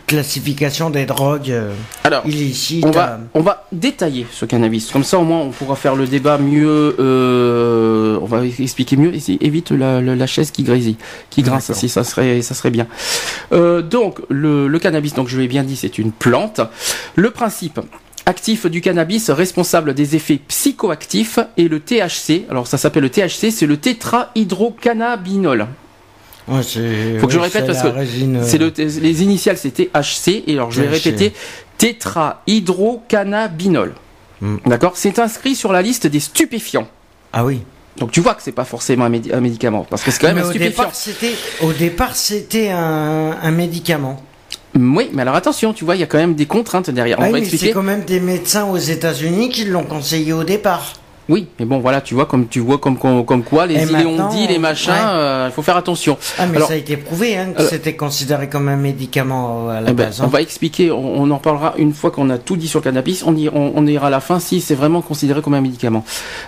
[0.06, 1.72] classification des drogues euh,
[2.04, 2.84] alors, illicites.
[2.84, 4.90] on va, euh, on va détailler ce cannabis.
[4.90, 6.96] Comme ça, au moins, on pourra faire le débat mieux.
[6.98, 9.12] euh, on va expliquer mieux.
[9.18, 10.96] C'est- évite la, la- la chaise qui grésille,
[11.30, 11.72] qui grince.
[11.72, 12.86] Si ça serait, ça serait bien.
[13.52, 15.14] Euh, donc, le, le cannabis.
[15.14, 16.60] Donc, je l'ai bien dit, c'est une plante.
[17.14, 17.80] Le principe.
[18.28, 22.44] Actif du cannabis responsable des effets psychoactifs et le THC.
[22.50, 25.68] Alors ça s'appelle le THC, c'est le tétrahydrocannabinol.
[26.48, 26.62] Ouais,
[27.20, 30.70] Faut que je répète parce que euh, C'est le, les initiales c'était HC et alors
[30.70, 31.32] je vais répéter
[31.78, 33.94] tétrahydrocannabinol.
[34.40, 34.56] Mm.
[34.66, 34.92] D'accord?
[34.96, 36.88] C'est inscrit sur la liste des stupéfiants.
[37.32, 37.60] Ah oui.
[37.98, 40.26] Donc tu vois que c'est pas forcément un, médi- un médicament parce que c'est quand
[40.28, 40.82] même Mais un au stupéfiant.
[40.84, 41.32] départ, c'était,
[41.62, 44.22] au départ, c'était un, un médicament.
[44.78, 47.16] Oui, mais alors attention, tu vois, il y a quand même des contraintes derrière.
[47.18, 50.92] Ah oui, c'est quand même des médecins aux États-Unis qui l'ont conseillé au départ.
[51.28, 54.06] Oui, mais bon voilà, tu vois comme tu vois comme comme, comme quoi les idées
[54.06, 54.98] on dit les machins, ouais.
[55.02, 56.16] euh, il faut faire attention.
[56.38, 59.68] Ah, mais Alors- ça a été prouvé hein, que alors- c'était considéré comme un médicament
[59.68, 60.20] euh, à la Eh ben, base.
[60.20, 60.28] on hein.
[60.28, 63.24] va expliquer, on, on en parlera une fois qu'on a tout dit sur le cannabis,
[63.26, 66.04] on, y- on, on ira à la fin si c'est vraiment considéré comme un médicament.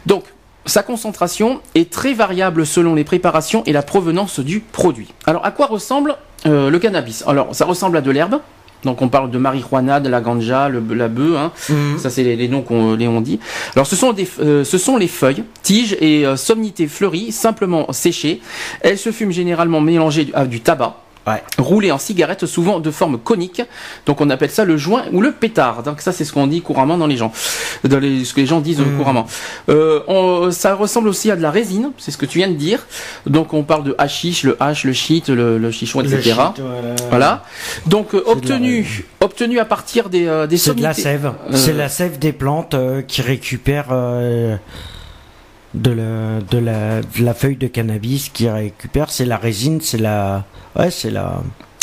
[0.06, 0.22] Donc,
[0.64, 5.08] sa concentration est très variable selon les préparations et la provenance du produit.
[5.26, 6.14] Alors, à quoi ressemble
[6.46, 7.24] euh, le cannabis?
[7.26, 8.38] Alors, ça ressemble à de l'herbe.
[8.84, 11.52] Donc, on parle de marijuana, de la ganja, le, la bœuf, hein.
[11.68, 11.98] Mhm.
[11.98, 13.40] Ça, c'est les, les noms qu'on les on dit.
[13.74, 17.92] Alors, ce sont, des, euh, ce sont les feuilles, tiges et euh, sommités fleuries, simplement
[17.92, 18.40] séchées.
[18.80, 20.96] Elles se fument généralement mélangées à du tabac
[21.28, 21.42] Ouais.
[21.58, 23.62] roulé en cigarette, souvent de forme conique.
[24.06, 25.82] Donc on appelle ça le joint ou le pétard.
[25.82, 27.32] Donc ça c'est ce qu'on dit couramment dans les gens,
[27.84, 28.96] dans les, ce que les gens disent Mm.
[28.98, 29.26] couramment.
[29.68, 32.54] Euh, on- ça ressemble aussi à de la résine, c'est ce que tu viens de
[32.54, 32.86] dire.
[33.26, 36.22] Donc on parle de hashish, le hash, le shit, le, le chichon, Le etc.
[36.22, 36.94] shit, voilà.
[37.10, 37.44] Voilà.
[37.86, 41.26] Donc euh, obtenu, obtenu à partir des, euh, des C'est de la sève.
[41.50, 44.56] Euh, C'est la sève des plantes euh, qui récupèrent euh,
[45.78, 49.10] de, la, de, la, de la feuille de cannabis qui récupère.
[49.10, 50.44] C'est la résine, c'est la.
[50.76, 51.40] Ouais, c'est la.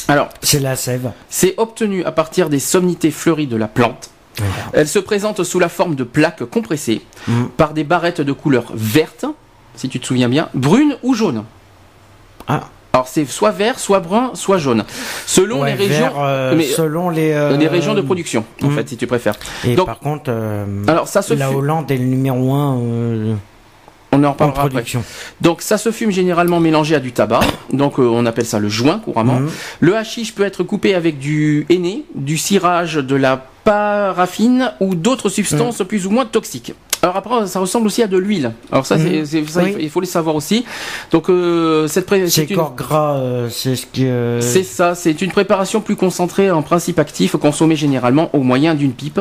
[0.07, 1.11] Alors C'est la sève.
[1.29, 4.09] c'est obtenu à partir des sommités fleuries de la plante.
[4.73, 7.45] Elle se présente sous la forme de plaques compressées Mm.
[7.57, 9.25] par des barrettes de couleur verte,
[9.75, 11.43] si tu te souviens bien, brune ou jaune.
[12.47, 12.65] Ah.
[12.93, 14.83] Alors c'est soit vert, soit brun, soit jaune,
[15.25, 17.31] selon Ouais, les régions, vert, euh, mais, selon les.
[17.31, 18.75] euh, les régions de production, en mm.
[18.75, 19.35] fait, si tu préfères.
[19.65, 22.77] Et Donc- par contre, euh, Alors ça se la Hollande est le numéro 1
[24.15, 24.69] on en en parlera après.
[24.69, 25.03] production.
[25.41, 27.41] Donc ça se fume généralement mélangé à du tabac,
[27.73, 29.39] donc euh, on appelle ça le joint couramment.
[29.41, 29.49] Mhm.
[29.81, 35.29] Le hashish peut être coupé avec du henné, du cirage, de la paraffine ou d'autres
[35.29, 35.85] substances Mm.
[35.85, 36.73] plus ou moins toxiques.
[37.01, 38.53] Alors après, ça ressemble aussi à de l'huile.
[38.71, 39.73] Alors ça, c'est, ça, il Oui.
[39.73, 40.65] faut- il faut les savoir aussi.
[41.11, 44.05] Donc euh, cette pré- C'est c'est une- corps gras, euh, c'est ce qui.
[44.05, 48.73] euh, C'est ça, c'est une préparation plus concentrée en principe actif, consommée généralement au moyen
[48.75, 49.19] d'une pipe.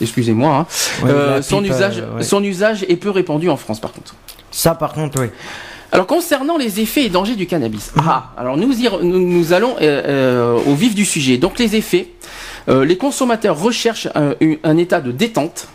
[0.00, 0.54] Excusez-moi.
[0.54, 0.66] hein.
[1.04, 2.22] ouais, Euh, la son pipe, usage, euh, ouais.
[2.22, 4.14] son usage est peu répandu en France, par contre.
[4.50, 5.28] Ça, par contre, oui.
[5.92, 9.52] Alors concernant les effets et dangers du cannabis, ah, alors nous, y re- nous, nous
[9.52, 11.38] allons euh, au vif du sujet.
[11.38, 12.08] Donc les effets,
[12.68, 14.08] euh, les consommateurs recherchent
[14.64, 15.68] un état de détente,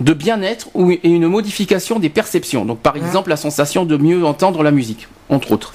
[0.00, 2.64] de bien-être ou et une modification des perceptions.
[2.64, 5.72] Donc par exemple la sensation de mieux entendre la musique, entre autres.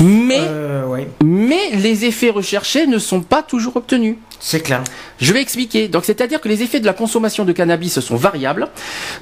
[0.00, 4.16] Mais Euh, ouais, mais les effets recherchés ne sont pas toujours obtenus.
[4.40, 4.82] c'est clair.
[5.20, 5.88] Je vais expliquer.
[5.88, 8.68] Donc, c'est-à-dire que les effets de la consommation de cannabis sont variables.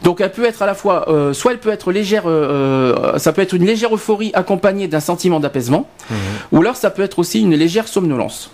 [0.02, 3.32] Donc, elle peut être à la fois, euh, soit elle peut être légère, euh, ça
[3.32, 5.88] peut être une légère euphorie accompagnée d'un sentiment d'apaisement,
[6.50, 8.50] ou alors ça peut être aussi une légère somnolence.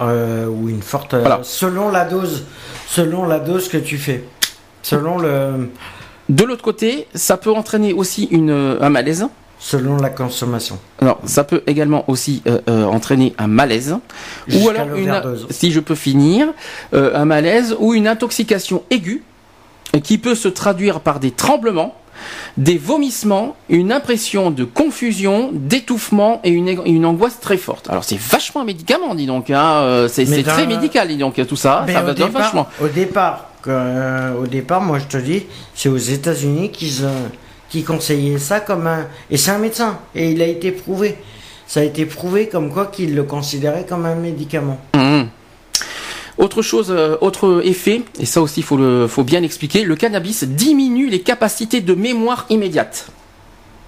[0.00, 1.14] Ou une forte.
[1.14, 1.40] Voilà.
[1.42, 2.44] Selon la dose,
[2.86, 4.22] selon la dose que tu fais,
[4.88, 5.70] selon le,
[6.28, 9.26] De l'autre côté, ça peut entraîner aussi une, euh, un malaise.
[9.58, 10.78] selon la consommation.
[11.00, 13.96] Alors, ça peut également aussi euh, euh, entraîner un malaise,
[14.52, 15.20] ou alors une,
[15.50, 16.48] si je peux finir,
[16.94, 19.22] euh, un malaise ou une intoxication aiguë
[20.04, 21.94] qui peut se traduire par des tremblements,
[22.56, 27.88] des vomissements, une impression de confusion, d'étouffement et une, une angoisse très forte.
[27.88, 29.50] Alors c'est vachement un médicament, dis donc.
[29.50, 31.34] Hein, c'est très médical, dis donc.
[31.46, 32.66] Tout ça, Mais ça va départ, vachement.
[32.82, 37.06] Au départ, au départ, moi je te dis, c'est aux États-Unis qu'ils
[37.68, 39.06] qui conseillaient ça comme un.
[39.30, 41.16] Et c'est un médecin, et il a été prouvé.
[41.66, 44.80] Ça a été prouvé comme quoi qu'il le considérait comme un médicament.
[44.94, 45.28] Mhm.
[46.38, 50.44] Autre chose, euh, autre effet, et ça aussi faut le, faut bien expliquer, le cannabis
[50.44, 53.08] diminue les capacités de mémoire immédiate.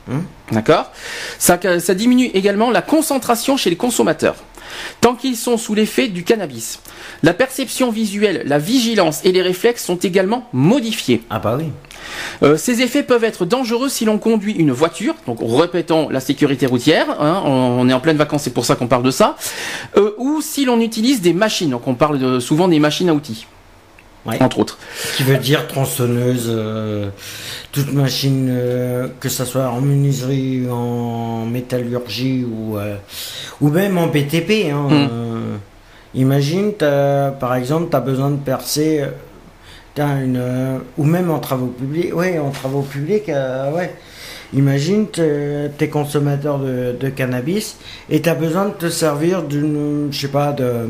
[0.08, 0.22] Hmm.
[0.50, 0.90] D'accord?
[1.38, 4.34] Ça, ça diminue également la concentration chez les consommateurs.
[5.00, 6.80] Tant qu'ils sont sous l'effet du cannabis.
[7.22, 11.22] La perception visuelle, la vigilance et les réflexes sont également modifiés.
[11.30, 11.66] Ah bah oui.
[12.42, 16.66] Euh, ces effets peuvent être dangereux si l'on conduit une voiture, donc répétons la sécurité
[16.66, 19.36] routière, hein, on, est en pleine vacances, c'est pour ça qu'on parle de ça,
[19.96, 23.14] euh, ou si l'on utilise des machines, donc on parle de- souvent des machines à
[23.14, 23.46] outils,
[24.26, 24.42] Ouais.
[24.42, 24.78] entre autres.
[25.16, 27.08] Qui veut dire tronçonneuse, euh,
[27.72, 32.96] toute machine, euh, que ça soit en menuiserie, en métallurgie ou, euh,
[33.60, 34.70] ou même en BTP.
[34.70, 35.56] Hein, euh,
[36.14, 39.04] imagine, par exemple, tu as besoin de percer,
[39.96, 42.14] une, ou même en travaux publics.
[42.14, 43.94] Ouais, en travaux publics, ouais.
[44.52, 47.76] Imagine, t'es t'es consommateur de, de cannabis
[48.10, 50.88] et tu as besoin de te servir d'une, je sais pas, de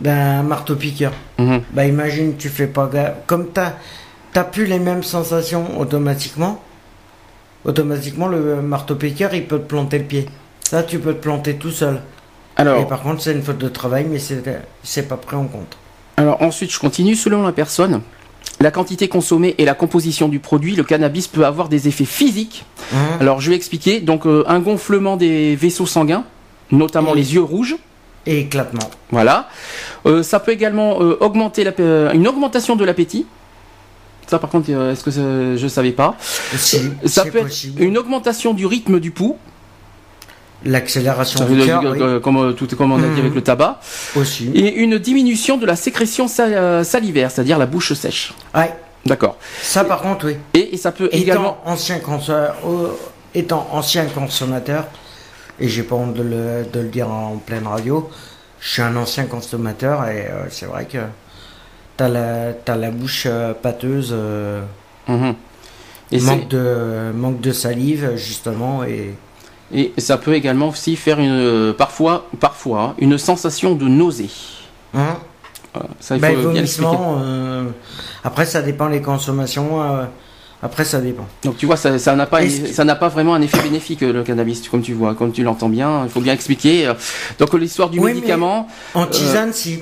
[0.00, 1.12] d'un marteau-piqueur.
[1.38, 1.62] Mhm.
[1.72, 3.14] Bah imagine, tu fais pas gaffe.
[3.26, 3.74] Comme t'as
[4.32, 6.60] t'as plus les mêmes sensations automatiquement,
[7.64, 10.26] automatiquement le marteau-piqueur il peut te planter le pied.
[10.68, 11.96] Ça tu peux te planter tout seul.
[12.56, 15.76] Et Alors, par contre c'est une faute de travail mais c'est pas pris en compte.
[16.16, 17.14] alors ensuite, je continue.
[17.16, 18.00] Selon la personne,
[18.60, 22.64] la quantité consommée et la composition du produit, le cannabis peut avoir des effets physiques.
[22.94, 23.18] Hein?
[23.20, 24.00] Alors, je vais expliquer.
[24.00, 26.24] Donc, euh, un gonflement des vaisseaux sanguins,
[26.70, 27.76] notamment Et- les yeux rouges.
[28.26, 28.88] Et éclatement.
[29.10, 29.48] Voilà.
[30.06, 33.26] Euh, ça peut également euh, augmenter la, euh, une augmentation de l'appétit.
[34.26, 36.16] Ça, par contre, est-ce que ça- je savais pas?
[36.56, 39.36] Si, Ça peut être une augmentation du rythme du pouls,
[40.66, 43.80] L'accélération du cœur, oui, comme, tout, comme on a dit avec le tabac,
[44.16, 44.50] aussi.
[44.54, 48.32] et une diminution de la sécrétion sa- salivaire, c'est-à-dire la bouche sèche.
[48.54, 48.72] Ouais,
[49.04, 49.36] D'accord.
[49.60, 50.36] ça par contre oui.
[50.54, 51.58] Et, et ça peut également.
[51.66, 52.00] Ancien,
[52.30, 52.88] euh,
[53.34, 54.86] étant ancien consommateur,
[55.60, 58.08] et j'ai pas honte de le, de le dire en pleine radio,
[58.60, 60.98] je suis un ancien consommateur et euh, c'est vrai que
[61.96, 64.62] t'as la, t'as la bouche euh, pâteuse, euh,
[65.06, 65.34] Mhm.
[66.12, 69.14] Et, manque, de, manque de salive justement et
[69.72, 74.30] et ça peut également aussi faire une, parfois, parfois, hein, une sensation de nausée.
[74.94, 75.16] hein,
[75.72, 75.88] Voilà.
[76.00, 76.86] Ça, il bah, faut bien l'expliquer.
[76.86, 77.18] vomissement.
[77.22, 77.64] euh,
[78.22, 79.82] après ça dépend les consommations.
[79.82, 80.04] euh,
[80.64, 81.26] après ça dépend.
[81.44, 84.12] Donc tu vois, ça ça n'a pas, ça n'a pas vraiment un effet bénéfique euh,
[84.12, 86.02] le cannabis, comme tu vois, comme tu l'entends bien.
[86.04, 86.86] Il faut bien expliquer.
[86.88, 86.94] euh.
[87.38, 88.66] Donc l'histoire du Oui, mais- médicament.
[88.94, 89.78] En tisane si.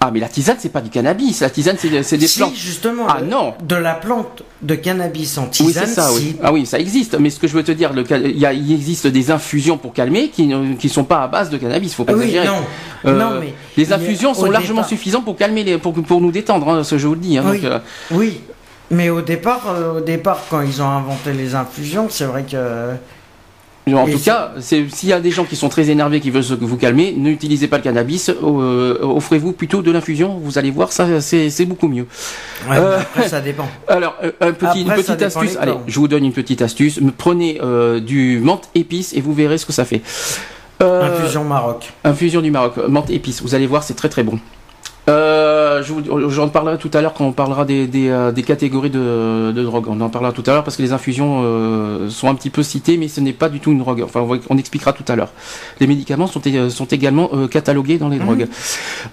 [0.00, 1.40] Ah mais la tisane c'est pas du cannabis.
[1.40, 1.88] La tisane c'est
[2.18, 2.54] des si plantes.
[2.54, 3.06] justement.
[3.08, 3.54] Ah non.
[3.64, 6.08] De la plante de cannabis en Oui tisane c'est ça.
[6.10, 6.14] si.
[6.16, 6.36] Oui.
[6.40, 7.18] Ah oui ça existe.
[7.18, 9.76] Mais ce que je veux te dire, le, il, y a- il existe des infusions
[9.76, 11.94] pour calmer qui ne qui sont pas à base de cannabis.
[11.94, 12.46] Faut pas oui, exagérer.
[12.46, 12.62] non.
[13.06, 16.20] Euh, non, mais les il infusions sont largement départ- suffisantes pour calmer les, pour pour
[16.20, 16.68] nous détendre.
[16.68, 17.36] Hein, ce je vous le dis.
[17.38, 17.60] Hein, Oui.
[17.60, 17.78] donc, euh,
[18.12, 18.40] Oui,
[18.90, 22.94] mais au départ, euh, au départ, quand ils ont inventé les infusions, c'est vrai que
[23.94, 26.42] En Et tout cas, s'il y a des gens qui sont très énervés, qui veulent
[26.60, 31.20] vous calmer, n'utilisez pas le cannabis, euh, offrez-vous plutôt de l'infusion, vous allez voir, ça
[31.22, 32.06] c'est beaucoup mieux.
[32.68, 33.66] ouais, Euh, après ça dépend.
[33.88, 37.00] Alors, euh, un petit, une Après, petite astuce, allez, je vous donne une petite astuce,
[37.16, 40.02] prenez euh, du menthe épice et vous verrez ce que ça fait.
[40.82, 41.90] Euh, Infusion Maroc.
[42.04, 44.38] Infusion du Maroc, menthe épice, vous allez voir, c'est très très bon.
[45.08, 45.82] Euh,
[46.28, 49.62] J'en parlerai tout à l'heure quand on parlera des, des, euh, des catégories de, de
[49.62, 49.86] drogue.
[49.88, 52.62] On en parlera tout à l'heure parce que les infusions euh, sont un petit peu
[52.62, 54.02] citées, mais ce n'est pas du tout une drogue.
[54.02, 55.30] Enfin, on, va- on expliquera tout à l'heure.
[55.80, 56.40] Les médicaments sont,
[56.90, 58.48] également euh, catalogués dans les drogues.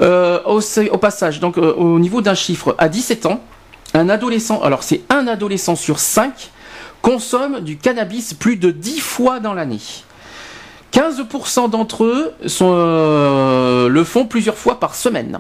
[0.02, 0.60] Euh, au,
[0.92, 3.40] au passage, donc au niveau d'un chiffre, à 17 ans,
[3.94, 6.52] un adolescent, alors c'est un adolescent sur 5
[7.02, 9.80] consomment du cannabis plus de 10 fois dans l'année.
[10.92, 15.40] 15% d'entre eux sont, le font plusieurs fois par semaine.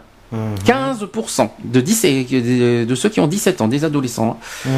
[0.66, 4.40] 15% de, 10 et- de, ceux qui ont 17 ans, des adolescents.
[4.66, 4.70] hein.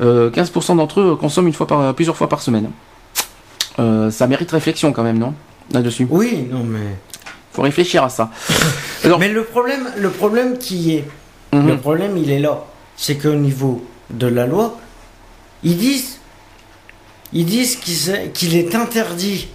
[0.00, 2.70] Euh, 15% d'entre eux consomment une fois par, plusieurs fois par semaine.
[3.78, 5.34] Euh, ça mérite réflexion quand même, non?
[5.72, 6.06] Là-dessus.
[6.10, 6.96] Oui, non mais.
[7.52, 8.30] Faut réfléchir à ça.
[9.04, 11.04] Alors- Mais le problème, le problème qui est,
[11.52, 11.66] Mhm.
[11.68, 12.64] le problème il est là,
[12.96, 14.78] c'est qu'au niveau de la loi,
[15.62, 16.18] ils disent,
[17.32, 19.48] ils disent qu'il est- qu'il est interdit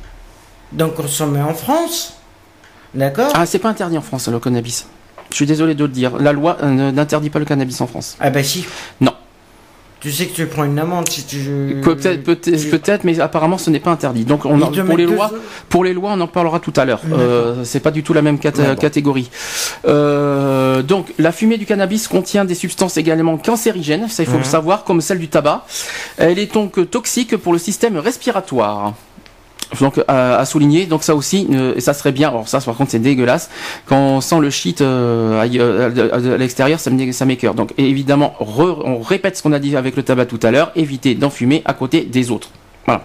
[0.71, 2.13] d'en consommer en France,
[2.93, 3.31] d'accord?
[3.35, 4.87] Ah, c'est pas interdit en France, le cannabis.
[5.31, 6.17] Je suis désolé de le dire.
[6.19, 8.15] La loi euh, n'interdit pas le cannabis en France.
[8.19, 8.65] Ah bah si.
[9.01, 9.13] Non.
[9.99, 11.81] Tu sais que tu prends une amende si tu.
[11.83, 14.25] Peut-être, peut-être, tu- mais apparemment ce n'est pas interdit.
[14.25, 16.85] Donc, on en- pour les lois, deux- pour les lois, on en parlera tout à
[16.85, 17.01] l'heure.
[17.11, 18.75] Euh, c'est pas du tout la même cat- Ouais, bon.
[18.75, 19.31] catégorie.
[19.87, 24.39] Euh, donc, la fumée du cannabis contient des substances également cancérigènes, ça il faut Mhm.
[24.39, 25.65] le savoir, comme celle du tabac.
[26.17, 28.93] Elle est donc toxique pour le système respiratoire.
[29.81, 32.29] Donc à, souligner, donc ça aussi, et ça serait bien.
[32.29, 33.49] Alors ça, par contre, c'est dégueulasse.
[33.85, 37.53] Quand on sent le shit euh, euh, à, l'extérieur, ça me ça m'écoeure.
[37.53, 40.71] Donc évidemment, re- on répète ce qu'on a dit avec le tabac tout à l'heure.
[40.75, 42.49] Évitez d'en fumer à côté des autres.
[42.85, 43.03] Voilà.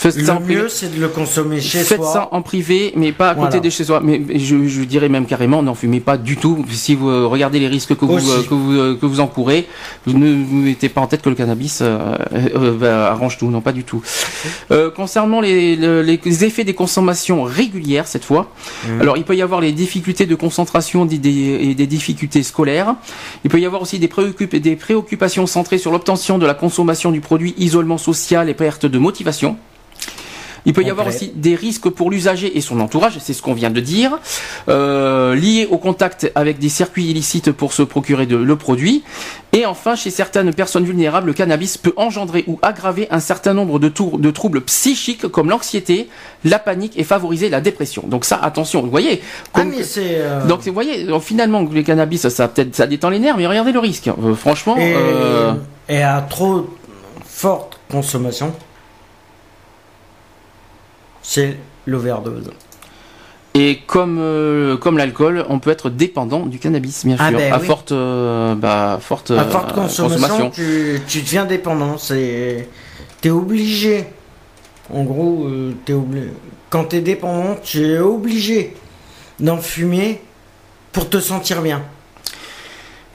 [0.00, 2.10] Faites ça en Le mieux, c'est de le consommer chez Faites soi.
[2.10, 3.60] ça en privé, mais pas à côté Voilà.
[3.60, 4.00] de chez soi.
[4.02, 6.64] Mais je, je dirais même carrément, n'en fumez pas du tout.
[6.70, 8.30] Si vous euh, regardez les risques que vous, Aussi.
[8.30, 9.66] euh, que vous, euh, que vous encourez,
[10.06, 13.50] vous ne vous mettez pas en tête que le cannabis euh, euh, bah, arrange tout.
[13.50, 14.00] Non, pas du tout.
[14.70, 18.50] Euh, concernant les, le- les effets des consommations régulières, cette fois,
[18.88, 19.02] Mhm.
[19.02, 22.94] alors il peut y avoir les difficultés de concentration des- des- et des difficultés scolaires.
[23.44, 27.10] Il peut y avoir aussi des, préoccup- des préoccupations centrées sur l'obtention de la consommation
[27.10, 29.58] du produit, isolement social et perte de motivation.
[30.66, 33.54] Il peut y avoir aussi des risques pour l'usager et son entourage, c'est ce qu'on
[33.54, 34.18] vient de dire,
[34.68, 39.02] euh, liés au contact avec des circuits illicites pour se procurer de, le produit.
[39.52, 43.78] Et enfin, chez certaines personnes vulnérables, le cannabis peut engendrer ou aggraver un certain nombre
[43.78, 43.88] de,
[44.30, 46.08] troubles psychiques comme l'anxiété,
[46.44, 48.04] la panique et favoriser la dépression.
[48.06, 49.22] Donc ça, attention, vous voyez.
[49.54, 50.16] Ah comme- mais c'est.
[50.18, 53.36] euh, donc vous voyez, donc, finalement, le cannabis, ça, ça peut-être ça détend les nerfs,
[53.36, 54.08] mais regardez le risque.
[54.08, 54.94] Euh, franchement, et,
[55.88, 56.66] et à trop
[57.26, 58.52] forte consommation,
[61.22, 61.56] c'est
[61.86, 62.50] l'overdose.
[63.54, 67.52] Et comme euh, comme l'alcool, on peut être dépendant du cannabis, bien sûr, Ah ben
[67.52, 67.66] à oui.
[67.66, 71.98] forte euh, bah, forte, À euh, forte consommation, Tu, tu deviens dépendant.
[71.98, 72.68] C'est,
[73.20, 74.04] t'es obligé.
[74.92, 76.28] En gros, euh, obligé.
[76.68, 78.76] Quand t'es dépendant, tu es obligé
[79.40, 80.20] d'en fumer
[80.92, 81.82] pour te sentir bien.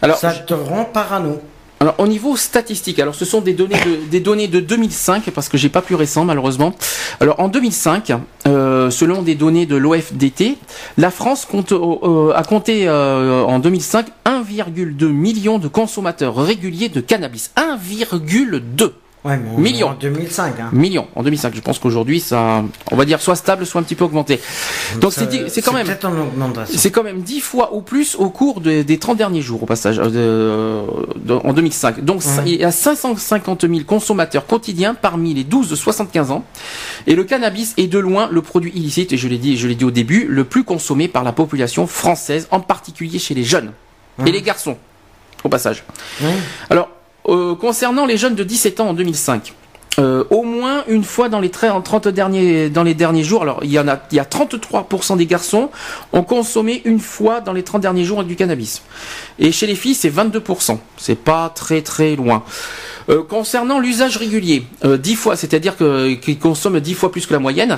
[0.01, 1.39] Alors, Ça te rend parano.
[1.79, 5.49] Alors au niveau statistique, alors ce sont des données de, des données de 2005 parce
[5.49, 6.73] que j'ai pas plus récent malheureusement.
[7.19, 8.13] Alors en 2005,
[8.47, 10.57] euh, selon des données de l'OFDT,
[10.97, 17.01] la France compte, euh, a compté euh, en 2005 1,2 million de consommateurs réguliers de
[17.01, 17.51] cannabis.
[17.57, 18.91] 1,2
[19.25, 19.89] Ouais, mais on Millions.
[19.89, 20.59] en 2005.
[20.59, 20.69] Hein.
[20.71, 21.53] millions en 2005.
[21.55, 24.39] Je pense qu'aujourd'hui ça, on va dire soit stable, soit un petit peu augmenté.
[25.01, 25.87] Donc c'est quand même.
[26.77, 29.65] C'est quand même 10 fois ou plus au cours de- des 30 derniers jours au
[29.65, 30.85] passage, euh,
[31.17, 32.03] de- de- en 2005.
[32.05, 36.43] Donc il y a 550 000 consommateurs quotidiens parmi les 12-75 ans.
[37.07, 39.75] Et le cannabis est de loin le produit illicite, et je l'ai dit, je l'ai
[39.75, 43.71] dit au début, le plus consommé par la population française, en particulier chez les jeunes
[44.25, 44.77] et les garçons,
[45.43, 45.83] au passage.
[46.21, 46.27] Ouais.
[46.69, 46.89] Alors,
[47.27, 49.53] euh, concernant les jeunes de 17 ans en 2005,
[49.97, 53.59] euh, au moins une fois dans les 30 30 derniers, dans les derniers jours, alors
[53.63, 55.69] il y en a, il y a 33% des garçons
[56.11, 58.81] ont consommé une fois dans les 30 derniers jours du cannabis.
[59.39, 60.79] Et chez les filles, c'est 22%.
[60.97, 62.43] C'est pas très très loin.
[63.09, 67.39] Euh, concernant l'usage régulier, euh, 10 fois, c'est-à-dire qu'ils consomment 10 fois plus que la
[67.39, 67.77] moyenne,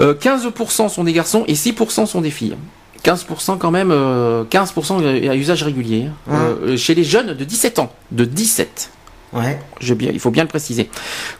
[0.00, 2.56] euh, 15% sont des garçons et 6% sont des filles.
[3.04, 6.08] 15% quand même, euh, 15% à usage régulier.
[6.30, 6.34] hein.
[6.64, 8.90] Euh, chez les jeunes de 17 ans, de 17.
[9.32, 9.58] Ouais.
[9.80, 10.88] Je il faut bien le préciser.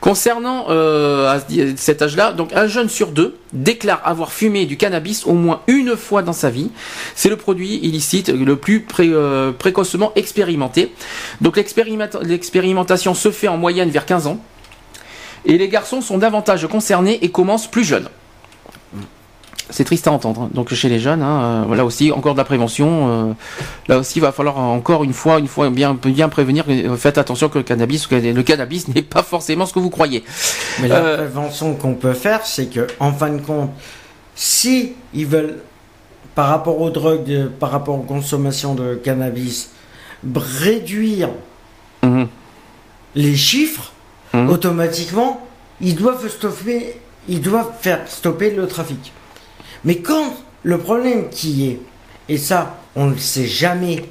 [0.01, 1.39] Concernant euh, à
[1.77, 5.97] cet âge-là, donc un jeune sur deux déclare avoir fumé du cannabis au moins une
[5.97, 6.71] fois dans sa vie.
[7.15, 10.93] C'est le produit illicite le plus pré- euh, précocement expérimenté.
[11.41, 14.39] Donc l'expérimenta- l'expérimentation se fait en moyenne vers 15 ans.
[15.47, 18.09] Et les garçons sont davantage concernés et commencent plus jeunes.
[19.69, 20.43] C'est triste à entendre.
[20.43, 20.51] hein.
[20.55, 23.31] Donc chez les jeunes, hein, euh, là aussi encore de la prévention.
[23.31, 23.33] euh,
[23.89, 26.65] là aussi, il va falloir encore une fois, une fois bien, bien prévenir.
[26.69, 30.23] euh, Faites attention que le cannabis, le cannabis n'est pas forcément ce que vous croyez.
[30.81, 33.71] Mais la Euh, prévention qu'on peut faire, c'est que, en fin de compte,
[34.37, 35.59] si ils veulent,
[36.37, 39.71] par rapport aux drogues, par rapport aux consommations de cannabis,
[40.35, 41.31] réduire
[42.03, 42.29] Mhm.
[43.15, 43.93] les chiffres,
[44.33, 44.51] Mhm.
[44.51, 45.41] automatiquement,
[45.81, 49.13] ils doivent stopper, ils doivent faire stopper le trafic.
[49.85, 51.81] Mais quand le problème qui est,
[52.29, 54.05] et ça, on ne le sait jamais,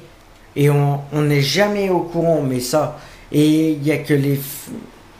[0.54, 2.98] et on n'est jamais au courant, mais ça,
[3.32, 4.40] et il n'y a que les,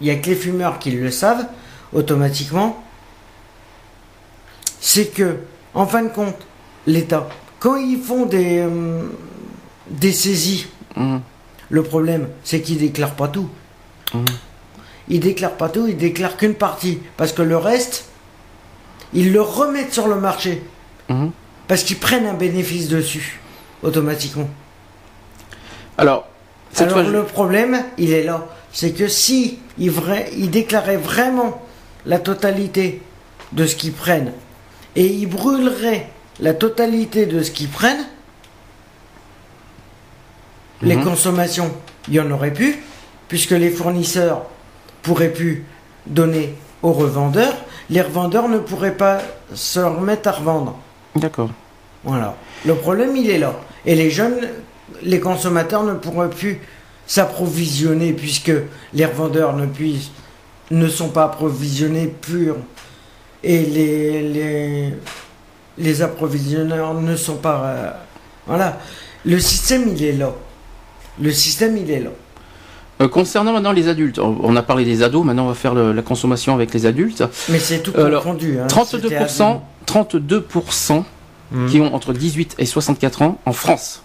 [0.01, 1.47] y a que les fumeurs qui le savent
[1.93, 2.83] automatiquement,
[4.81, 5.37] c'est que,
[5.75, 6.37] en fin de compte,
[6.87, 7.29] l'État,
[7.59, 9.03] quand ils font des, euh,
[9.91, 10.67] des saisies,
[10.97, 11.21] Mhm.
[11.69, 13.49] le problème, c'est qu'ils déclarent pas tout.
[14.15, 14.25] Mhm.
[15.09, 17.01] Ils déclarent pas tout, ils déclarent qu'une partie.
[17.17, 18.07] Parce que le reste,
[19.17, 20.63] ils le remettent sur le marché.
[21.09, 21.31] Mhm.
[21.67, 23.41] Parce qu'ils prennent un bénéfice dessus,
[23.83, 24.49] automatiquement.
[25.99, 26.29] Alors,
[26.73, 28.47] cette Alors fois, le problème, il est là.
[28.73, 31.63] C'est que si ils, vra- ils déclaraient vraiment
[32.05, 33.03] la totalité
[33.53, 34.33] de ce qu'ils prennent
[34.95, 36.09] et ils brûleraient
[36.41, 38.07] la totalité de ce qu'ils prennent,
[40.83, 41.05] les Mhm.
[41.05, 41.73] consommations,
[42.09, 42.77] il y en aurait plus,
[43.29, 44.43] puisque les fournisseurs
[45.03, 45.65] pourraient plus
[46.07, 47.57] donner aux revendeurs,
[47.91, 49.19] les revendeurs ne pourraient pas
[49.55, 50.79] se remettre à revendre.
[51.15, 51.51] D'accord.
[52.05, 52.37] Voilà.
[52.65, 53.55] Le problème, il est là.
[53.85, 54.49] Et les jeunes,
[55.03, 56.61] les consommateurs ne pourraient plus
[57.07, 58.53] s'approvisionner puisque
[58.93, 60.11] les revendeurs ne, puissent,
[60.71, 62.57] ne sont pas approvisionnés purs
[63.45, 64.95] et les, les,
[65.79, 67.63] les approvisionneurs ne sont pas...
[67.65, 67.91] euh,
[68.47, 68.79] voilà.
[69.25, 70.33] Le système, il est là.
[71.21, 72.11] Le système, il est là.
[73.01, 75.93] Euh, concernant maintenant les adultes, on a parlé des ados, maintenant on va faire le-
[75.93, 77.25] la consommation avec les adultes.
[77.51, 78.59] Mais c'est tout Alors, confondu.
[78.59, 78.67] hein.
[78.69, 81.05] 32%, 32%
[81.53, 81.69] Mhm.
[81.69, 84.03] qui ont entre 18 et 64 ans en France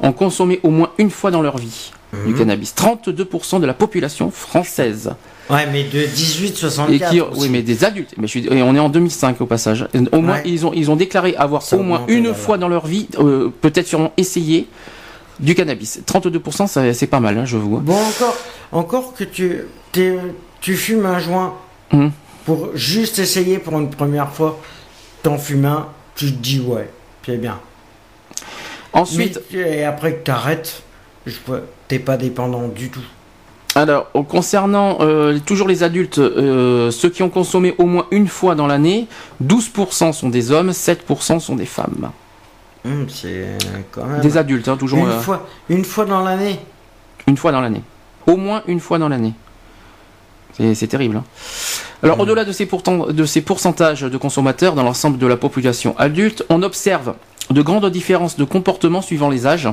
[0.00, 1.92] ont consommé au moins une fois dans leur vie
[2.24, 2.38] du Mhm.
[2.38, 2.74] cannabis.
[2.74, 5.12] 32% de la population française.
[5.50, 7.10] Ouais, mais de Et 18-64.
[7.10, 7.40] qui, aussi.
[7.40, 8.14] oui, mais des adultes.
[8.16, 9.86] Mais je suis, et on est en 2005 au passage.
[10.12, 10.42] Au moins, Ouais.
[10.46, 13.50] ils ont, ils ont déclaré avoir Ça au moins une fois dans leur vie, euh,
[13.60, 14.66] peut-être sûrement essayé
[15.40, 16.00] du cannabis.
[16.06, 17.78] 32%, ça- c'est pas mal, hein, je vous.
[17.78, 18.36] Bon, encore,
[18.72, 19.58] encore que tu,
[20.60, 21.54] tu fumes un joint
[21.92, 22.12] Mhm.
[22.44, 24.60] pour juste essayer pour une première fois,
[25.22, 26.88] t'en fumes un, tu te dis ouais,
[27.26, 27.58] c'est bien.
[28.92, 30.82] Ensuite, Mais- et après que t'arrêtes,
[31.88, 33.02] t'es pas dépendant du tout.
[33.76, 38.56] Alors, concernant euh, toujours les adultes, euh, ceux qui ont consommé au moins une fois
[38.56, 39.06] dans l'année,
[39.40, 42.10] 12% sont des hommes, 7% sont des femmes.
[43.08, 43.58] C'est
[43.92, 44.20] quand même.
[44.20, 46.58] Des adultes, hein, toujours une, euh, fois, une fois dans l'année.
[47.26, 47.82] une fois dans l'année.
[48.26, 49.34] Au moins une fois dans l'année.
[50.74, 51.16] C'est terrible.
[51.16, 51.24] hein.
[52.02, 52.22] Alors, Mhm.
[52.22, 52.50] au-delà de
[53.12, 57.14] de ces pourcentages de consommateurs dans l'ensemble de la population adulte, on observe
[57.50, 59.68] de grandes différences de comportement suivant les âges.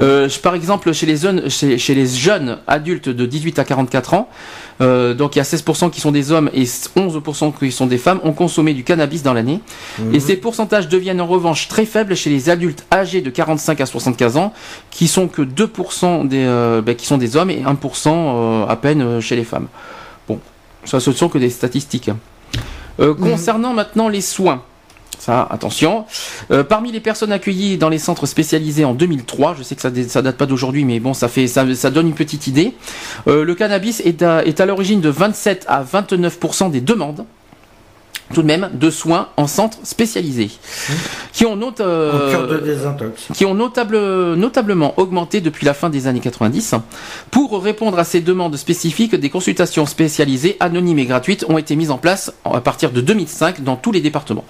[0.00, 4.14] Euh, par exemple, chez les, jeunes, chez, chez les jeunes adultes de 18 à 44
[4.14, 4.28] ans,
[4.80, 7.98] euh, donc il y a 16% qui sont des hommes et 11% qui sont des
[7.98, 9.60] femmes, ont consommé du cannabis dans l'année.
[9.98, 10.14] Mhm.
[10.14, 13.86] Et ces pourcentages deviennent en revanche très faibles chez les adultes âgés de 45 à
[13.86, 14.52] 75 ans,
[14.90, 18.76] qui sont que 2% des, euh, ben, qui sont des hommes et 1% euh, à
[18.76, 19.68] peine euh, chez les femmes.
[20.28, 20.38] Bon,
[20.84, 22.10] ça ce ne sont que des statistiques.
[23.00, 24.62] Euh, concernant maintenant les soins.
[25.18, 26.04] Ça, attention.
[26.50, 29.90] Euh, parmi les personnes accueillies dans les centres spécialisés en 2003, je sais que ça,
[30.08, 32.74] ça date pas d'aujourd'hui, mais bon, ça fait, ça, ça donne une petite idée.
[33.26, 37.24] Euh, le cannabis est à, est à l'origine de 27 à 29% des demandes,
[38.32, 40.50] tout de même, de soins en centres spécialisés,
[41.32, 42.34] qui ont, note, euh,
[43.32, 43.98] qui ont notable,
[44.34, 46.74] notablement augmenté depuis la fin des années 90.
[47.30, 51.90] Pour répondre à ces demandes spécifiques, des consultations spécialisées, anonymes et gratuites, ont été mises
[51.90, 54.44] en place à partir de 2005 dans tous les départements.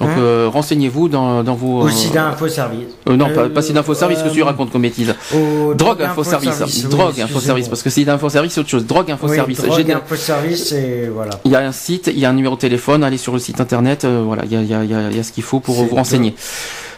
[0.00, 1.82] Donc Hein euh, renseignez-vous dans, dans vos...
[1.82, 2.88] Aussi d'infoservice.
[3.08, 5.14] Euh, non, pas, pas si d'infoservice que tu racontes comme bêtise.
[5.34, 6.48] Au Drogue infoservice.
[6.48, 7.68] infoservice, oui, Drogue infoservice.
[7.68, 8.86] Parce que si d'infoservice, c'est autre chose.
[8.86, 9.10] Drogue.
[9.22, 9.38] Oui,
[10.72, 11.30] et voilà.
[11.44, 13.38] Il y a un site, il y a un numéro de téléphone, allez sur le
[13.38, 15.42] site internet, euh, voilà, il y a, y a- y a- y a ce qu'il
[15.44, 16.34] faut pour vous renseigner.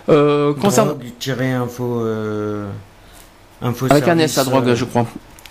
[0.09, 0.95] Euh, concernant...
[0.95, 2.01] Drogue-info.
[2.01, 2.67] Euh,
[3.91, 5.07] Avec un S à drogue, euh, je crois,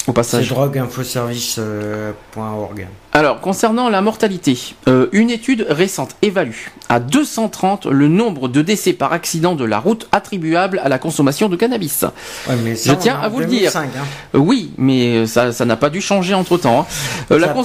[0.08, 0.50] au C'est passage.
[0.50, 2.88] drogueinfoservice.org.
[3.14, 8.94] Alors, concernant la mortalité, euh, une étude récente évalue à 230 le nombre de décès
[8.94, 12.06] par accident de la route attribuables à la consommation de cannabis.
[12.48, 13.72] Ouais, mais ça, Je tiens à vous le dire.
[13.74, 14.04] 2005, hein.
[14.36, 16.82] Euh, oui, mais ça ça n'a pas dû changer entre-temps.
[16.82, 16.86] hein.
[17.32, 17.56] Euh, Ça la,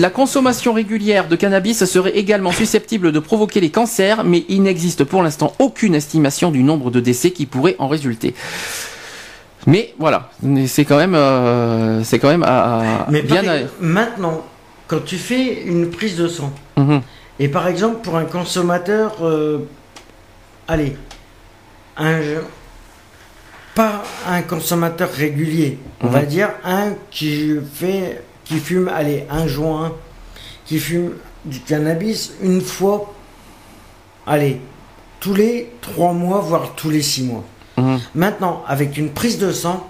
[0.00, 5.04] la consommation régulière de cannabis serait également susceptible de provoquer les cancers, mais il n'existe
[5.04, 8.34] pour l'instant aucune estimation du nombre de décès qui pourrait en résulter.
[9.66, 13.42] Mais voilà, mais c'est quand même, euh, c'est quand même à, à- Mais bien.
[13.42, 14.42] pareil, à- maintenant,
[14.86, 17.00] quand tu fais une prise de sang, Mhm.
[17.38, 19.60] et par exemple pour un consommateur, euh,
[20.68, 20.96] allez,
[21.96, 22.20] un,
[23.74, 26.12] pas un consommateur régulier, on Mhm.
[26.12, 29.92] va dire un qui fait, qui fume, allez, un joint,
[30.66, 31.12] qui fume
[31.46, 33.14] du cannabis une fois,
[34.26, 34.60] allez,
[35.20, 37.44] tous les trois mois, voire tous les six mois.
[37.76, 38.00] Mhm.
[38.14, 39.86] Maintenant, avec une prise de sang,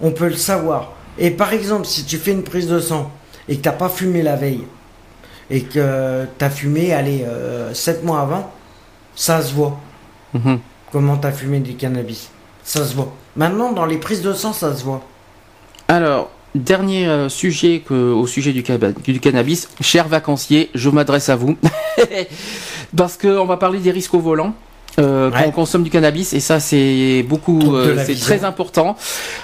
[0.00, 0.92] on peut le savoir.
[1.18, 3.10] Et par exemple, si tu fais une prise de sang
[3.48, 4.64] et que tu n'as pas fumé la veille,
[5.50, 7.26] et que tu as fumé, allez,
[7.74, 8.50] 7 mois avant,
[9.14, 9.78] ça se voit.
[10.32, 10.60] Mhm.
[10.92, 12.30] Comment tu as fumé du cannabis.
[12.62, 13.12] Ça se voit.
[13.36, 15.02] Maintenant, dans les prises de sang, ça se voit.
[15.88, 19.68] Alors, dernier euh, sujet que, au sujet du, du cannabis.
[19.80, 21.56] Chers vacanciers, je m'adresse à vous.
[22.96, 24.54] Parce qu'on va parler des risques au volant.
[24.98, 28.96] Euh, quand on consomme du cannabis et ça c'est beaucoup euh, c'est très important.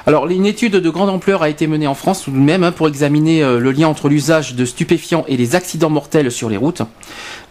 [0.06, 2.73] Alors une étude de grande ampleur a été menée en France tout de même hein,
[2.73, 6.56] pour examiner euh, le lien entre l'usage de stupéfiants et les accidents mortels sur les
[6.56, 6.82] routes.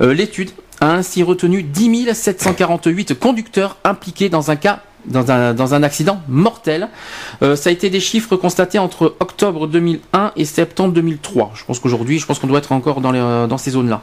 [0.01, 0.51] Euh, l'étude
[0.81, 6.21] a ainsi retenu 10 748 conducteurs impliqués dans un cas dans un, dans un accident
[6.27, 6.89] mortel.
[7.41, 11.53] Euh, ça a été des chiffres constatés entre octobre 2001 et septembre 2003.
[11.55, 14.01] Je pense qu'aujourd'hui, je pense qu'on doit être encore dans, les, euh, dans ces zones-là.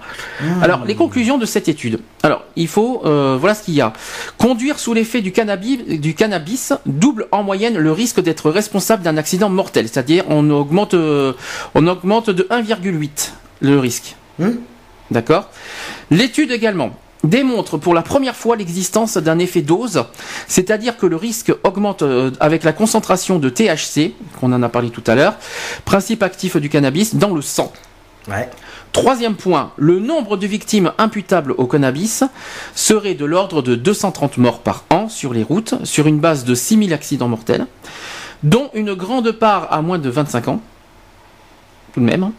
[0.60, 2.00] Alors, les conclusions de cette étude.
[2.22, 3.92] Alors, il faut, euh, voilà ce qu'il y a.
[4.38, 9.16] Conduire sous l'effet du cannabis, du cannabis double en moyenne le risque d'être responsable d'un
[9.16, 9.88] accident mortel.
[9.88, 11.32] C'est-à-dire, on augmente, euh,
[11.74, 14.16] on augmente de 1,8 le risque.
[14.38, 14.52] Hmm.
[15.10, 15.48] D'accord?
[16.10, 20.04] L'étude également démontre pour la première fois l'existence d'un effet dose,
[20.48, 24.90] c'est-à-dire que le risque augmente euh, avec la concentration de THC, qu'on en a parlé
[24.90, 25.34] tout à l'heure,
[25.84, 27.72] principe actif du cannabis, dans le sang.
[28.28, 28.48] Ouais.
[28.92, 32.24] Troisième point, le nombre de victimes imputables au cannabis
[32.74, 36.54] serait de l'ordre de 230 morts par an sur les routes, sur une base de
[36.54, 37.66] 6000 accidents mortels,
[38.42, 40.60] dont une grande part à moins de 25 ans.
[41.94, 42.32] Tout de même.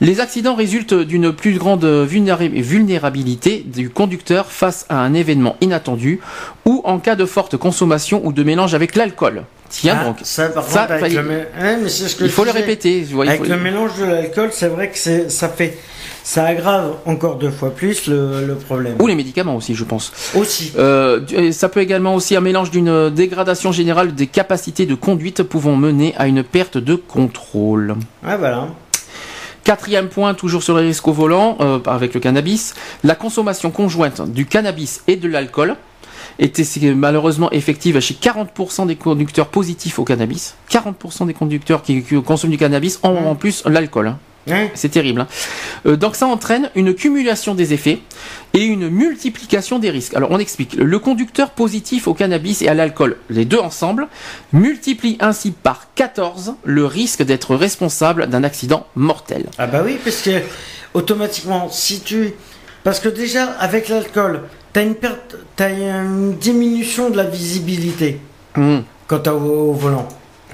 [0.00, 6.20] Les accidents résultent d'une plus grande vulnéra- vulnérabilité du conducteur face à un événement inattendu
[6.64, 9.44] ou en cas de forte consommation ou de mélange avec l'alcool.
[9.70, 12.24] Tiens Ah, donc, ça, par ça, contre, avec fallait- le mé- Ouais, mais ce que
[12.24, 13.02] il faut le répéter.
[13.04, 14.98] vois, il Avec faut- le mélange de l'alcool, c'est vrai que
[15.28, 15.78] ça fait,
[16.22, 18.96] ça aggrave encore deux fois plus le, le problème.
[19.00, 20.12] Ou les médicaments aussi, je pense.
[20.36, 20.72] Aussi.
[20.78, 21.20] Euh,
[21.52, 26.14] ça peut également aussi un mélange d'une dégradation générale des capacités de conduite pouvant mener
[26.18, 27.94] à une perte de contrôle.
[28.24, 28.68] Ah voilà.
[29.64, 34.20] Quatrième point, toujours sur les risques au volant, euh, avec le cannabis, la consommation conjointe
[34.30, 35.76] du cannabis et de l'alcool
[36.38, 36.64] était
[36.94, 40.54] malheureusement effective chez 40% des conducteurs positifs au cannabis.
[40.70, 44.16] 40% des conducteurs qui, qui consomment du cannabis ont en plus l'alcool.
[44.50, 44.68] Hein.
[44.74, 45.22] C'est terrible.
[45.22, 45.28] hein.
[45.86, 47.98] Euh, donc ça entraîne une cumulation des effets
[48.54, 50.14] et une multiplication des risques.
[50.14, 50.74] Alors on explique.
[50.74, 54.08] Le conducteur positif au cannabis et à l'alcool, les deux ensemble,
[54.52, 59.46] multiplie ainsi par 14 le risque d'être responsable d'un accident mortel.
[59.58, 60.30] Ah bah oui, parce que
[60.94, 62.32] automatiquement, si tu,
[62.84, 64.42] parce que déjà avec l'alcool,
[64.72, 68.20] t'as une perte, t'as une diminution de la visibilité
[68.56, 68.82] Hmm.
[69.08, 70.06] quand t'es au, au volant.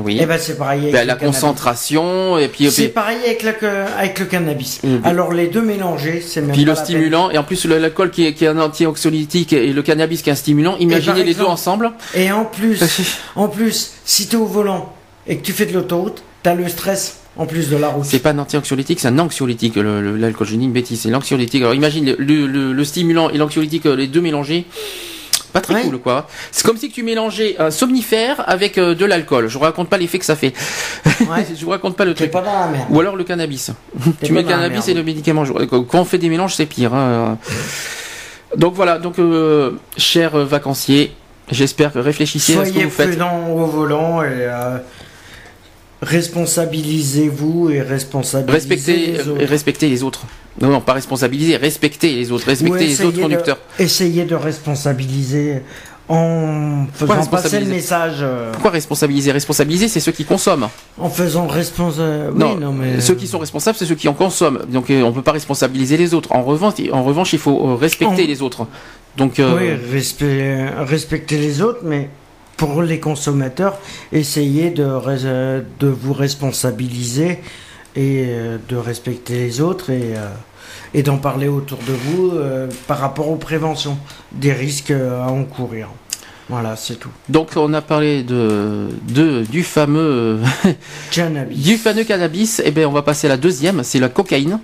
[0.04, 0.18] Oui.
[0.20, 1.40] Et ben c'est pareil avec Ben, la cannabis.
[1.40, 3.52] concentration et puis, C'est puis, pareil avec, la,
[3.98, 4.78] avec le cannabis.
[4.82, 7.64] Puis- Alors les deux mélangés, c'est même puis pas le la stimulant et en plus
[7.66, 10.76] l'alcool qui est, qui est un antioxylytique et le cannabis qui est un stimulant.
[10.78, 11.92] Imaginez les deux ensemble.
[12.14, 12.80] Et en plus,
[13.36, 14.92] en plus, si t'es au volant
[15.26, 18.04] et que tu fais de l'autoroute, t'as le stress en plus de la route.
[18.04, 19.76] C'est pas un antioxylytique, c'est un anxiolytique.
[19.76, 21.62] L'alcool, je dis une bêtise, c'est l'anxiolytique.
[21.62, 24.66] Alors imagine le, le- le- le stimulant et l'anxiolytique, euh, les deux mélangés.
[25.52, 25.82] Pas très Ouais.
[25.82, 26.28] cool, quoi.
[26.52, 29.48] C'est comme si tu mélangeais un somnifère avec euh, de l'alcool.
[29.48, 30.52] Je vous raconte pas l'effet que ça fait.
[31.20, 31.46] Ouais.
[31.58, 32.30] je vous raconte pas le truc.
[32.30, 32.86] pas dans la merde.
[32.90, 33.70] Ou alors le cannabis.
[34.24, 35.44] Tu mets le cannabis et le médicament.
[35.44, 36.94] Quand on fait des mélanges, c'est pire.
[36.94, 37.38] hein.
[38.56, 41.12] Donc voilà, donc euh, chers vacanciers,
[41.52, 43.18] j'espère que réfléchissez à ce que Soyez vous faites.
[43.52, 44.78] au volant et euh,
[46.02, 49.44] responsabilisez-vous et responsabilisez Respectez, les autres.
[49.44, 50.22] respectez les autres.
[50.60, 53.58] Non, non, pas responsabiliser, respectez les autres, respectez Ou les autres de- conducteurs.
[53.78, 55.62] Essayez de responsabiliser
[56.08, 60.68] en faisant passer le message, euh, Pourquoi responsabiliser Responsabiliser, c'est ceux qui consomment.
[60.98, 62.36] en faisant responsable.
[62.36, 64.60] non, oui, non, mais ceux qui sont responsables, c'est ceux qui en consomment.
[64.68, 66.32] Donc euh, on peut pas responsabiliser les autres.
[66.32, 68.66] En revanche, en revanche, il faut euh, respecter les autres.
[69.16, 72.10] Donc euh, Oui, respect- respecter les autres, mais
[72.56, 73.78] pour les consommateurs,
[74.12, 74.84] essayez de,
[75.78, 77.38] de vous responsabiliser
[77.96, 80.28] et euh, de respecter les autres et, euh,
[80.94, 83.98] et d'en parler autour de vous euh, par rapport aux préventions
[84.32, 85.88] des risques euh, à encourir.
[86.48, 87.10] Voilà, c'est tout.
[87.28, 90.40] donc on a parlé de, de du fameux
[91.12, 91.58] Cannabis.
[91.64, 92.60] du fameux cannabis.
[92.64, 94.58] Et ben on va passer à la deuxième, c'est la cocaïne.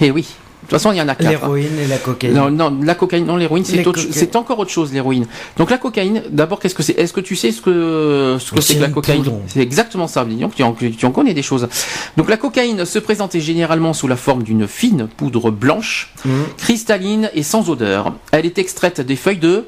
[0.00, 0.34] Et oui.
[0.62, 1.26] De toute façon, il y en a quatre.
[1.28, 1.30] hein.
[1.30, 2.34] L'héroïne et la cocaïne.
[2.34, 5.26] Non, non, la cocaïne, non, l'héroïne, c'est autre- c'est encore autre chose, l'héroïne.
[5.58, 6.92] Donc la cocaïne, d'abord, qu'est-ce que c'est?
[6.98, 9.24] Est-ce que tu sais ce que ce que c'est que la cocaïne?
[9.48, 10.24] C'est exactement ça.
[10.24, 11.68] Donc, tu en, tu en connais des choses.
[12.16, 16.32] Donc la cocaïne se présentait généralement sous la forme d'une fine poudre blanche, Mhm.
[16.58, 18.14] cristalline et sans odeur.
[18.30, 19.64] Elle est extraite des feuilles de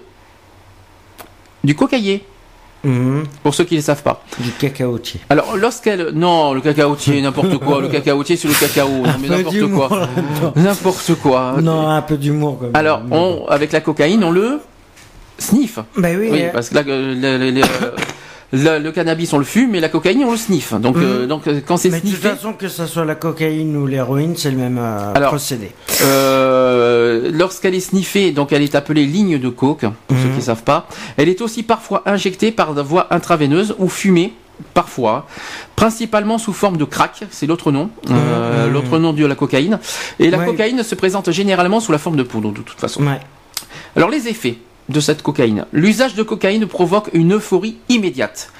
[1.64, 2.24] du cocaïer,
[2.84, 3.24] Mhm.
[3.42, 4.22] pour ceux qui ne le savent pas.
[4.38, 5.20] Du cacaotier.
[5.30, 9.70] Alors lorsqu'elle non, le cacaotier, n'importe quoi, le cacaotier c'est le cacao, non mais n'importe
[9.72, 10.08] quoi,
[10.56, 11.56] n'importe quoi.
[11.62, 12.76] Non, un peu d'humour quand même.
[12.76, 14.60] Alors, on, avec la cocaïne, on le
[15.38, 15.78] sniff.
[15.96, 17.62] Bah oui, Oui, euh, parce que là, euh, le, le-
[18.52, 20.74] le- cannabis, on le fume, mais la cocaïne, on le sniffe.
[20.74, 23.14] Donc, euh, donc euh, quand c'est mais de toute sniffé, façon, que ce soit la
[23.16, 25.72] cocaïne ou l'héroïne, c'est le même euh, Alors, procédé.
[26.02, 30.30] euh, lorsqu'elle est sniffée, donc elle est appelée ligne de coke, pour ceux Mhm.
[30.32, 30.86] qui ne savent pas.
[31.16, 34.32] Elle est aussi parfois injectée par voie intraveineuse ou fumée
[34.72, 35.26] parfois,
[35.74, 39.80] principalement sous forme de crack, c'est l'autre nom, euh, l'autre nom de la cocaïne.
[40.20, 40.46] Et la Ouais.
[40.46, 43.02] cocaïne se présente généralement sous la forme de poudre, de toute façon.
[43.04, 43.18] Ouais.
[43.96, 44.56] Alors les effets
[44.88, 45.64] de cette cocaïne.
[45.72, 48.50] L'usage de cocaïne provoque une euphorie immédiate,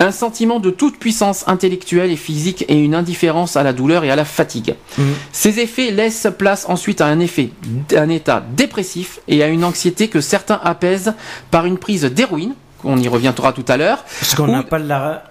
[0.00, 4.10] un sentiment de toute puissance intellectuelle et physique et une indifférence à la douleur et
[4.10, 4.74] à la fatigue.
[4.98, 5.06] Mhm.
[5.32, 7.50] Ces effets laissent place ensuite à un effet,
[7.96, 11.14] un état dépressif et à une anxiété que certains apaisent
[11.50, 15.24] par une prise d'héroïne, on y reviendra tout à l'heure, Ce qu'on Ou- appelle la.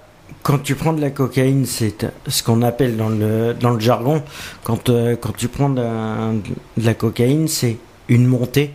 [0.44, 4.24] Quand tu prends de la cocaïne, c'est ce qu'on appelle dans le, dans le jargon,
[4.64, 8.72] quand, euh, quand tu prends de, de la cocaïne, c'est une montée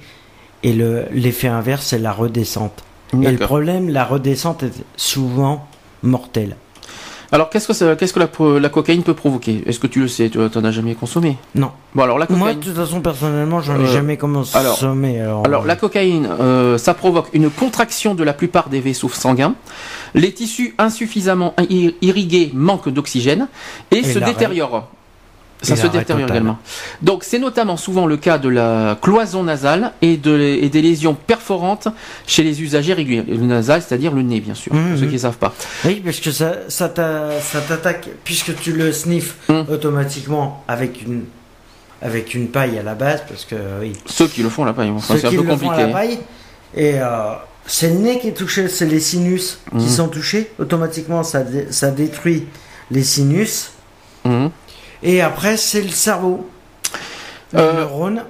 [0.63, 2.83] et le- l'effet inverse, c'est la redescente.
[3.23, 5.67] Et le problème, la redescente est souvent
[6.03, 6.57] mortelle.
[7.35, 8.21] Alors qu'est-ce que, ça- qu'est-ce que
[8.59, 9.63] la, cocaïne peut provoquer?
[9.67, 10.29] Est-ce que tu le sais?
[10.29, 11.39] Tu n'en as jamais consommé?
[11.55, 11.71] Non.
[11.95, 14.59] Bon alors la Moi, de toute façon, personnellement, j'en ai Euh, jamais consommé.
[15.19, 19.09] alors- Alors, Alors la cocaïne, euh, ça provoque une contraction de la plupart des vaisseaux
[19.09, 19.55] sanguins.
[20.15, 23.49] Les tissus insuffisamment ir- irrigués manquent d'oxygène
[23.91, 24.89] et, Et se détériorent.
[25.63, 26.59] Ça se détériore également.
[27.03, 31.15] Donc c'est notamment souvent le cas de la cloison nasale et, de, et des lésions
[31.15, 31.89] perforantes
[32.27, 33.23] chez les usagers réguliers.
[33.29, 35.55] Le nasal, c'est-à-dire le nez, bien sûr, pour ceux qui ne savent pas.
[35.85, 39.65] Oui, parce que ça, ça t'a- ça t'attaque, puisque tu le sniffes Hum.
[39.71, 41.23] automatiquement avec une,
[42.01, 45.19] avec une paille à la base, parce que oui, Ceux qui le font enfin, ceux
[45.19, 45.83] c'est un peu le font à compliqué.
[45.83, 46.19] la paille,
[46.75, 47.35] et euh,
[47.67, 51.91] c'est le nez qui est touché, c'est les sinus qui sont touchés, automatiquement ça, ça
[51.93, 52.47] détruit
[52.91, 53.71] les sinus.
[55.03, 56.49] Et après c'est le cerveau,
[57.53, 58.23] le Euh, neurone,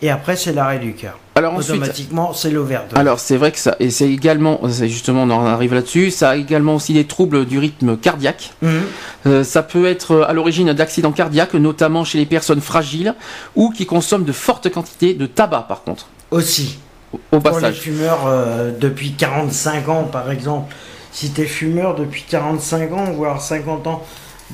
[0.00, 1.18] et après c'est l'arrêt du cœur.
[1.34, 2.98] Alors ensuite, Automatiquement c'est l'overdose.
[2.98, 6.30] Alors c'est vrai que ça, et c'est également, c'est justement on en arrive là-dessus, ça
[6.30, 8.50] a également aussi des troubles du rythme cardiaque.
[8.62, 8.82] Mhm.
[9.26, 13.14] Euh, ça peut être à l'origine d'accidents cardiaques, notamment chez les personnes fragiles
[13.56, 16.78] ou qui consomment de fortes quantités de tabac par contre, Aussi.
[17.12, 17.80] au- au Pour les passage.
[17.80, 20.74] fumeurs euh, depuis 45 ans, par exemple,
[21.12, 24.02] si tu es fumeur depuis 45 ans, voire 50 ans,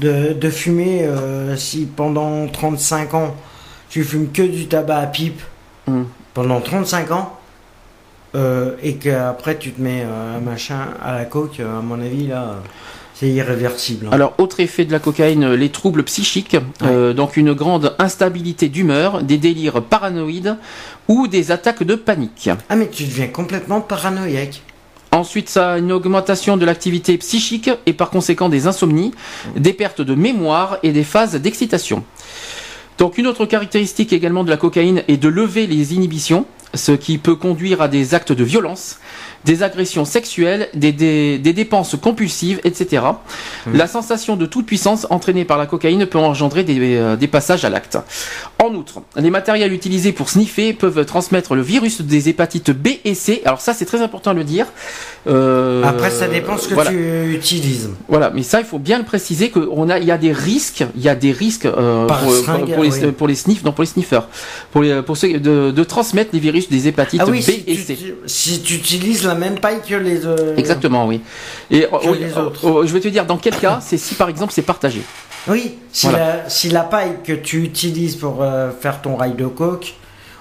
[0.00, 3.34] de, de fumer, euh, si pendant 35 ans,
[3.90, 5.40] tu fumes que du tabac à pipe,
[5.86, 6.02] Mm.
[6.34, 7.38] pendant 35 ans,
[8.34, 12.26] euh, et qu'après tu te mets euh, un machin à la coke, à mon avis,
[12.26, 12.56] là,
[13.14, 14.06] c'est irréversible.
[14.06, 14.10] hein.
[14.12, 19.22] Alors, autre effet de la cocaïne, les troubles psychiques, euh, donc une grande instabilité d'humeur,
[19.22, 20.56] des délires paranoïdes
[21.08, 22.50] ou des attaques de panique.
[22.68, 24.62] Ah, mais tu deviens complètement paranoïaque.
[25.10, 29.12] Ensuite, ça a une augmentation de l'activité psychique et par conséquent des insomnies,
[29.56, 32.04] des pertes de mémoire et des phases d'excitation.
[32.98, 37.16] Donc une autre caractéristique également de la cocaïne est de lever les inhibitions, ce qui
[37.16, 38.98] peut conduire à des actes de violence,
[39.44, 43.02] des agressions sexuelles, des, des- des dépenses compulsives, etc.
[43.72, 47.64] La sensation de toute puissance entraînée par la cocaïne peut engendrer des, euh, des passages
[47.64, 47.98] à l'acte.
[48.62, 53.14] En outre, les matériels utilisés pour sniffer peuvent transmettre le virus des hépatites B et
[53.14, 53.42] C.
[53.44, 54.66] Alors ça, c'est très important à le dire.
[55.26, 56.90] Euh, Après, ça dépend ce que voilà.
[56.90, 57.90] tu utilises.
[58.08, 60.84] Voilà, mais ça, il faut bien le préciser qu'on a, il y a des risques,
[60.96, 63.12] il y a des risques euh, pour, seringue, pour- pour les, oui.
[63.12, 64.28] pour les sniffs, non, pour les sniffeurs,
[64.72, 67.64] pour les, pour ceux de, de transmettre les virus des hépatites Ah oui, B si
[67.66, 68.14] et tu, C.
[68.26, 70.26] si tu utilises la même paille que les...
[70.26, 71.20] euh, Exactement, oui.
[71.70, 72.60] Et oh, oui, les oh, autres.
[72.64, 75.02] oh, je vais te dire dans quel cas, c'est si par exemple c'est partagé.
[75.46, 76.36] Oui, si, Voilà.
[76.42, 79.94] la, si la paille que tu utilises pour euh, faire ton rail de coke,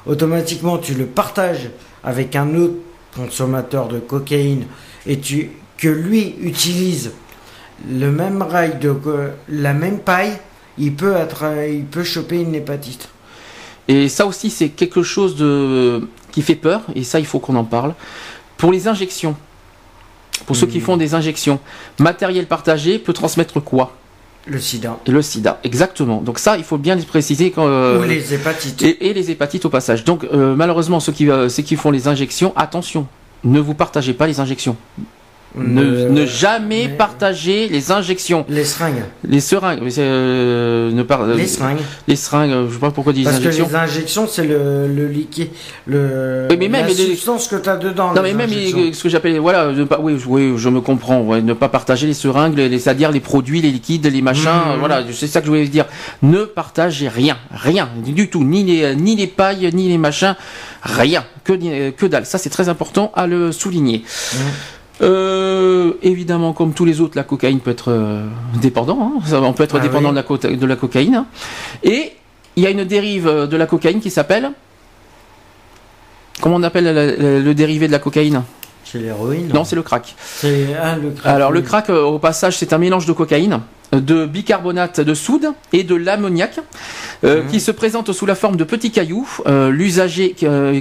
[0.06, 1.70] automatiquement tu le partages
[2.04, 2.76] avec un autre
[3.16, 4.66] consommateur de cocaïne
[5.06, 7.12] et tu, que lui utilise
[7.90, 8.96] le même rail de
[9.50, 10.34] la même paille,
[10.78, 13.10] il peut être, euh, il peut choper une hépatite.
[13.88, 17.56] Et ça aussi, c'est quelque chose de qui fait peur, et ça, il faut qu'on
[17.56, 17.94] en parle.
[18.58, 19.36] Pour les injections,
[20.46, 20.82] pour ceux qui Hmm.
[20.82, 21.60] font des injections,
[22.00, 23.96] matériel partagé peut transmettre quoi?
[24.46, 24.98] Le sida.
[25.08, 26.22] Le sida, exactement.
[26.22, 27.68] Donc ça, il faut bien le préciser quand.
[27.68, 28.82] euh, Ou les hépatites.
[28.82, 30.06] et, et les hépatites au passage.
[30.06, 33.08] Donc euh, malheureusement, ceux qui, euh, ceux qui font les injections, attention,
[33.44, 34.78] ne vous partagez pas les injections.
[35.58, 38.46] Ne, Euh, ne jamais mais- partager les injections.
[38.50, 39.04] Les seringues.
[39.28, 41.80] Les seringues, mais euh, ne par- Les seringues.
[42.08, 43.66] les seringues, euh, je sais pas pourquoi dire Parce injections.
[43.66, 45.50] que les injections, c'est le, le liquide,
[45.88, 48.14] le, Oui, mais même la les- substance que tu as dedans.
[48.14, 50.82] Non mais même les- ce que j'appelle voilà ne pas oui je- oui je me
[50.82, 54.48] comprends ouais, ne pas partager les seringues les, c'est-à-dire les produits les liquides les machins
[54.48, 55.86] euh, voilà c'est ça que je voulais dire
[56.22, 60.36] ne partagez rien rien du tout ni les ni les pailles ni les machins
[60.84, 64.04] rien que que dalle ça c'est très important à le souligner
[64.34, 64.40] Mhm.
[65.02, 68.26] Euh, évidemment, comme tous les autres, la cocaïne peut être euh,
[68.62, 69.00] dépendant.
[69.18, 69.20] hein.
[69.26, 70.12] Ça, on peut être Ah dépendant oui.
[70.12, 71.16] de, la co- de la cocaïne.
[71.16, 71.26] hein.
[71.84, 72.14] Et
[72.56, 74.52] il y a une dérive euh, de la cocaïne qui s'appelle.
[76.42, 78.44] Comment on appelle le, le- le dérivé de la cocaïne?
[78.92, 79.50] C'est l'héroïne.
[79.54, 80.16] Non, c'est le crack.
[80.18, 81.34] C'est ah, le crack.
[81.36, 83.60] Alors le crack, euh, au passage, c'est un mélange de cocaïne
[83.94, 86.60] de bicarbonate de soude et de l'ammoniac
[87.24, 87.48] euh, Mmh.
[87.48, 89.26] qui se présentent sous la forme de petits cailloux.
[89.48, 90.32] Euh, L'usager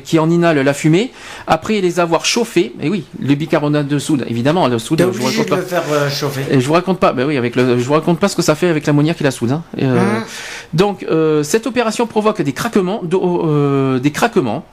[0.04, 1.12] qui, en inhale la fumée,
[1.46, 5.18] après les avoir chauffés, et oui, le bicarbonate de soude, évidemment, le soude, T'es je
[5.20, 5.56] vous de pas.
[5.56, 6.42] le faire chauffer.
[6.50, 8.42] Et je vous raconte pas, bah oui, avec le, je vous raconte pas ce que
[8.42, 9.52] ça fait avec l'ammoniac et la soude.
[9.52, 9.62] hein.
[9.78, 10.24] Et, Mmh.
[10.74, 11.06] Donc,
[11.44, 14.64] cette opération provoque des craquements, de- des craquements.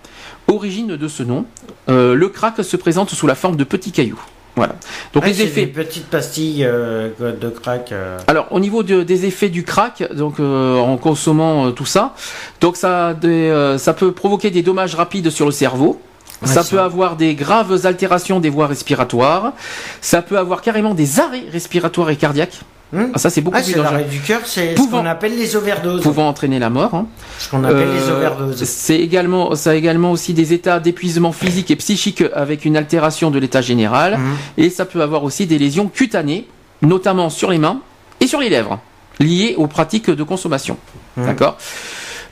[0.48, 1.46] Origine de ce nom,
[1.90, 4.20] euh, le crack se présente sous la forme de petits cailloux.
[4.56, 4.76] Voilà.
[5.14, 5.62] Donc Ouais, les effets.
[5.66, 7.92] des petites pastilles euh, de crack.
[7.92, 8.20] euh.
[8.28, 12.14] Alors au niveau de- des effets du crack, donc euh, en consommant tout ça,
[12.62, 16.00] donc ça, a des, ça peut provoquer des dommages rapides sur le cerveau.
[16.42, 16.70] Ouais, ça ça.
[16.70, 19.54] peut avoir des graves altérations des voies respiratoires.
[20.02, 22.60] Ça peut avoir carrément des arrêts respiratoires et cardiaques.
[22.94, 23.92] Hmm Ah, ça c'est beaucoup Ah, plus dangereux.
[23.92, 26.02] l'arrêt du cœur, c'est ce qu'on appelle les overdoses.
[26.04, 26.94] Pouvant entraîner la mort.
[26.94, 27.08] hein.
[27.40, 28.64] Ce qu'on appelle les Euh, overdoses.
[28.64, 33.32] C'est également, ça a également aussi des états d'épuisement physique et psychique avec une altération
[33.32, 34.18] de l'état général.
[34.20, 34.36] Mhm.
[34.58, 36.48] Et ça peut avoir aussi des lésions cutanées,
[36.84, 37.80] notamment sur les mains
[38.22, 38.80] et sur les lèvres,
[39.20, 40.78] liées aux pratiques de consommation.
[41.18, 41.26] Mhm.
[41.26, 41.58] D'accord?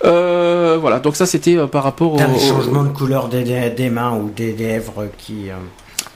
[0.05, 3.89] Euh, Voilà, donc ça c'était euh, par rapport au, changement de couleur des, des- des
[3.89, 5.49] mains ou des lèvres qui.
[5.49, 5.53] euh,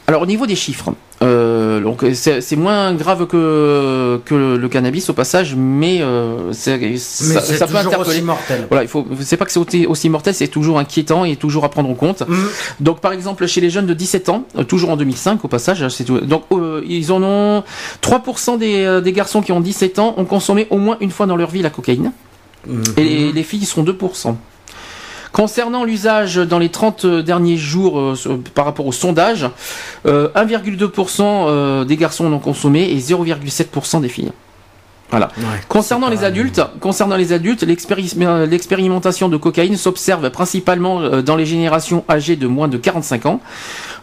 [0.07, 0.93] Alors au niveau des chiffres,
[1.85, 6.97] donc c'est c'est moins grave que, que le, le cannabis au passage, mais, euh, Mais
[6.97, 8.09] ça, ça peut interpeller.
[8.09, 8.65] aussi mortel.
[8.69, 11.69] Voilà, il faut, c'est pas que c'est aussi- mortel, c'est toujours inquiétant et toujours à
[11.69, 12.23] prendre en compte.
[12.27, 12.47] Mhm.
[12.79, 15.87] Donc par exemple chez les jeunes de 17 ans, euh, toujours en 2005 au passage,
[15.89, 16.19] c'est tout.
[16.19, 17.63] donc euh, ils en ont
[18.01, 21.27] 3% des, euh, des garçons qui ont 17 ans ont consommé au moins une fois
[21.27, 22.11] dans leur vie la cocaïne
[22.67, 22.83] Mhm.
[22.97, 24.35] et les, les filles sont 2%.
[25.35, 28.15] Concernant l'usage dans les 30 derniers jours euh,
[28.53, 29.45] par rapport au sondage,
[30.05, 34.31] euh, 1,2% euh, des garçons en ont consommé et 0,7% des filles.
[35.09, 35.27] Voilà.
[35.37, 41.21] Ouais, Concernant les adultes, concernant les adultes, l'expéri- euh, l'expérimentation de cocaïne s'observe principalement euh,
[41.21, 43.41] dans les générations âgées de moins de 45 ans.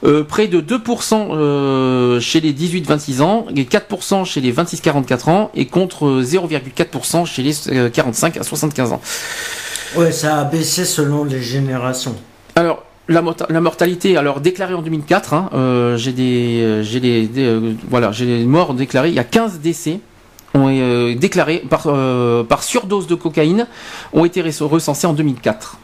[0.04, 5.50] Euh, près de 2% euh, chez les 18-26 ans et 4% chez les 26-44 ans
[5.54, 9.00] et contre euh, 0,4% chez les euh, 45 à 75 ans.
[9.97, 12.14] Ouais, ça a baissé selon les générations.
[12.55, 17.01] Alors, la, morta- la mortalité, alors déclarée en 2004, hein, euh, j'ai des, euh, j'ai
[17.01, 19.09] des, des, euh, voilà, j'ai des morts déclarées.
[19.09, 20.01] Il y a 15 décès
[20.55, 21.89] ont été euh, déclarés par,
[22.48, 23.66] par surdose de cocaïne
[24.12, 25.78] ont été rec- recensés en 2004.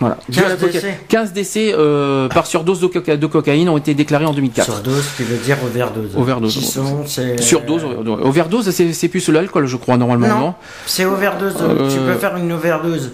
[0.00, 0.16] Voilà.
[0.26, 3.68] 15 Dû à la coca- décès 15 décès euh, par surdose de, coca- de cocaïne
[3.68, 4.64] ont été déclarés en 2004.
[4.72, 6.16] Surdose, qui veut dire overdose.
[6.16, 6.52] Overdose.
[6.60, 7.04] Sont.
[7.38, 8.20] Surdose, overdose.
[8.24, 10.38] overdose, c'est c'est plus l'alcool, je crois normalement, Non.
[10.38, 10.54] non,
[10.86, 11.54] C'est overdose.
[11.60, 13.12] Euh, Tu peux faire une overdose.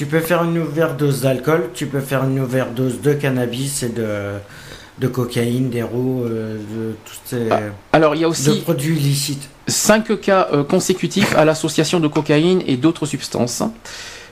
[0.00, 4.06] Tu peux faire une overdose d'alcool, tu peux faire une overdose de cannabis et de,
[4.98, 7.50] de cocaïne, d'héros, euh, de tous ces
[7.92, 9.50] Alors il y a de aussi produits illicites.
[9.66, 13.62] 5 cas euh, consécutifs à l'association de cocaïne et d'autres substances.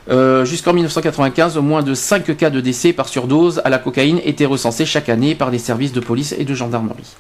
[0.09, 4.47] Euh, Jusqu'en 1995, moins de 5 cas de décès par surdose à la cocaïne étaient
[4.47, 7.15] recensés chaque année par les services de police et de gendarmerie.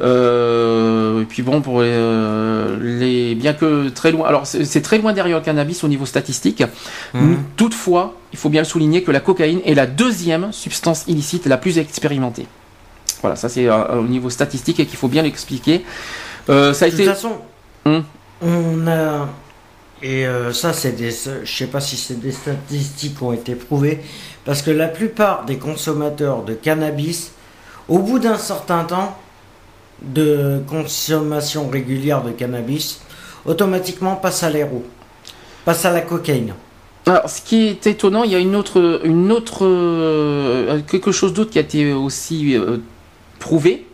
[0.00, 4.98] Euh, et puis bon, pour les, euh, les- bien que très loin, alors c'est très
[4.98, 6.62] loin derrière le cannabis au niveau statistique.
[7.14, 7.38] Mhm.
[7.56, 11.56] Toutefois, il faut bien le souligner que la cocaïne est la deuxième substance illicite la
[11.56, 12.46] plus expérimentée.
[13.22, 15.84] Voilà, ça c'est euh, au niveau statistique et qu'il faut bien l'expliquer.
[16.48, 17.32] Euh, ça a De toute façon,
[17.84, 18.04] Hum.
[18.42, 19.28] on a.
[20.00, 21.10] Et euh, ça, c'est des.
[21.10, 24.00] Je sais pas si c'est des statistiques qui ont été prouvées.
[24.44, 27.32] Parce que la plupart des consommateurs de cannabis,
[27.88, 29.16] au bout d'un certain temps
[30.02, 33.00] de consommation régulière de cannabis,
[33.44, 34.84] automatiquement passent à l'héros.
[35.64, 36.54] Passent à la cocaïne.
[37.06, 41.32] Alors, ce qui est étonnant, il y a une autre, une autre, euh, quelque chose
[41.32, 42.78] d'autre qui a été aussi euh,
[43.38, 43.87] prouvé,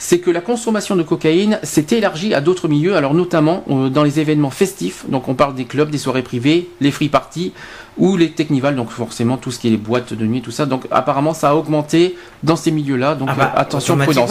[0.00, 4.04] c'est que la consommation de cocaïne s'est élargie à d'autres milieux, alors notamment euh, dans
[4.04, 5.04] les événements festifs.
[5.08, 7.52] Donc, on parle des clubs, des soirées privées, les free parties
[7.96, 10.66] ou les technivals, donc forcément tout ce qui est les boîtes de nuit, tout ça.
[10.66, 13.16] Donc, apparemment, ça a augmenté dans ces milieux-là.
[13.16, 14.30] Donc, Ah bah, euh, attention, prudence.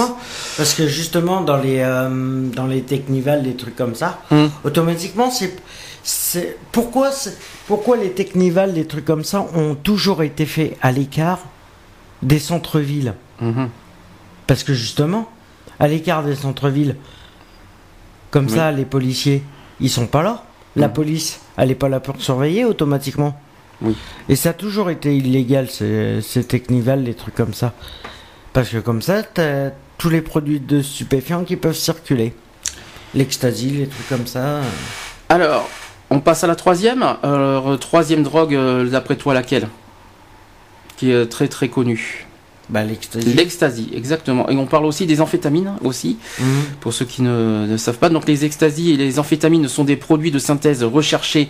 [0.56, 4.50] Parce que justement, dans les, euh, dans les technivals, les trucs comme ça, Hum.
[4.64, 5.54] automatiquement, c'est.
[6.02, 7.10] c'est pourquoi,
[7.68, 11.40] pourquoi les technivals, les trucs comme ça, ont toujours été faits à l'écart
[12.22, 13.16] des centres-villes?
[13.42, 13.68] Mhm.
[14.48, 15.28] Parce que justement,
[15.80, 16.96] à l'écart des centres-villes,
[18.32, 18.52] comme Oui.
[18.52, 19.44] ça, les policiers,
[19.80, 20.44] ils sont pas là.
[20.76, 23.40] La police, elle est pas là pour surveiller automatiquement.
[23.82, 23.96] Oui.
[24.30, 27.74] Et ça a toujours été illégal, ces, ces technivals, les trucs comme ça.
[28.54, 32.34] Parce que comme ça, t'as tous les produits de stupéfiants qui peuvent circuler.
[33.16, 34.62] L'ecstasy, les trucs comme ça.
[35.30, 35.68] Alors,
[36.12, 37.02] on passe à la troisième.
[37.24, 39.68] Alors, euh, troisième drogue, euh, d'après toi, laquelle?
[40.98, 42.27] Qui est très très connue.
[42.70, 43.28] Bah, l'ecstasy.
[43.34, 44.50] L'ecstasy, exactement.
[44.50, 46.46] Et on parle aussi des amphétamines aussi, Mhm.
[46.82, 48.10] pour ceux qui ne, ne savent pas.
[48.10, 51.50] Donc les extasies et les amphétamines sont des produits de synthèse recherchés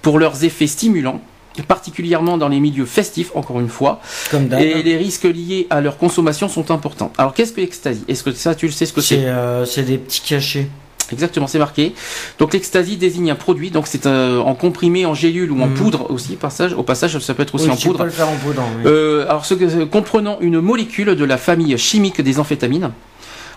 [0.00, 1.20] pour leurs effets stimulants,
[1.68, 4.00] particulièrement dans les milieux festifs, encore une fois.
[4.30, 4.52] Comme.
[4.54, 7.12] Et les risques liés à leur consommation sont importants.
[7.18, 9.26] Alors qu'est-ce que l'ecstasy Est-ce que ça, tu le sais ce que C'est c'est?
[9.26, 10.66] euh, c'est des petits cachets.
[11.12, 11.94] Exactement, c'est marqué.
[12.38, 15.74] Donc l'ecstasy désigne un produit, donc c'est euh, en comprimé, en gélule ou en Mhm.
[15.74, 16.36] poudre aussi.
[16.36, 18.04] Passage, au passage, ça peut être aussi Oui, en poudre.
[18.04, 18.62] le faire en poudre.
[18.78, 18.82] oui.
[18.86, 22.90] Euh, alors, ce que- comprenant une molécule de la famille chimique des amphétamines.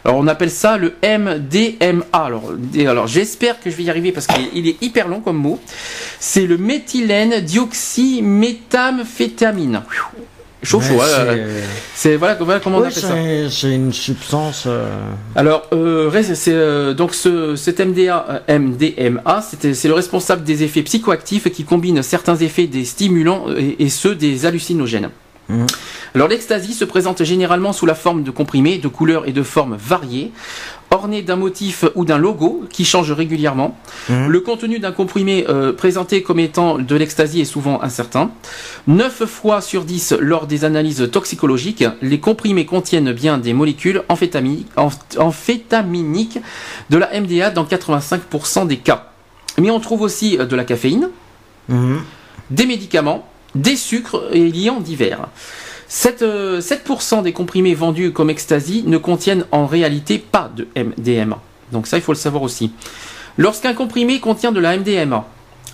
[0.06, 2.06] Alors, on appelle ça le MDMA.
[2.14, 5.38] Alors, alors j'espère que je vais y arriver parce qu'il il est hyper long comme
[5.38, 5.60] mot.
[6.20, 9.82] C'est le méthylène dioxyméthamphétamine.
[10.64, 10.96] Chaud, chaud.
[10.96, 11.64] Ouais, hein, c'est-
[11.96, 13.16] C'est voilà, voilà comment on Oui, appelle ça.
[13.50, 14.64] c'est une substance.
[14.66, 14.88] euh,
[15.36, 20.82] Alors, euh, c'est euh, donc ce, cet MDA, MDMA, c'était- c'est le responsable des effets
[20.82, 25.10] psychoactifs qui combine certains effets des stimulants et, et ceux des hallucinogènes.
[25.50, 25.66] Mhm.
[26.16, 29.78] Alors, l'ecstasy se présente généralement sous la forme de comprimés, de couleurs et de formes
[29.80, 30.32] variées,
[30.92, 33.78] ornés d'un motif ou d'un logo qui change régulièrement.
[34.10, 34.28] Mhm.
[34.28, 38.32] Le contenu d'un comprimé euh, présenté comme étant de l'ecstasy est souvent incertain.
[38.88, 44.66] 9 fois sur 10 lors des analyses toxicologiques, les comprimés contiennent bien des molécules amphétami-
[44.76, 46.40] amph- amphétaminiques
[46.90, 49.12] de la MDA dans 85% des cas.
[49.60, 51.10] Mais on trouve aussi euh, de la caféine,
[51.70, 52.00] mhm.
[52.50, 53.28] des médicaments,
[53.62, 55.28] des sucres et liants divers.
[55.90, 61.40] 7, euh, 7% des comprimés vendus comme ecstasy ne contiennent en réalité pas de MDMA.
[61.72, 62.72] Donc ça, il faut le savoir aussi.
[63.38, 65.26] Lorsqu'un comprimé contient de la MDMA,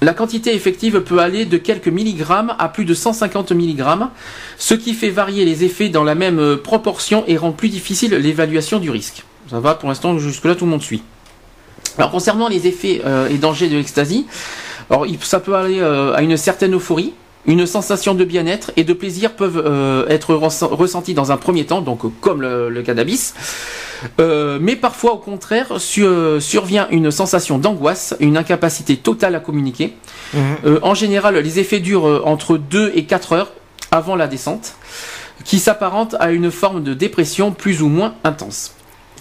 [0.02, 4.10] la quantité effective peut aller de quelques milligrammes à plus de 150 milligrammes,
[4.58, 8.14] ce qui fait varier les effets dans la même euh, proportion et rend plus difficile
[8.14, 9.24] l'évaluation du risque.
[9.50, 11.04] Ça va, pour l'instant, jusque-là, tout le monde suit.
[11.98, 14.26] Alors, concernant les effets euh, et dangers de l'ecstasy,
[15.22, 17.14] ça peut aller à une certaine euphorie,
[17.46, 21.66] une sensation de bien-être et de plaisir peuvent euh, être ressent- ressentis dans un premier
[21.66, 23.34] temps, donc comme le, le cannabis.
[24.20, 29.40] Euh, mais parfois, au contraire, su- euh, survient une sensation d'angoisse, une incapacité totale à
[29.40, 29.94] communiquer.
[30.36, 33.52] Euh, en général, les effets durent entre 2 et 4 heures
[33.92, 34.74] avant la descente,
[35.46, 38.74] qui s'apparente à une forme de dépression plus ou moins intense.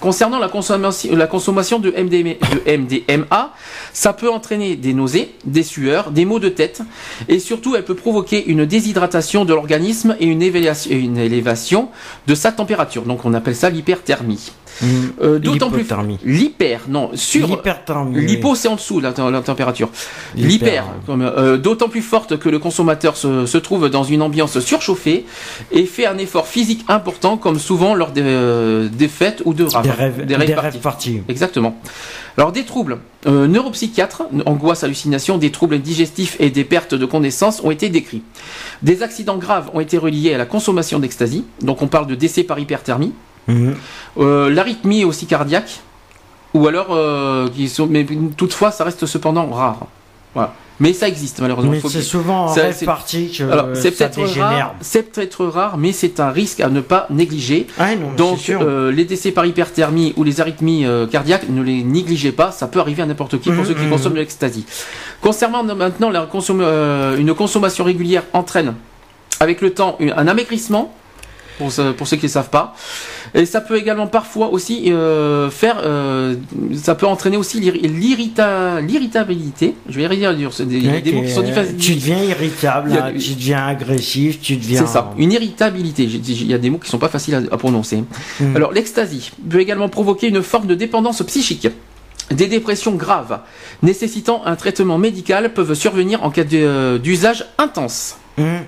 [0.02, 3.52] Concernant la consommation, de, MDMA,
[3.92, 6.82] ça peut entraîner des nausées, des sueurs, des maux de tête,
[7.28, 11.88] et surtout elle peut provoquer une déshydratation de l'organisme et une élévation
[12.26, 13.04] de sa température.
[13.04, 14.50] Donc on appelle ça l'hyperthermie.
[14.80, 15.12] Mhm.
[15.22, 15.86] Euh, D'autant plus
[16.24, 18.24] l'hyper, non, sur L'hyperthermie.
[18.24, 19.90] L'hypo, c'est en dessous la, la température.
[20.36, 25.26] L'hyper, euh, d'autant plus forte que le consommateur se, se trouve dans une ambiance surchauffée
[25.70, 29.64] et fait un effort physique important, comme souvent lors des, euh, des fêtes ou de.
[29.82, 30.78] Des rêves, Des des rêves rêves parties.
[31.18, 31.20] partis.
[31.28, 31.76] Exactement.
[32.38, 37.60] Alors des troubles euh, neuropsychiatres, angoisse, hallucination, des troubles digestifs et des pertes de connaissance
[37.62, 38.22] ont été décrits.
[38.82, 42.42] Des accidents graves ont été reliés à la consommation d'ecstasy, donc on parle de décès
[42.42, 43.12] par hyperthermie.
[43.48, 43.74] Mhm.
[44.18, 45.80] Euh, L'arythmie est aussi cardiaque,
[46.54, 48.06] ou alors, euh, qui sont, mais
[48.36, 49.86] toutefois, ça reste cependant rare.
[50.34, 50.54] Voilà.
[50.82, 51.74] Mais ça existe malheureusement.
[51.88, 55.92] C'est souvent en rêve parti que Alors, c'est ça peut-être rare, c'est peut-être rare, mais
[55.92, 57.68] c'est un risque à ne pas négliger.
[57.78, 61.84] Ah non, Donc, euh, les décès par hyperthermie ou les arythmies euh, cardiaques, ne les
[61.84, 63.90] négligez pas, ça peut arriver à n'importe qui pour Mhm, ceux qui mhm.
[63.90, 64.64] consomment de l'ecstasy.
[65.20, 68.74] Concernant maintenant la euh, une consommation régulière entraîne
[69.38, 70.92] avec le temps un amaigrissement.
[71.58, 72.74] Pour, pour ceux qui ne savent pas.
[73.34, 76.34] Et ça peut également parfois aussi euh, faire, euh,
[76.74, 79.74] ça peut entraîner aussi l'irri- l'irrita- l'irritabilité.
[79.88, 81.76] Je vais y dire, c'est des, Ouais, des mots qui sont t'es- difficiles.
[81.78, 84.80] Tu deviens irritable, a- hein, tu deviens agressif, tu deviens.
[84.84, 86.04] C'est ça, une irritabilité.
[86.04, 88.04] Il y a des mots qui sont pas faciles à, à prononcer.
[88.40, 88.54] Mhm.
[88.56, 91.68] Alors, l'ecstasy peut également provoquer une forme de dépendance psychique.
[92.30, 93.40] Des dépressions graves
[93.82, 98.16] nécessitant un traitement médical peuvent survenir en cas euh, d'usage intense.
[98.38, 98.60] Mhm.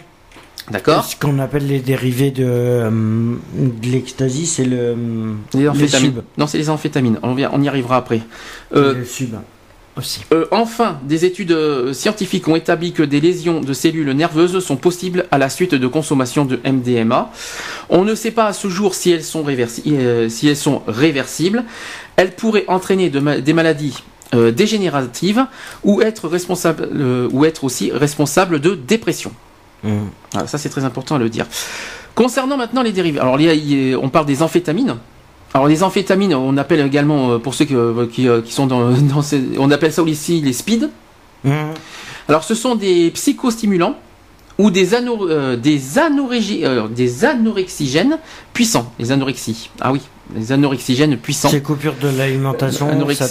[0.71, 2.91] D'accord Ce qu'on appelle les dérivés de, euh,
[3.55, 4.95] de l'ecstasy, c'est le,
[5.55, 6.23] Les amphétamines.
[6.39, 7.19] Non, c'est les amphétamines.
[7.23, 8.21] On, vient- on y arrivera après.
[8.75, 9.35] Euh, le sub
[9.97, 10.23] aussi.
[10.33, 11.57] Euh, enfin, des études
[11.93, 15.87] scientifiques ont établi que des lésions de cellules nerveuses sont possibles à la suite de
[15.87, 17.31] consommation de MDMA.
[17.91, 21.63] On ne sait pas à ce jour si elles sont, réversi- si elles sont réversibles.
[22.17, 25.47] Elles pourraient entraîner de ma- des maladies dégénératives
[25.85, 26.89] ou être, responsable,
[27.33, 29.31] ou être aussi responsables de dépression.
[30.33, 31.47] Voilà, ça c'est très important à le dire.
[32.15, 33.39] Concernant maintenant les dérivés, alors
[34.03, 34.97] on parle des amphétamines.
[35.53, 38.67] Alors les amphétamines, on appelle également, euh, pour ceux qui, euh, qui, euh, qui sont
[38.67, 40.91] dans, dans ces, on appelle ça aussi les speed.
[41.45, 41.55] Mhm.
[42.29, 43.97] Alors ce sont des psychostimulants
[44.59, 48.19] ou des, ano- euh, des, anorégi- euh, des anorexigènes
[48.53, 48.93] puissants.
[48.99, 49.71] Les anorexies.
[49.81, 50.01] Ah oui,
[50.35, 51.49] les anorexigènes puissants.
[51.51, 53.29] Ces coupures de l'alimentation, ça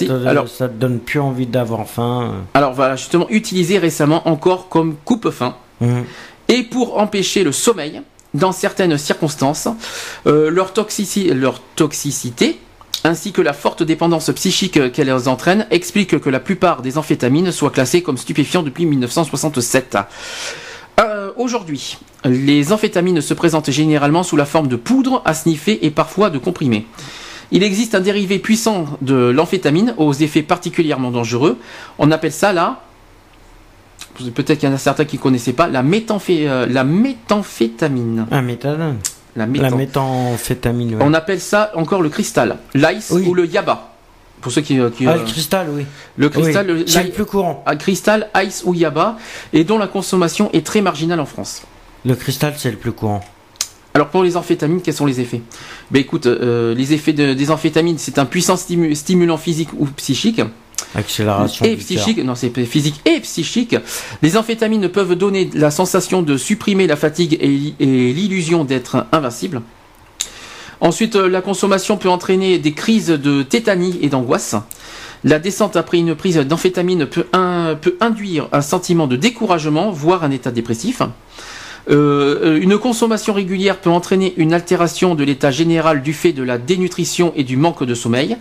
[0.47, 2.33] ça te donne plus envie d'avoir faim.
[2.53, 5.55] Alors voilà, justement utilisés récemment encore comme coupe-faim.
[5.81, 6.03] Mhm.
[6.47, 8.01] Et pour empêcher le sommeil
[8.33, 9.67] dans certaines circonstances,
[10.27, 12.59] euh, leur, toxici- leur toxicité
[13.05, 17.69] ainsi que la forte dépendance psychique qu'elles entraînent expliquent que la plupart des amphétamines soient
[17.69, 19.97] classées comme stupéfiants depuis 1967.
[20.99, 25.91] Euh, Aujourd'hui, les amphétamines se présentent généralement sous la forme de poudre à sniffer et
[25.91, 26.85] parfois de comprimés.
[27.51, 31.57] Il existe un dérivé puissant de l'amphétamine aux effets particulièrement dangereux.
[31.99, 32.83] On appelle ça la
[34.33, 38.25] peut-être qu'il y en a certains qui ne connaissaient pas, la, méthamphé- euh, la méthamphétamine.
[38.31, 38.97] Un méthadone.
[39.35, 40.95] La, La métham- méthamphétamine.
[40.95, 41.01] ouais.
[41.03, 43.25] On appelle ça encore le cristal, l'ice Oui.
[43.27, 43.89] ou le yaba.
[44.41, 44.79] Pour ceux qui...
[44.79, 45.85] euh, qui, Ah, euh, le cristal, oui.
[46.17, 47.63] le cristal, Oui, le- c'est le plus courant.
[47.65, 49.17] à cristal, ice ou yaba,
[49.53, 51.63] et dont la consommation est très marginale en France.
[52.05, 53.21] Le cristal, c'est le plus courant.
[53.95, 55.41] Alors pour les amphétamines, quels sont les effets?
[55.91, 59.85] Ben écoute, euh, les effets de- des amphétamines, c'est un puissant stimu- stimulant physique ou
[59.85, 60.41] psychique.
[60.95, 61.65] Accélération.
[61.65, 63.75] et psychique, non c'est physique et psychique.
[64.21, 69.05] Les amphétamines peuvent donner la sensation de supprimer la fatigue et, li- et l'illusion d'être
[69.11, 69.61] invincible.
[70.81, 74.55] Ensuite, euh, la consommation peut entraîner des crises de tétanie et d'angoisse.
[75.23, 80.23] La descente après une prise d'amphétamine peut, un- peut induire un sentiment de découragement, voire
[80.25, 81.01] un état dépressif.
[81.89, 86.43] Euh, euh, une consommation régulière peut entraîner une altération de l'état général du fait de
[86.43, 88.37] la dénutrition et du manque de sommeil.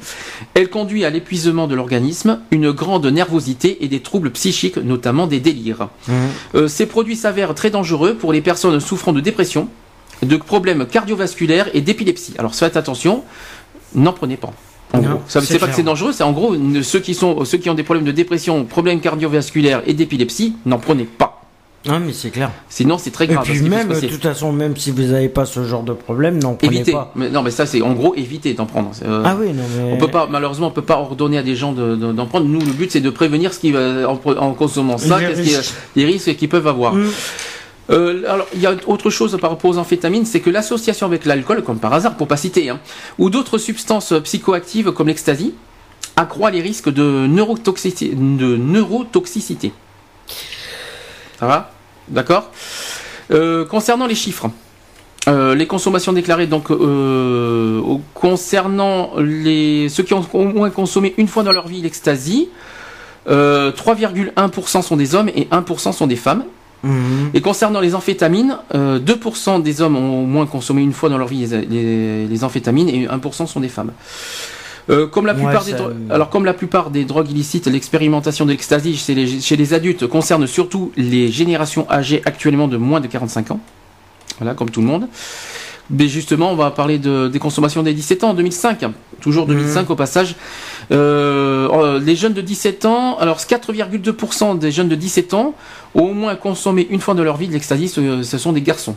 [0.54, 5.40] Elle conduit à l'épuisement de l'organisme, une grande nervosité et des troubles psychiques, notamment des
[5.40, 5.88] délires.
[6.08, 6.14] Mhm.
[6.54, 9.68] Euh, ces produits s'avèrent très dangereux pour les personnes souffrant de dépression,
[10.22, 12.34] de problèmes cardiovasculaires et d'épilepsie.
[12.38, 13.24] Alors faites attention,
[13.94, 14.52] n'en prenez pas.
[14.92, 15.20] En Non, gros.
[15.26, 17.74] Ça c'est pas que c'est dangereux, c'est en gros ceux qui sont ceux qui ont
[17.74, 21.41] des problèmes de dépression, problèmes cardiovasculaires et d'épilepsie, n'en prenez pas.
[21.84, 22.50] Non, mais c'est clair.
[22.68, 23.42] Sinon c'est très Et grave.
[23.44, 25.92] puis peut se même, de toute façon, même si vous n'avez pas ce genre de
[25.92, 26.92] problème, n'en prenez éviter.
[26.92, 27.10] pas.
[27.16, 28.92] Mais, non mais ça c'est en gros éviter d'en prendre.
[29.04, 29.92] Euh, Ah oui, non mais.
[29.92, 32.46] On peut pas, malheureusement, on peut pas ordonner à des gens de- de- d'en prendre.
[32.46, 35.18] Nous, le but, c'est de prévenir ce qui va, en, en consommant ça,
[35.96, 36.94] les risques qu'ils peuvent avoir.
[36.94, 37.08] Mm.
[37.90, 41.24] Euh, alors, il y a autre chose par rapport aux amphétamines, c'est que l'association avec
[41.24, 42.78] l'alcool, comme par hasard, pour pas citer, hein,
[43.18, 45.52] ou d'autres substances psychoactives comme l'ecstasy,
[46.14, 48.14] accroît les risques de neurotoxicité.
[48.14, 49.72] De neurotoxicité.
[51.40, 51.71] Ça va?
[52.08, 52.50] D'accord
[53.30, 54.50] Euh, Concernant les chiffres.
[55.28, 57.80] euh, les consommations déclarées donc euh,
[58.12, 62.48] concernant les ceux qui ont au moins consommé une fois dans leur vie l'ecstasy,
[63.30, 66.44] euh, 3,1% sont des hommes et 1% sont des femmes.
[66.82, 67.30] Mhm.
[67.34, 71.18] Et concernant les amphétamines, euh, 2% des hommes ont au moins consommé une fois dans
[71.18, 73.92] leur vie les, les- les amphétamines et 1% sont des femmes.
[74.90, 78.44] Euh, comme la Ouais, plupart des ça- alors comme la plupart des drogues illicites, l'expérimentation
[78.44, 83.00] de l'ecstasy chez les, chez les adultes concerne surtout les générations âgées actuellement de moins
[83.00, 83.60] de 45 ans.
[84.38, 85.06] Voilà, comme tout le monde.
[85.90, 88.84] Mais justement, on va parler de, des consommations des 17 ans en 2005.
[89.20, 90.36] Toujours 2005 au passage.
[90.90, 95.54] Euh, euh, les jeunes de 17 ans, alors 4,2% des jeunes de 17 ans
[95.94, 98.62] ont au moins consommé une fois de leur vie de l'ecstasy, ce, ce sont des
[98.62, 98.96] garçons.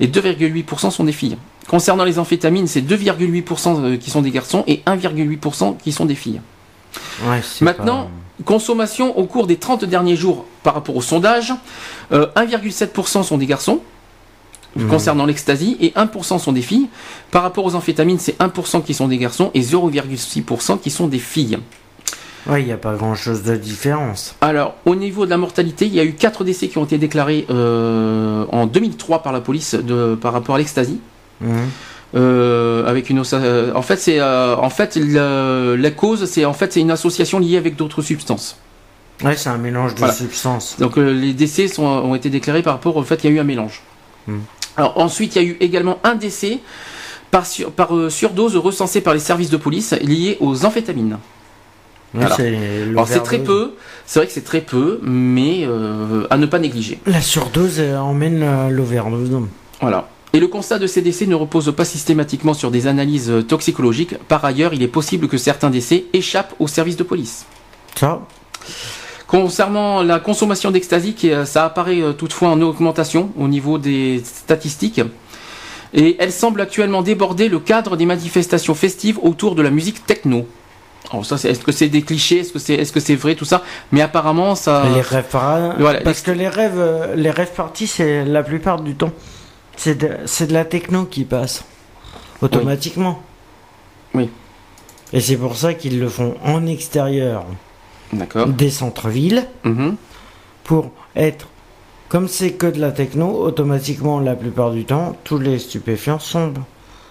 [0.00, 1.36] Et 2,8% sont des filles.
[1.68, 6.14] Concernant les amphétamines, c'est 2,8% euh, qui sont des garçons et 1,8% qui sont des
[6.14, 6.40] filles.
[7.28, 11.52] Ouais, Maintenant, pas- consommation au cours des 30 derniers jours par rapport au sondage,
[12.12, 13.80] euh, 1,7% sont des garçons
[14.76, 14.88] Mhm.
[14.88, 16.88] concernant l'ecstasy et 1% sont des filles.
[17.30, 21.18] Par rapport aux amphétamines, c'est 1% qui sont des garçons et 0,6% qui sont des
[21.18, 21.58] filles.
[22.48, 24.36] Ouais, il n'y a pas grand chose de différence.
[24.40, 26.96] Alors, au niveau de la mortalité, il y a eu 4 décès qui ont été
[26.98, 31.00] déclarés euh, en 2003 par la police de, par rapport à l'ecstasy.
[31.40, 31.50] Mhm.
[32.14, 36.72] Euh, avec une euh, en fait c'est euh, en fait la cause c'est en fait
[36.72, 38.56] c'est une association liée avec d'autres substances.
[39.24, 40.14] Ouais, c'est un mélange de Voilà.
[40.14, 40.76] substances.
[40.78, 43.36] Donc euh, les décès sont, ont été déclarés par rapport au fait qu'il y a
[43.36, 43.82] eu un mélange.
[44.28, 44.38] Hmm.
[44.76, 46.60] Alors ensuite il y a eu également un décès
[47.32, 51.18] par, sur- par surdose recensé par les services de police lié aux amphétamines.
[52.14, 52.36] Voilà.
[52.36, 53.72] c'est Alors c'est très peu,
[54.06, 56.98] c'est vrai que c'est très peu, mais euh, à ne pas négliger.
[57.06, 59.30] La surdose euh, emmène euh, l'overdose.
[59.80, 60.08] Voilà.
[60.32, 64.16] Et le constat de ces décès ne repose pas systématiquement sur des analyses toxicologiques.
[64.28, 67.46] Par ailleurs, il est possible que certains décès échappent aux services de police.
[67.94, 68.20] Ça,
[69.26, 71.16] Concernant la consommation d'ecstasy,
[71.46, 75.00] ça apparaît toutefois en augmentation au niveau des statistiques.
[75.94, 80.46] Et elle semble actuellement déborder le cadre des manifestations festives autour de la musique techno.
[81.12, 83.62] Est-ce que c'est des clichés, est-ce que c'est, est-ce que c'est vrai tout ça?
[83.92, 84.84] Mais apparemment, ça.
[84.94, 85.26] les rêves
[85.78, 89.12] voilà, parce que les rêves, euh, les rêves parties, c'est la plupart du temps,
[89.76, 91.64] c'est de, c'est de la techno qui passe
[92.42, 93.22] automatiquement.
[94.14, 94.30] Oui.
[95.12, 97.44] Et c'est pour ça qu'ils le font en extérieur
[98.12, 98.48] D'accord.
[98.48, 99.96] des centres-villes Mhm.
[100.64, 101.46] pour être
[102.08, 106.54] comme c'est que de la techno, automatiquement la plupart du temps, tous les stupéfiants sont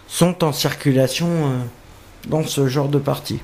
[0.08, 1.60] sont en circulation euh,
[2.28, 3.40] dans ce genre de partie.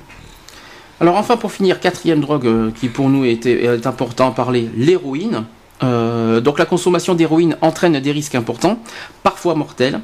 [1.02, 4.70] Alors enfin pour finir, quatrième drogue euh, qui pour nous est, est important à parler,
[4.76, 5.42] l'héroïne.
[5.82, 8.78] Euh, donc la consommation d'héroïne entraîne des risques importants,
[9.24, 10.00] parfois mortels.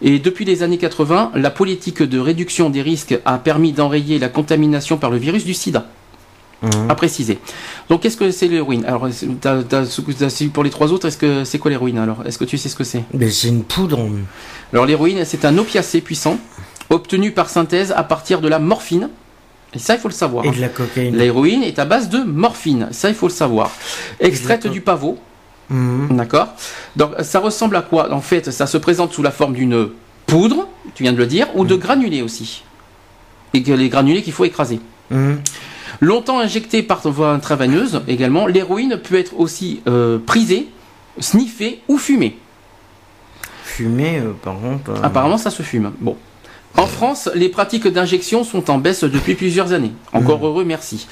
[0.00, 4.30] Et depuis les années 80, la politique de réduction des risques a permis d'enrayer la
[4.30, 5.84] contamination par le virus du sida,
[6.62, 6.90] Mhm.
[6.90, 7.38] à préciser.
[7.90, 8.84] Donc qu'est-ce que c'est l'héroïne?
[8.86, 12.26] Alors suivi pour les trois autres, est-ce que c'est quoi l'héroïne alors?
[12.26, 13.04] Est-ce que tu sais ce que c'est?
[13.30, 14.00] C'est une poudre.
[14.72, 16.38] alors l'héroïne, c'est un opiacé puissant,
[16.88, 19.10] obtenue par synthèse à partir de la morphine.
[19.78, 20.44] Et ça, il faut le savoir.
[20.44, 20.52] Et hein.
[20.56, 21.16] de la cocaïne.
[21.16, 22.88] L'héroïne est à base de morphine.
[22.90, 23.70] Ça, il faut le savoir.
[24.18, 25.16] Extraite du pavot.
[25.70, 26.16] Mhm.
[26.16, 26.48] D'accord
[26.96, 28.12] Donc, ça ressemble à quoi?
[28.12, 29.90] En fait, ça se présente sous la forme d'une
[30.26, 32.64] poudre, tu viens de le dire, ou de granulés aussi.
[33.54, 34.80] Et que les granulés qu'il faut écraser.
[35.12, 35.38] Mhm.
[36.00, 40.66] Longtemps injectée par voie intraveineuse également, l'héroïne peut être aussi euh, prisée,
[41.20, 42.36] sniffée ou fumée.
[43.62, 44.90] Fumée, euh, par contre.
[44.90, 45.92] euh, Apparemment, ça se fume.
[46.00, 46.16] Bon.
[46.78, 49.92] En France, les pratiques d'injection sont en baisse depuis plusieurs années.
[50.12, 51.06] Encore heureux, merci.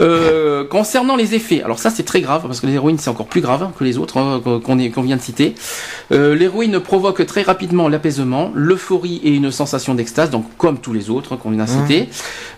[0.00, 3.40] Euh, concernant les effets, alors ça c'est très grave parce que l'héroïne c'est encore plus
[3.40, 5.54] grave que les autres hein, qu'on vient de citer.
[6.10, 11.10] Euh, l'héroïne provoque très rapidement l'apaisement, l'euphorie et une sensation d'extase, donc comme tous les
[11.10, 12.08] autres hein, qu'on vient de citer.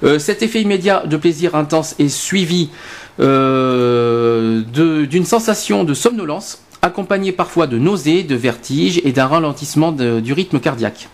[0.03, 2.71] Euh, cet effet immédiat de plaisir intense est suivi
[3.19, 10.33] d'une sensation de somnolence accompagnée parfois de nausées, de vertiges et d'un ralentissement de- du
[10.33, 11.09] rythme cardiaque.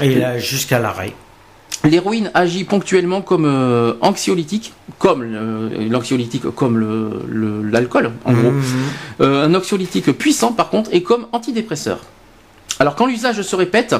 [0.00, 1.12] Et là, jusqu'à l'arrêt.
[1.84, 5.24] L'héroïne agit ponctuellement comme euh, anxiolytique, comme
[5.90, 8.50] l'anxiolytique, comme le- le- l'alcool, en gros.
[8.52, 8.62] Mhm.
[9.20, 11.98] Euh, un anxiolytique puissant, par contre, et comme antidépresseur.
[12.78, 13.96] Alors, quand l'usage se répète,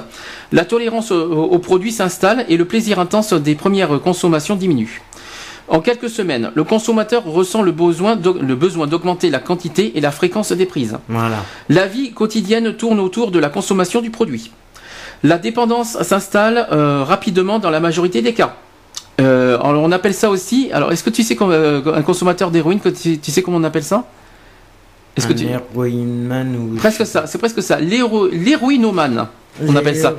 [0.53, 5.03] la tolérance au, au produit s'installe et le plaisir intense des premières consommations diminue.
[5.69, 10.01] En quelques semaines, le consommateur ressent le besoin d'aug- le besoin d'augmenter la quantité et
[10.01, 10.99] la fréquence des prises.
[11.09, 11.39] Voilà.
[11.69, 14.51] La vie quotidienne tourne autour de la consommation du produit.
[15.23, 18.57] La dépendance s'installe euh, rapidement dans la majorité des cas.
[19.21, 20.71] Euh, alors on appelle ça aussi.
[20.73, 23.65] Alors est-ce que tu sais comme euh, un consommateur d'héroïne, tu, tu sais comment on
[23.65, 24.05] appelle ça?
[25.17, 26.77] Est-ce que tu héroïnomane ou.
[26.77, 27.79] presque ça C'est presque ça.
[27.79, 29.27] L'héro- L'héroïnomane.
[29.69, 30.15] On appelle ça.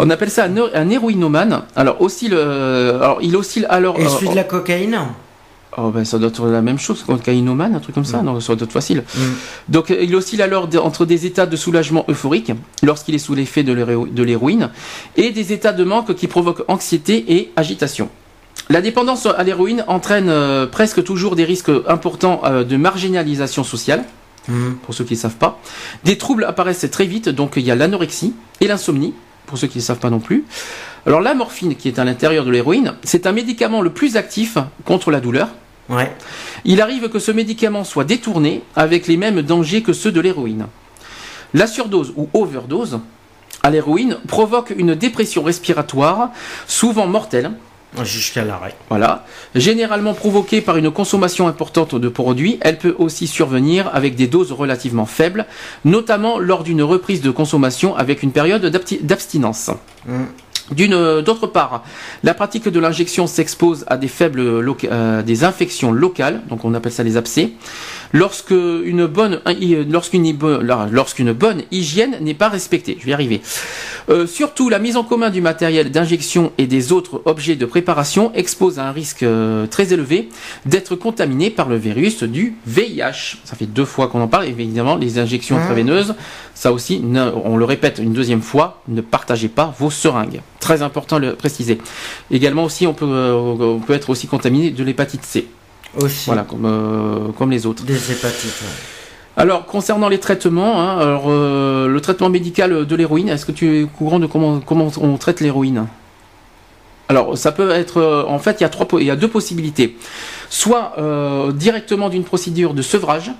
[0.00, 1.62] On appelle ça un, un héroïnomane.
[1.76, 2.96] Alors aussi le.
[3.00, 3.98] Alors il oscille alors.
[3.98, 4.98] Et euh, celui de la cocaïne?
[5.76, 8.40] Oh ben ça doit être la même chose qu'un caïnomane, un truc comme ça, non,
[8.40, 9.04] ça doit être facile.
[9.14, 9.20] Mm.
[9.68, 13.62] Donc euh, il oscille alors entre des états de soulagement euphorique, lorsqu'il est sous l'effet
[13.62, 14.70] de l'héro- de l'héroïne,
[15.16, 18.08] et des états de manque qui provoquent anxiété et agitation.
[18.70, 24.04] La dépendance à l'héroïne entraîne euh, presque toujours des risques importants euh, de marginalisation sociale,
[24.48, 24.76] Mhm.
[24.82, 25.60] pour ceux qui ne savent pas.
[26.04, 28.32] Des troubles apparaissent très vite, donc il y a l'anorexie
[28.62, 29.12] et l'insomnie,
[29.46, 30.44] pour ceux qui ne savent pas non plus.
[31.06, 34.58] Alors la morphine, qui est à l'intérieur de l'héroïne, c'est un médicament le plus actif
[34.84, 35.48] contre la douleur.
[35.88, 36.12] Ouais.
[36.64, 40.66] Il arrive que ce médicament soit détourné avec les mêmes dangers que ceux de l'héroïne.
[41.54, 43.00] La surdose ou overdose
[43.62, 46.30] à l'héroïne provoque une dépression respiratoire,
[46.66, 47.52] souvent mortelle,
[48.04, 48.74] Jusqu'à l'arrêt.
[48.90, 52.58] voilà, généralement provoquée par une consommation importante de produits.
[52.60, 55.46] Elle peut aussi survenir avec des doses relativement faibles,
[55.86, 58.64] notamment lors d'une reprise de consommation avec une période
[59.00, 59.70] d'abstinence.
[60.06, 60.26] Mhm.
[60.70, 61.82] D'une, d'autre part,
[62.22, 66.92] la pratique de l'injection s'expose à des faibles euh, des infections locales, donc on appelle
[66.92, 67.52] ça les abcès,
[68.12, 70.38] lorsque une bonne, euh, lorsqu'une,
[70.90, 72.96] lorsqu'une bonne hygiène n'est pas respectée.
[72.98, 73.40] Je vais y arriver.
[74.08, 78.32] Euh, surtout, la mise en commun du matériel d'injection et des autres objets de préparation
[78.34, 80.28] expose à un risque euh, très élevé
[80.66, 83.38] d'être contaminé par le virus du VIH.
[83.44, 84.46] Ça fait deux fois qu'on en parle.
[84.46, 85.62] Évidemment, les injections Mmh.
[85.62, 86.14] intraveineuses,
[86.54, 87.02] ça aussi,
[87.44, 90.40] on le répète une deuxième fois, ne partagez pas vos seringues.
[90.60, 91.78] Très important de le préciser.
[92.30, 95.46] Également aussi, on peut, euh, on peut être aussi contaminé de l'hépatite C.
[95.96, 96.26] Aussi.
[96.26, 97.84] Voilà, comme, euh, comme les autres.
[97.84, 98.60] Des hépatites.
[98.62, 98.68] ouais.
[99.36, 103.78] Alors, concernant les traitements, hein, alors, euh, le traitement médical de l'héroïne, est-ce que tu
[103.78, 105.86] es au courant de comment, comment on traite l'héroïne?
[107.08, 109.16] Alors, ça peut être, euh, en fait, il y a trois, po- il y a
[109.16, 109.96] deux possibilités.
[110.50, 110.94] Soit
[111.54, 113.30] directement d'une procédure de sevrage.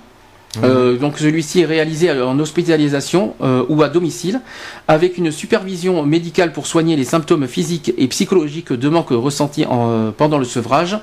[0.63, 4.41] Euh, donc celui-ci est réalisé en hospitalisation euh, ou à domicile
[4.87, 9.91] avec une supervision médicale pour soigner les symptômes physiques et psychologiques de manque ressentis en,
[9.91, 10.97] euh, pendant le sevrage.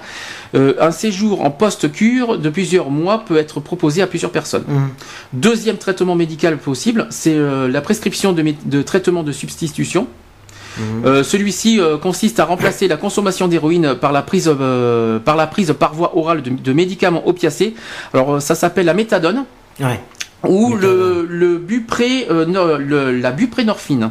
[0.55, 4.64] Euh, un séjour en post-cure de plusieurs mois peut être proposé à plusieurs personnes.
[4.66, 4.89] Mhm.
[5.32, 10.09] Deuxième traitement médical possible, c'est euh, la prescription de traitement de substitution.
[10.78, 11.05] Mhm.
[11.07, 15.47] Euh, Celui-ci euh, consiste à remplacer la consommation d'héroïne par la prise euh, par la
[15.47, 17.74] prise par voie orale de, de médicaments opiacés.
[18.15, 19.44] Alors ça s'appelle la méthadone
[19.81, 20.01] Ouais.
[20.47, 24.11] ou le, le bupré, no- le- la buprénorphine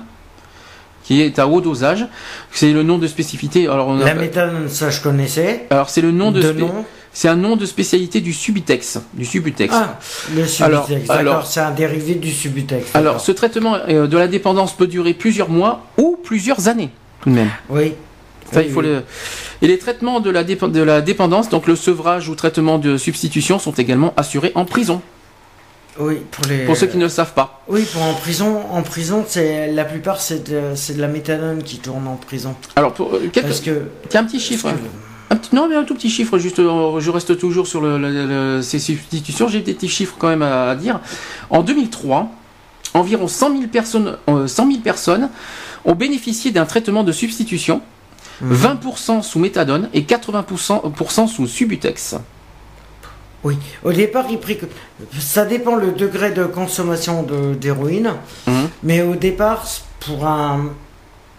[1.04, 2.08] qui est à haut dosage.
[2.52, 3.68] C'est le nom de spécificité.
[3.68, 5.68] Alors, on La méthane, ça je connaissais.
[5.70, 6.84] alors c'est le nom de, de spé- nom.
[7.18, 9.74] C'est un nom de spécialité du Subutex, du Subutex.
[9.74, 9.98] Ah,
[10.36, 11.10] le Subutex.
[11.10, 12.94] Alors- c'est un dérivé du Subutex.
[12.94, 16.90] Alors, ce traitement euh, de la dépendance peut durer plusieurs mois ou plusieurs années,
[17.22, 17.50] tout de même.
[17.70, 17.94] Oui.
[18.52, 18.88] Ça, Oui, il faut oui.
[18.88, 19.04] le...
[19.62, 22.98] Et les traitements de la, dépe- de la dépendance, donc le sevrage ou traitement de
[22.98, 25.02] substitution, sont également assurés en prison,
[25.98, 26.66] Oui, pour les.
[26.66, 27.64] pour ceux qui ne le savent pas.
[27.70, 31.78] Oui, pour en prison, en prison, c'est la plupart c'est de, de la méthadone qui
[31.80, 32.54] tourne en prison.
[32.76, 33.48] Alors, pour, euh, quelques...
[33.48, 33.84] Parce que.
[34.14, 34.68] un petit chiffre.
[34.68, 34.76] hein.
[35.30, 35.56] Que- Un petit...
[35.56, 38.26] Non, mais un tout petit chiffre, juste, euh, je reste toujours sur le, le-
[38.58, 41.00] le- ces substitutions, j'ai des petits chiffres quand même à, à dire.
[41.50, 42.30] En 2003,
[42.94, 45.30] environ 100 000 personnes, euh, 100 000 personnes
[45.86, 47.82] ont bénéficié d'un traitement de substitution,
[48.44, 52.16] 20% sous méthadone et 80% sous subutex.
[53.44, 54.58] Oui, au départ, il prit...
[55.20, 58.14] ça dépend le degré de consommation de- d'héroïne,
[58.48, 58.70] Mhm.
[58.84, 59.66] mais au départ,
[60.00, 60.72] pour un,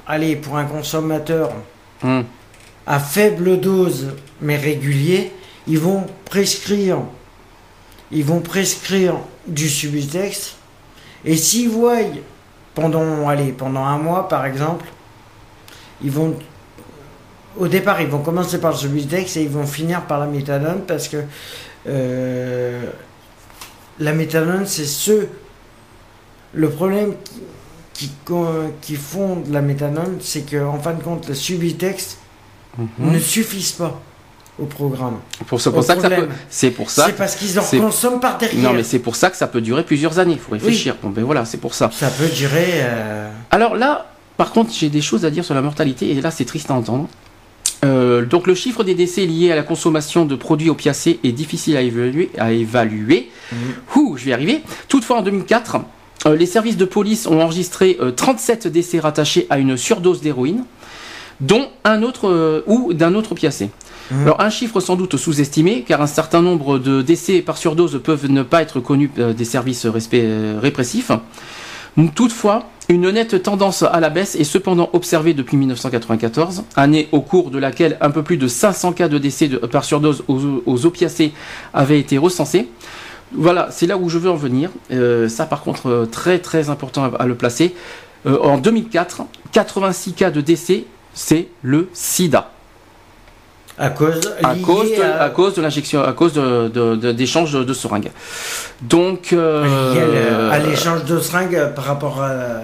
[0.06, 1.50] allez, pour un consommateur
[2.04, 2.24] Hum.
[2.86, 5.32] À faible dose mais régulier,
[5.66, 6.98] ils vont prescrire,
[8.12, 9.14] ils vont prescrire
[9.46, 10.56] du Subutex,
[11.24, 11.98] et s'ils voient
[12.74, 14.86] pendant, allez, pendant un mois par exemple,
[16.02, 16.36] ils vont,
[17.56, 20.82] au départ, ils vont commencer par le Subutex et ils vont finir par la méthadone
[20.86, 21.24] parce que
[21.88, 22.84] euh,
[23.98, 25.26] la méthadone, c'est ce,
[26.52, 27.14] le problème
[27.94, 28.10] qui, qui,
[28.82, 32.18] qui font de la méthadone, c'est qu'en fin de compte, le Subutex
[32.78, 33.12] Mhm.
[33.12, 34.01] ne suffisent pas
[34.59, 35.16] au programme.
[35.47, 37.07] Pour, c'est pour ça que ça peut, c'est pour ça.
[37.07, 38.62] C'est parce qu'ils en consomment par derrière.
[38.62, 40.32] Non, mais c'est pour ça que ça peut durer plusieurs années.
[40.35, 40.97] Il faut réfléchir.
[41.03, 41.90] Bon, ben voilà, c'est pour ça.
[41.93, 42.81] Ça peut durer.
[42.81, 46.31] euh, Alors là, par contre, j'ai des choses à dire sur la mortalité, et là,
[46.31, 47.09] c'est triste à entendre.
[47.85, 51.77] Euh, donc, le chiffre des décès liés à la consommation de produits opiacés est difficile
[51.77, 52.31] à évaluer.
[52.39, 53.31] À évaluer.
[53.94, 54.62] Ouh, je vais y arriver.
[54.89, 55.77] Toutefois, en 2004,
[56.27, 60.65] euh, les services de police ont enregistré euh, 37 décès rattachés à une surdose d'héroïne,
[61.40, 63.70] dont un autre euh, ou d'un autre opiacé.
[64.10, 64.22] Mhm.
[64.22, 68.30] Alors, un chiffre sans doute sous-estimé, car un certain nombre de décès par surdose peuvent
[68.30, 71.10] ne pas être connus euh, des services respect- euh, répressifs.
[72.14, 77.50] Toutefois, une nette tendance à la baisse est cependant observée depuis 1994, année au cours
[77.50, 80.84] de laquelle un peu plus de 500 cas de décès de- par surdose aux, aux
[80.86, 81.32] opiacés
[81.72, 82.68] avaient été recensés.
[83.32, 84.70] Voilà, c'est là où je veux en venir.
[84.92, 87.74] Euh, ça, par contre, très très important à, à le placer.
[88.26, 89.22] Euh, en 2004,
[89.52, 90.84] 86 cas de décès,
[91.16, 92.51] c'est le SIDA.
[93.78, 94.20] à cause.
[94.44, 97.12] À cause, de, à- à cause de l'injection, à cause de, de- de-
[97.74, 98.10] seringues.
[98.82, 102.60] Donc, euh, à l'échange de seringues par rapport à,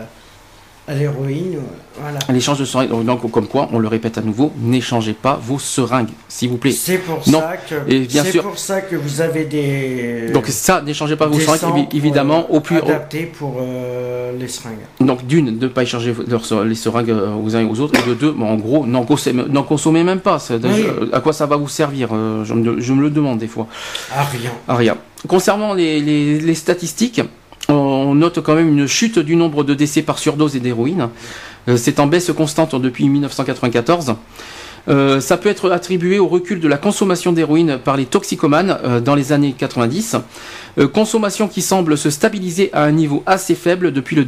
[0.88, 1.58] à l'héroïne.
[2.00, 2.18] Voilà.
[2.30, 3.04] l'échange de seringues.
[3.04, 6.72] Donc, comme quoi, on le répète à nouveau, n'échangez pas vos seringues, s'il vous plaît.
[6.72, 7.40] C'est pour Non.
[7.40, 7.74] ça que.
[7.92, 10.30] Et bien c'est sûr- pour ça que vous avez des.
[10.32, 12.78] Donc ça, n'échangez pas vos seringues, évidemment, euh, au plus.
[12.78, 14.78] adaptés pour euh, les seringues.
[15.00, 18.00] donc d'une, de ne pas échanger leurs les seringues euh, aux uns et aux autres,
[18.00, 20.38] et de deux, en gros, n'en consommez, même pas.
[20.50, 20.86] Oui.
[21.12, 23.66] À quoi ça va vous servir euh, je, me, je me le demande des fois.
[24.14, 24.50] Ah, rien.
[24.66, 24.96] Ah, rien.
[25.28, 27.20] Concernant les, les- les statistiques,
[28.12, 31.08] on note quand même une chute du nombre de décès par surdose et d'héroïne.
[31.68, 34.14] Euh, C'est en baisse constante depuis 1994.
[34.88, 39.00] Euh, ça peut être attribué au recul de la consommation d'héroïne par les toxicomanes euh,
[39.00, 40.16] dans les années 90.
[40.78, 44.24] Euh, consommation qui semble se stabiliser à un niveau assez faible depuis le,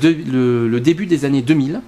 [0.68, 1.80] le- début des années 2000.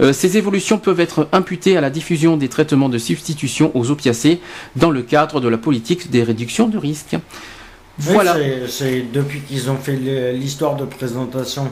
[0.00, 4.40] Euh, ces évolutions peuvent être imputées à la diffusion des traitements de substitution aux opiacés
[4.76, 7.16] dans le cadre de la politique des réductions de risques.
[7.98, 8.36] Voilà.
[8.68, 9.96] c'est- depuis qu'ils ont fait
[10.32, 11.68] l'histoire de présentation,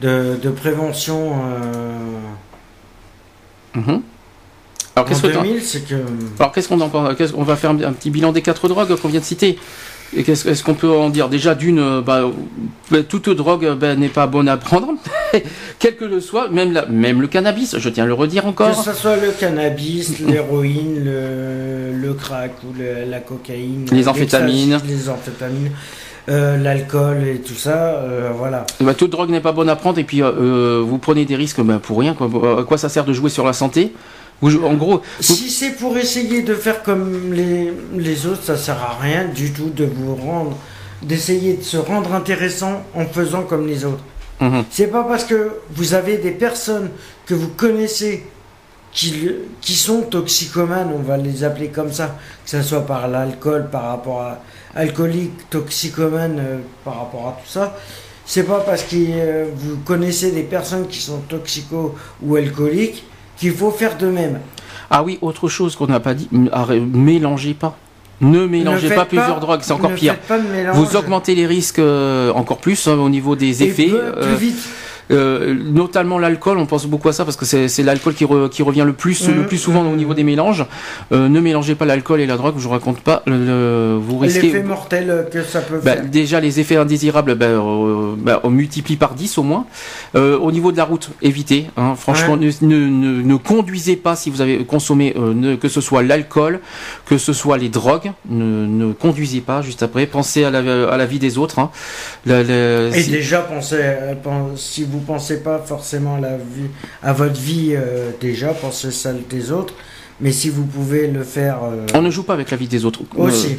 [0.00, 2.18] de, de prévention euh,
[3.74, 4.02] Mhm.
[4.96, 5.94] Alors qu'est-ce que t'en- 2000, c'est que.
[6.40, 7.14] alors qu'est-ce qu'on en pense?
[7.16, 9.58] Qu'est-ce- On va faire un, un petit bilan des quatre drogues qu'on vient de citer?
[10.16, 12.22] Et qu'est-ce est-ce qu'on peut en dire Déjà d'une, euh, bah,
[12.92, 14.88] euh, toute drogue euh, bah, n'est pas bonne à prendre,
[15.78, 17.76] quel que le soit, même, la- même le cannabis.
[17.78, 18.82] Je tiens à le redire Que encore.
[18.84, 24.80] ce soit le cannabis, l'héroïne, le, le crack ou le- la cocaïne, Les amphétamines.
[24.84, 25.70] les amphétamines,
[26.28, 28.66] euh, l'alcool et tout ça, euh, voilà.
[28.80, 31.60] Bah, toute drogue n'est pas bonne à prendre et puis euh, vous prenez des risques
[31.60, 32.14] bah, pour rien.
[32.14, 32.28] Quoi.
[32.58, 33.92] À quoi ça sert de jouer sur la santé?
[34.42, 38.56] Vous- En gros, vous- Si c'est pour essayer de faire comme les, les autres, ça
[38.56, 40.56] sert à rien du tout de vous rendre,
[41.02, 44.02] d'essayer de se rendre intéressant en faisant comme les autres.
[44.40, 44.64] Mhm.
[44.70, 46.88] C'est pas parce que vous avez des personnes
[47.26, 48.24] que vous connaissez
[48.92, 49.28] qui,
[49.60, 53.84] qui sont toxicomanes, on va les appeler comme ça, que ce soit par l'alcool, par
[53.84, 54.40] rapport à
[54.74, 57.76] alcoolique, toxicomane, euh, par rapport à tout ça.
[58.24, 63.04] C'est pas parce que euh, vous connaissez des personnes qui sont toxico ou alcooliques
[63.40, 64.38] qu'il faut faire de même.
[64.90, 67.76] ah oui, autre chose qu'on n'a pas dit, mélangez pas.
[68.20, 70.14] Ne mélangez Ne pas plusieurs drogues, c'est encore pire.
[70.74, 73.86] Vous augmentez les risques euh, encore plus hein, au niveau des Et effets.
[73.88, 74.68] peu- plus vite.
[75.10, 78.62] Euh, notamment l'alcool, on pense beaucoup à ça parce que c'est l'alcool qui, re- qui
[78.62, 80.64] revient le plus, le plus souvent au niveau des mélanges.
[81.12, 83.22] Euh, ne mélangez pas l'alcool et la drogue, je vous raconte pas.
[83.26, 84.42] le- vous risquez.
[84.42, 86.04] L'effet mortel que ça peut Bah, faire.
[86.06, 89.66] déjà les effets indésirables, bah, euh, bah, on multiplie par 10 au moins.
[90.14, 91.66] Euh, au niveau de la route, évitez.
[91.76, 91.94] hein.
[91.96, 95.80] franchement, ne, ne, ne- ne conduisez pas si vous avez consommé, euh, ne- que ce
[95.80, 96.60] soit l'alcool,
[97.06, 98.12] que ce soit les drogues.
[98.28, 100.06] Ne, ne conduisez pas juste après.
[100.06, 101.58] Pensez à la, à la vie des autres.
[101.58, 101.70] hein.
[102.26, 104.14] La- la- Et si- déjà, pensez, euh,
[104.56, 106.68] si vous pensez pas forcément à la vie,
[107.02, 109.74] à votre vie, euh, déjà, pensez celle des autres.
[110.22, 112.84] Mais si vous pouvez le faire euh, On ne joue pas avec la vie des
[112.84, 113.00] autres.
[113.16, 113.52] aussi.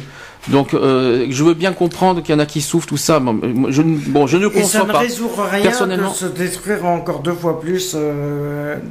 [0.48, 3.18] Euh, donc, euh, je veux bien comprendre qu'il y en a qui souffrent, tout ça.
[3.20, 3.40] Bon,
[3.70, 4.98] je, ne- bon, je ne Et ça conçois ne pas.
[5.00, 7.96] résout rien de Personnellement- se détruire encore deux fois plus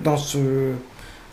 [0.04, 0.38] dans ce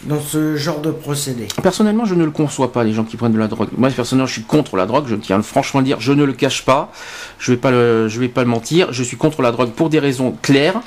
[0.05, 1.49] dans ce genre de procédé.
[1.63, 3.69] Personnellement, je ne le conçois pas, les gens qui prennent de la drogue.
[3.77, 5.07] Moi, personnellement, je suis contre la drogue.
[5.09, 6.01] Je tiens franchement à le dire.
[6.01, 6.93] Je ne le cache pas.
[7.39, 8.93] Je vais le, je vais pas le mentir.
[8.93, 10.81] Je suis contre la drogue pour des raisons claires.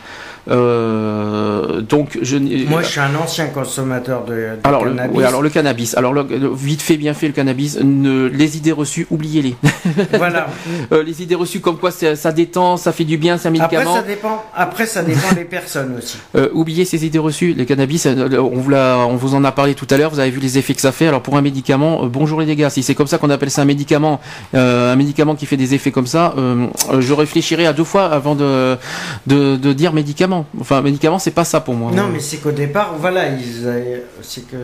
[0.49, 2.37] Euh, donc, je.
[2.37, 5.17] Moi, je suis un ancien consommateur de, de alors, le, cannabis.
[5.17, 5.97] oui, alors le cannabis.
[5.97, 7.79] Alors le- le- vite fait, bien fait, le cannabis.
[7.81, 9.55] Ne, les idées reçues, oubliez-les.
[10.17, 10.47] voilà.
[10.91, 13.77] Euh, les idées reçues comme quoi ça détend, ça fait du bien, c'est un Après,
[13.77, 13.95] médicament.
[13.95, 14.43] ça dépend.
[14.55, 16.17] Après, ça dépend des personnes aussi.
[16.35, 17.53] Euh, oubliez ces idées reçues.
[17.53, 20.11] Les cannabis, on vous, l'a- on vous en a parlé tout à l'heure.
[20.11, 21.07] Vous avez vu les effets que ça fait.
[21.07, 22.69] Alors pour un médicament, bonjour les dégâts.
[22.69, 24.21] Si c'est comme ça qu'on appelle ça un médicament,
[24.53, 26.33] un médicament qui fait des effets comme ça,
[26.99, 28.77] je réfléchirai à deux fois avant de,
[29.27, 30.30] de, de dire médicament.
[30.59, 31.91] Enfin, médicament, c'est pas ça pour moi.
[31.91, 34.57] Non, mais c'est qu'au départ, voilà, ils, c'est que.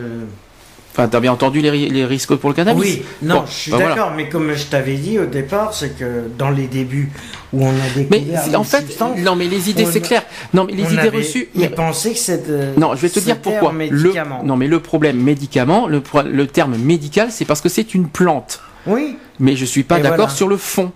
[0.92, 2.80] Enfin, t'as bien entendu les, ri- les risques pour le cannabis.
[2.82, 3.90] Oui, non, Bon, je suis voilà.
[3.90, 7.08] d'accord, mais comme je t'avais dit au départ, c'est que dans les débuts
[7.52, 10.22] où on a Mais découvert c'est- les en fait, non, mais les idées, c'est clair.
[10.54, 11.48] Non, mais les on idées avait- reçues.
[11.54, 12.72] Mais- pensaient que c'était.
[12.76, 13.72] Non, je vais te dire pourquoi.
[13.72, 14.12] Le,
[14.44, 18.60] non, mais le problème médicament, le, terme médical, c'est parce que c'est une plante.
[18.86, 19.18] Oui.
[19.38, 20.32] Mais je suis pas Et d'accord voilà.
[20.32, 20.90] sur le fond.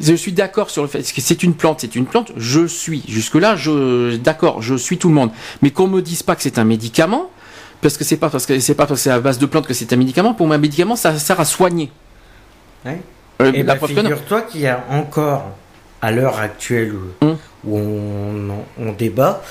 [0.00, 2.32] Je suis d'accord sur le fait que c'est une plante, c'est une plante.
[2.36, 5.30] Je suis jusque là, je d'accord, je suis tout le monde.
[5.62, 7.30] Mais qu'on me dise pas que c'est un médicament,
[7.80, 9.66] parce que c'est pas parce que c'est pas parce que c'est à base de plantes
[9.66, 10.34] que c'est un médicament.
[10.34, 11.90] Pour moi, un médicament, ça sert à soigner.
[12.84, 13.00] Ouais.
[13.42, 13.86] Euh, Et la bah, non.
[14.02, 15.44] figure-toi qu'il y a encore,
[16.02, 17.36] à l'heure actuelle où, Hum.
[17.66, 19.42] où on, on débat,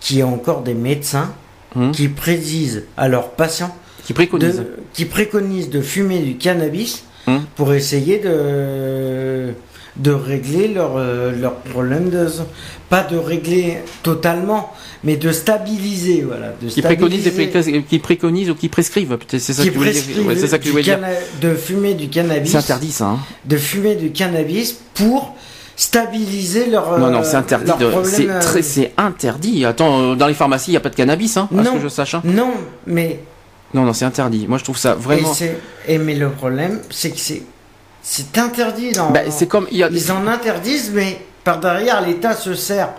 [0.00, 1.32] qu'il y a encore des médecins
[1.76, 1.92] Hum.
[1.92, 4.56] qui prédisent à leurs patients, Qui préconise.
[4.58, 7.42] de, qui préconisent de fumer du cannabis Hum.
[7.54, 9.52] pour essayer de,
[9.96, 12.26] de régler leur, euh, leur problème de
[12.88, 14.72] pas de régler totalement
[15.04, 19.16] mais de stabiliser voilà de Qui préconise, stabiliser- pré- qui préconise ou qui prescrivent.
[19.28, 20.02] C'est ça qui que tu voulais dire.
[20.02, 21.00] prescrivent Ouais, c'est ça que tu du voulais dire.
[21.00, 21.08] canna-
[21.40, 23.04] de fumer du cannabis C'est interdit ça.
[23.06, 23.18] hein.
[23.44, 25.34] de fumer du cannabis pour
[25.76, 27.70] stabiliser leur Non, euh, non, c'est interdit.
[27.72, 29.64] problème, C'est euh, très, c'est interdit.
[29.64, 31.80] Attends, euh, dans les pharmacies, il n'y a pas de cannabis, hein, à ce que
[31.80, 32.14] je sache.
[32.14, 32.22] hein.
[32.24, 32.50] non
[32.86, 33.20] mais
[33.72, 34.46] Non, non, c'est interdit.
[34.48, 35.32] Moi, je trouve ça vraiment.
[35.86, 37.42] et mais le problème c'est que c'est
[38.02, 39.88] c'est interdit dans Bah, c'est comme il y a.
[39.90, 42.90] Ils en interdisent, mais par derrière, l'État se sert,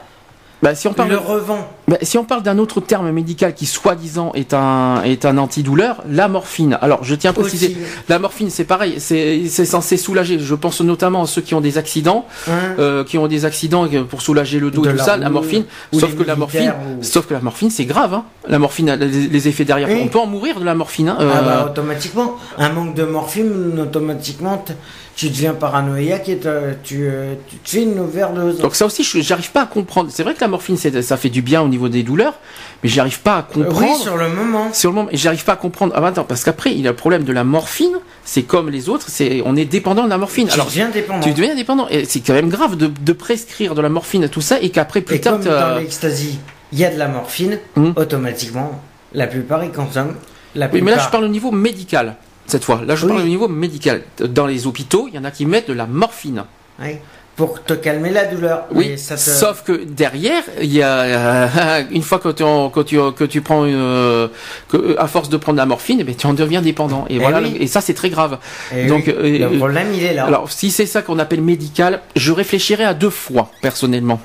[0.62, 1.10] Bah, si on parle.
[1.10, 1.68] le revend.
[1.88, 6.04] Bah, si on parle d'un autre terme médical qui soi-disant est un est un antidouleur,
[6.08, 6.78] la morphine.
[6.82, 7.78] Alors je tiens à préciser, Aussi.
[8.10, 10.38] la morphine c'est pareil, c'est c'est censé soulager.
[10.40, 13.88] Je pense notamment à ceux qui ont des accidents, Hein euh, qui ont des accidents
[14.10, 15.18] pour soulager le dos De et tout la ça.
[15.18, 18.14] La morphine, sauf que la morphine, ou- sauf que la morphine c'est grave.
[18.14, 18.26] Hein.
[18.48, 19.90] La morphine, a les, les effets derrière.
[19.90, 21.10] On peut en mourir de la morphine.
[21.10, 21.18] Hein.
[21.22, 24.74] euh, Ah bah automatiquement, un manque de morphine, automatiquement, t-
[25.16, 28.60] tu deviens paranoïaque et tu, euh, tu te fais une overdose.
[28.60, 30.10] Donc ça aussi, je- j'arrive pas à comprendre.
[30.12, 32.36] C'est vrai que la morphine, ça fait du bien au niveau des douleurs,
[32.84, 33.92] mais j'arrive pas à Euh, comprendre.
[33.94, 34.74] oui, sur le moment.
[34.74, 35.94] Sur le moment, et j'arrive pas à comprendre.
[35.96, 37.94] Ah, bah, attends, parce qu'après, il y a le problème de la morphine.
[38.24, 40.48] C'est comme les autres, c'est on est dépendant de la morphine.
[40.48, 41.20] Tu Alors, deviens dépendant.
[41.28, 41.88] tu deviens dépendant.
[41.90, 44.70] Et c'est quand même grave de, de prescrire de la morphine et tout ça, et
[44.70, 46.40] qu'après plus et tard, comme dans l'ecstasy,
[46.72, 47.94] il y a de la morphine, Hum.
[47.96, 48.82] automatiquement,
[49.14, 50.16] la plupart ils consomment.
[50.56, 51.12] La Oui, mais là, je plupart.
[51.12, 52.16] parle au niveau médical.
[52.52, 53.12] Cette fois, là, je Oui.
[53.14, 54.02] parle au niveau médical.
[54.20, 56.44] Dans les hôpitaux, il y en a qui mettent de la morphine.
[56.82, 56.98] Oui,
[57.38, 58.66] pour te calmer la douleur.
[58.74, 62.44] Oui, Mais ça te- sauf que derrière, il y a euh, une fois que tu,
[62.76, 64.28] que tu, que tu prends une, euh,
[64.68, 67.06] que, à force de prendre la morphine, eh ben, tu en deviens dépendant.
[67.10, 67.56] Et Eh voilà, oui.
[67.58, 68.38] et ça c'est très grave.
[68.76, 70.26] Eh Donc, oui, euh, le problème il est là.
[70.26, 74.20] Alors, si c'est ça qu'on appelle médical, je réfléchirais à deux fois personnellement.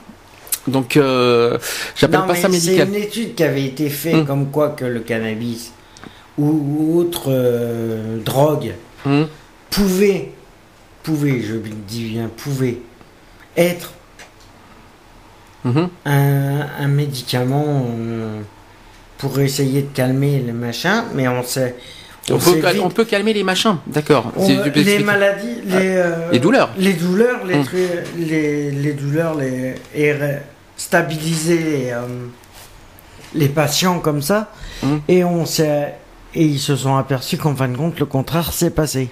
[0.67, 1.59] Donc, euh,
[1.95, 2.89] j'appelle pas ça médical.
[2.91, 4.27] C'est une étude qui avait été faite Hum.
[4.27, 5.71] comme quoi que le cannabis
[6.39, 8.73] ou, autre euh, drogue
[9.71, 10.33] pouvait,
[11.03, 11.55] pouvait, je
[11.87, 12.79] dis bien, pouvait
[13.57, 13.93] être
[15.65, 15.89] mhm.
[16.05, 18.41] un, un médicament euh,
[19.19, 21.77] pour essayer de calmer le machin, mais on sait.
[22.29, 24.33] On, sait peut, vite- on peut calmer les machins, d'accord.
[24.75, 26.71] les maladies, les, euh, les douleurs.
[26.77, 27.79] les douleurs, les, trucs-
[28.19, 30.13] les, les douleurs, les, et
[30.77, 31.95] stabiliser les,
[33.35, 34.51] les patients comme ça.
[35.07, 35.95] Et on s'est,
[36.35, 39.11] et ils se sont aperçus qu'en fin de compte, le contraire s'est passé.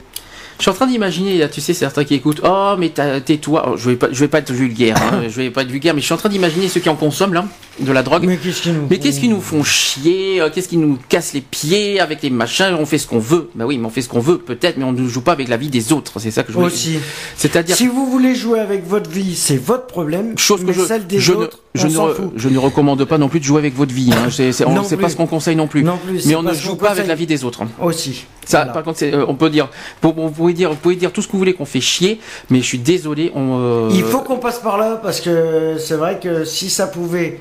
[0.59, 3.71] Je suis en train d'imaginer, là, tu sais, certains qui écoutent, oh, mais tais-toi.
[3.73, 5.95] Oh, je vais pas, je vais pas être vulgaire, hein, je vais pas être vulgaire,
[5.95, 7.45] mais je suis en train d'imaginer ceux qui en consomment, là,
[7.81, 8.25] de la drogue.
[8.25, 10.97] Mais qu'est-ce qu'ils nous Mais font qu'est-ce qui nous font chier euh, Qu'est-ce qui nous
[11.09, 13.51] casse les pieds avec les machins On fait ce qu'on veut.
[13.57, 15.49] Bah oui, mais on fait ce qu'on veut, peut-être, mais on ne joue pas avec
[15.49, 16.21] la vie des autres.
[16.21, 16.99] C'est ça que je voulais Aussi.
[17.37, 20.39] C'est-à-dire, Si vous voulez jouer avec votre vie, c'est votre problème.
[20.39, 22.33] chose que je, celle des je, autres, ne, je, ne s'en re- fout.
[22.37, 24.11] je ne recommande pas non plus de jouer avec votre vie.
[24.13, 24.31] Hein.
[24.31, 25.83] C'est pas ce qu'on conseille non plus.
[25.83, 26.27] Non plus.
[26.27, 27.63] mais on ne joue pas avec la vie des autres.
[27.63, 27.69] hein.
[27.81, 28.27] Aussi.
[28.47, 28.73] Ça, Voilà.
[28.73, 29.69] par contre, euh, on peut dire,
[30.03, 32.21] vous, pouvez dire, vous pouvez dire tout ce que vous voulez qu'on fait chier,
[32.51, 33.33] mais je suis désolé.
[33.35, 36.87] On, euh, Il faut qu'on passe par là parce que c'est vrai que si ça
[36.87, 37.41] pouvait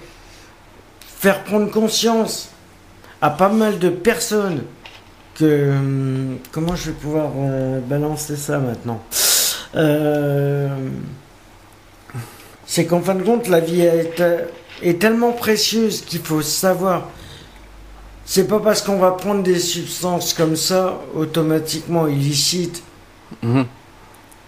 [1.19, 2.49] faire prendre conscience
[3.21, 4.63] à pas mal de personnes
[5.35, 9.01] que hum, comment je vais pouvoir euh, balancer ça maintenant?
[9.75, 10.67] Euh,
[12.65, 14.39] C'est qu'en fin de compte, la vie est, euh,
[14.81, 17.09] est tellement précieuse qu'il faut savoir.
[18.25, 22.81] C'est pas parce qu'on va prendre des substances comme ça, automatiquement illicites,
[23.41, 23.65] Mhm.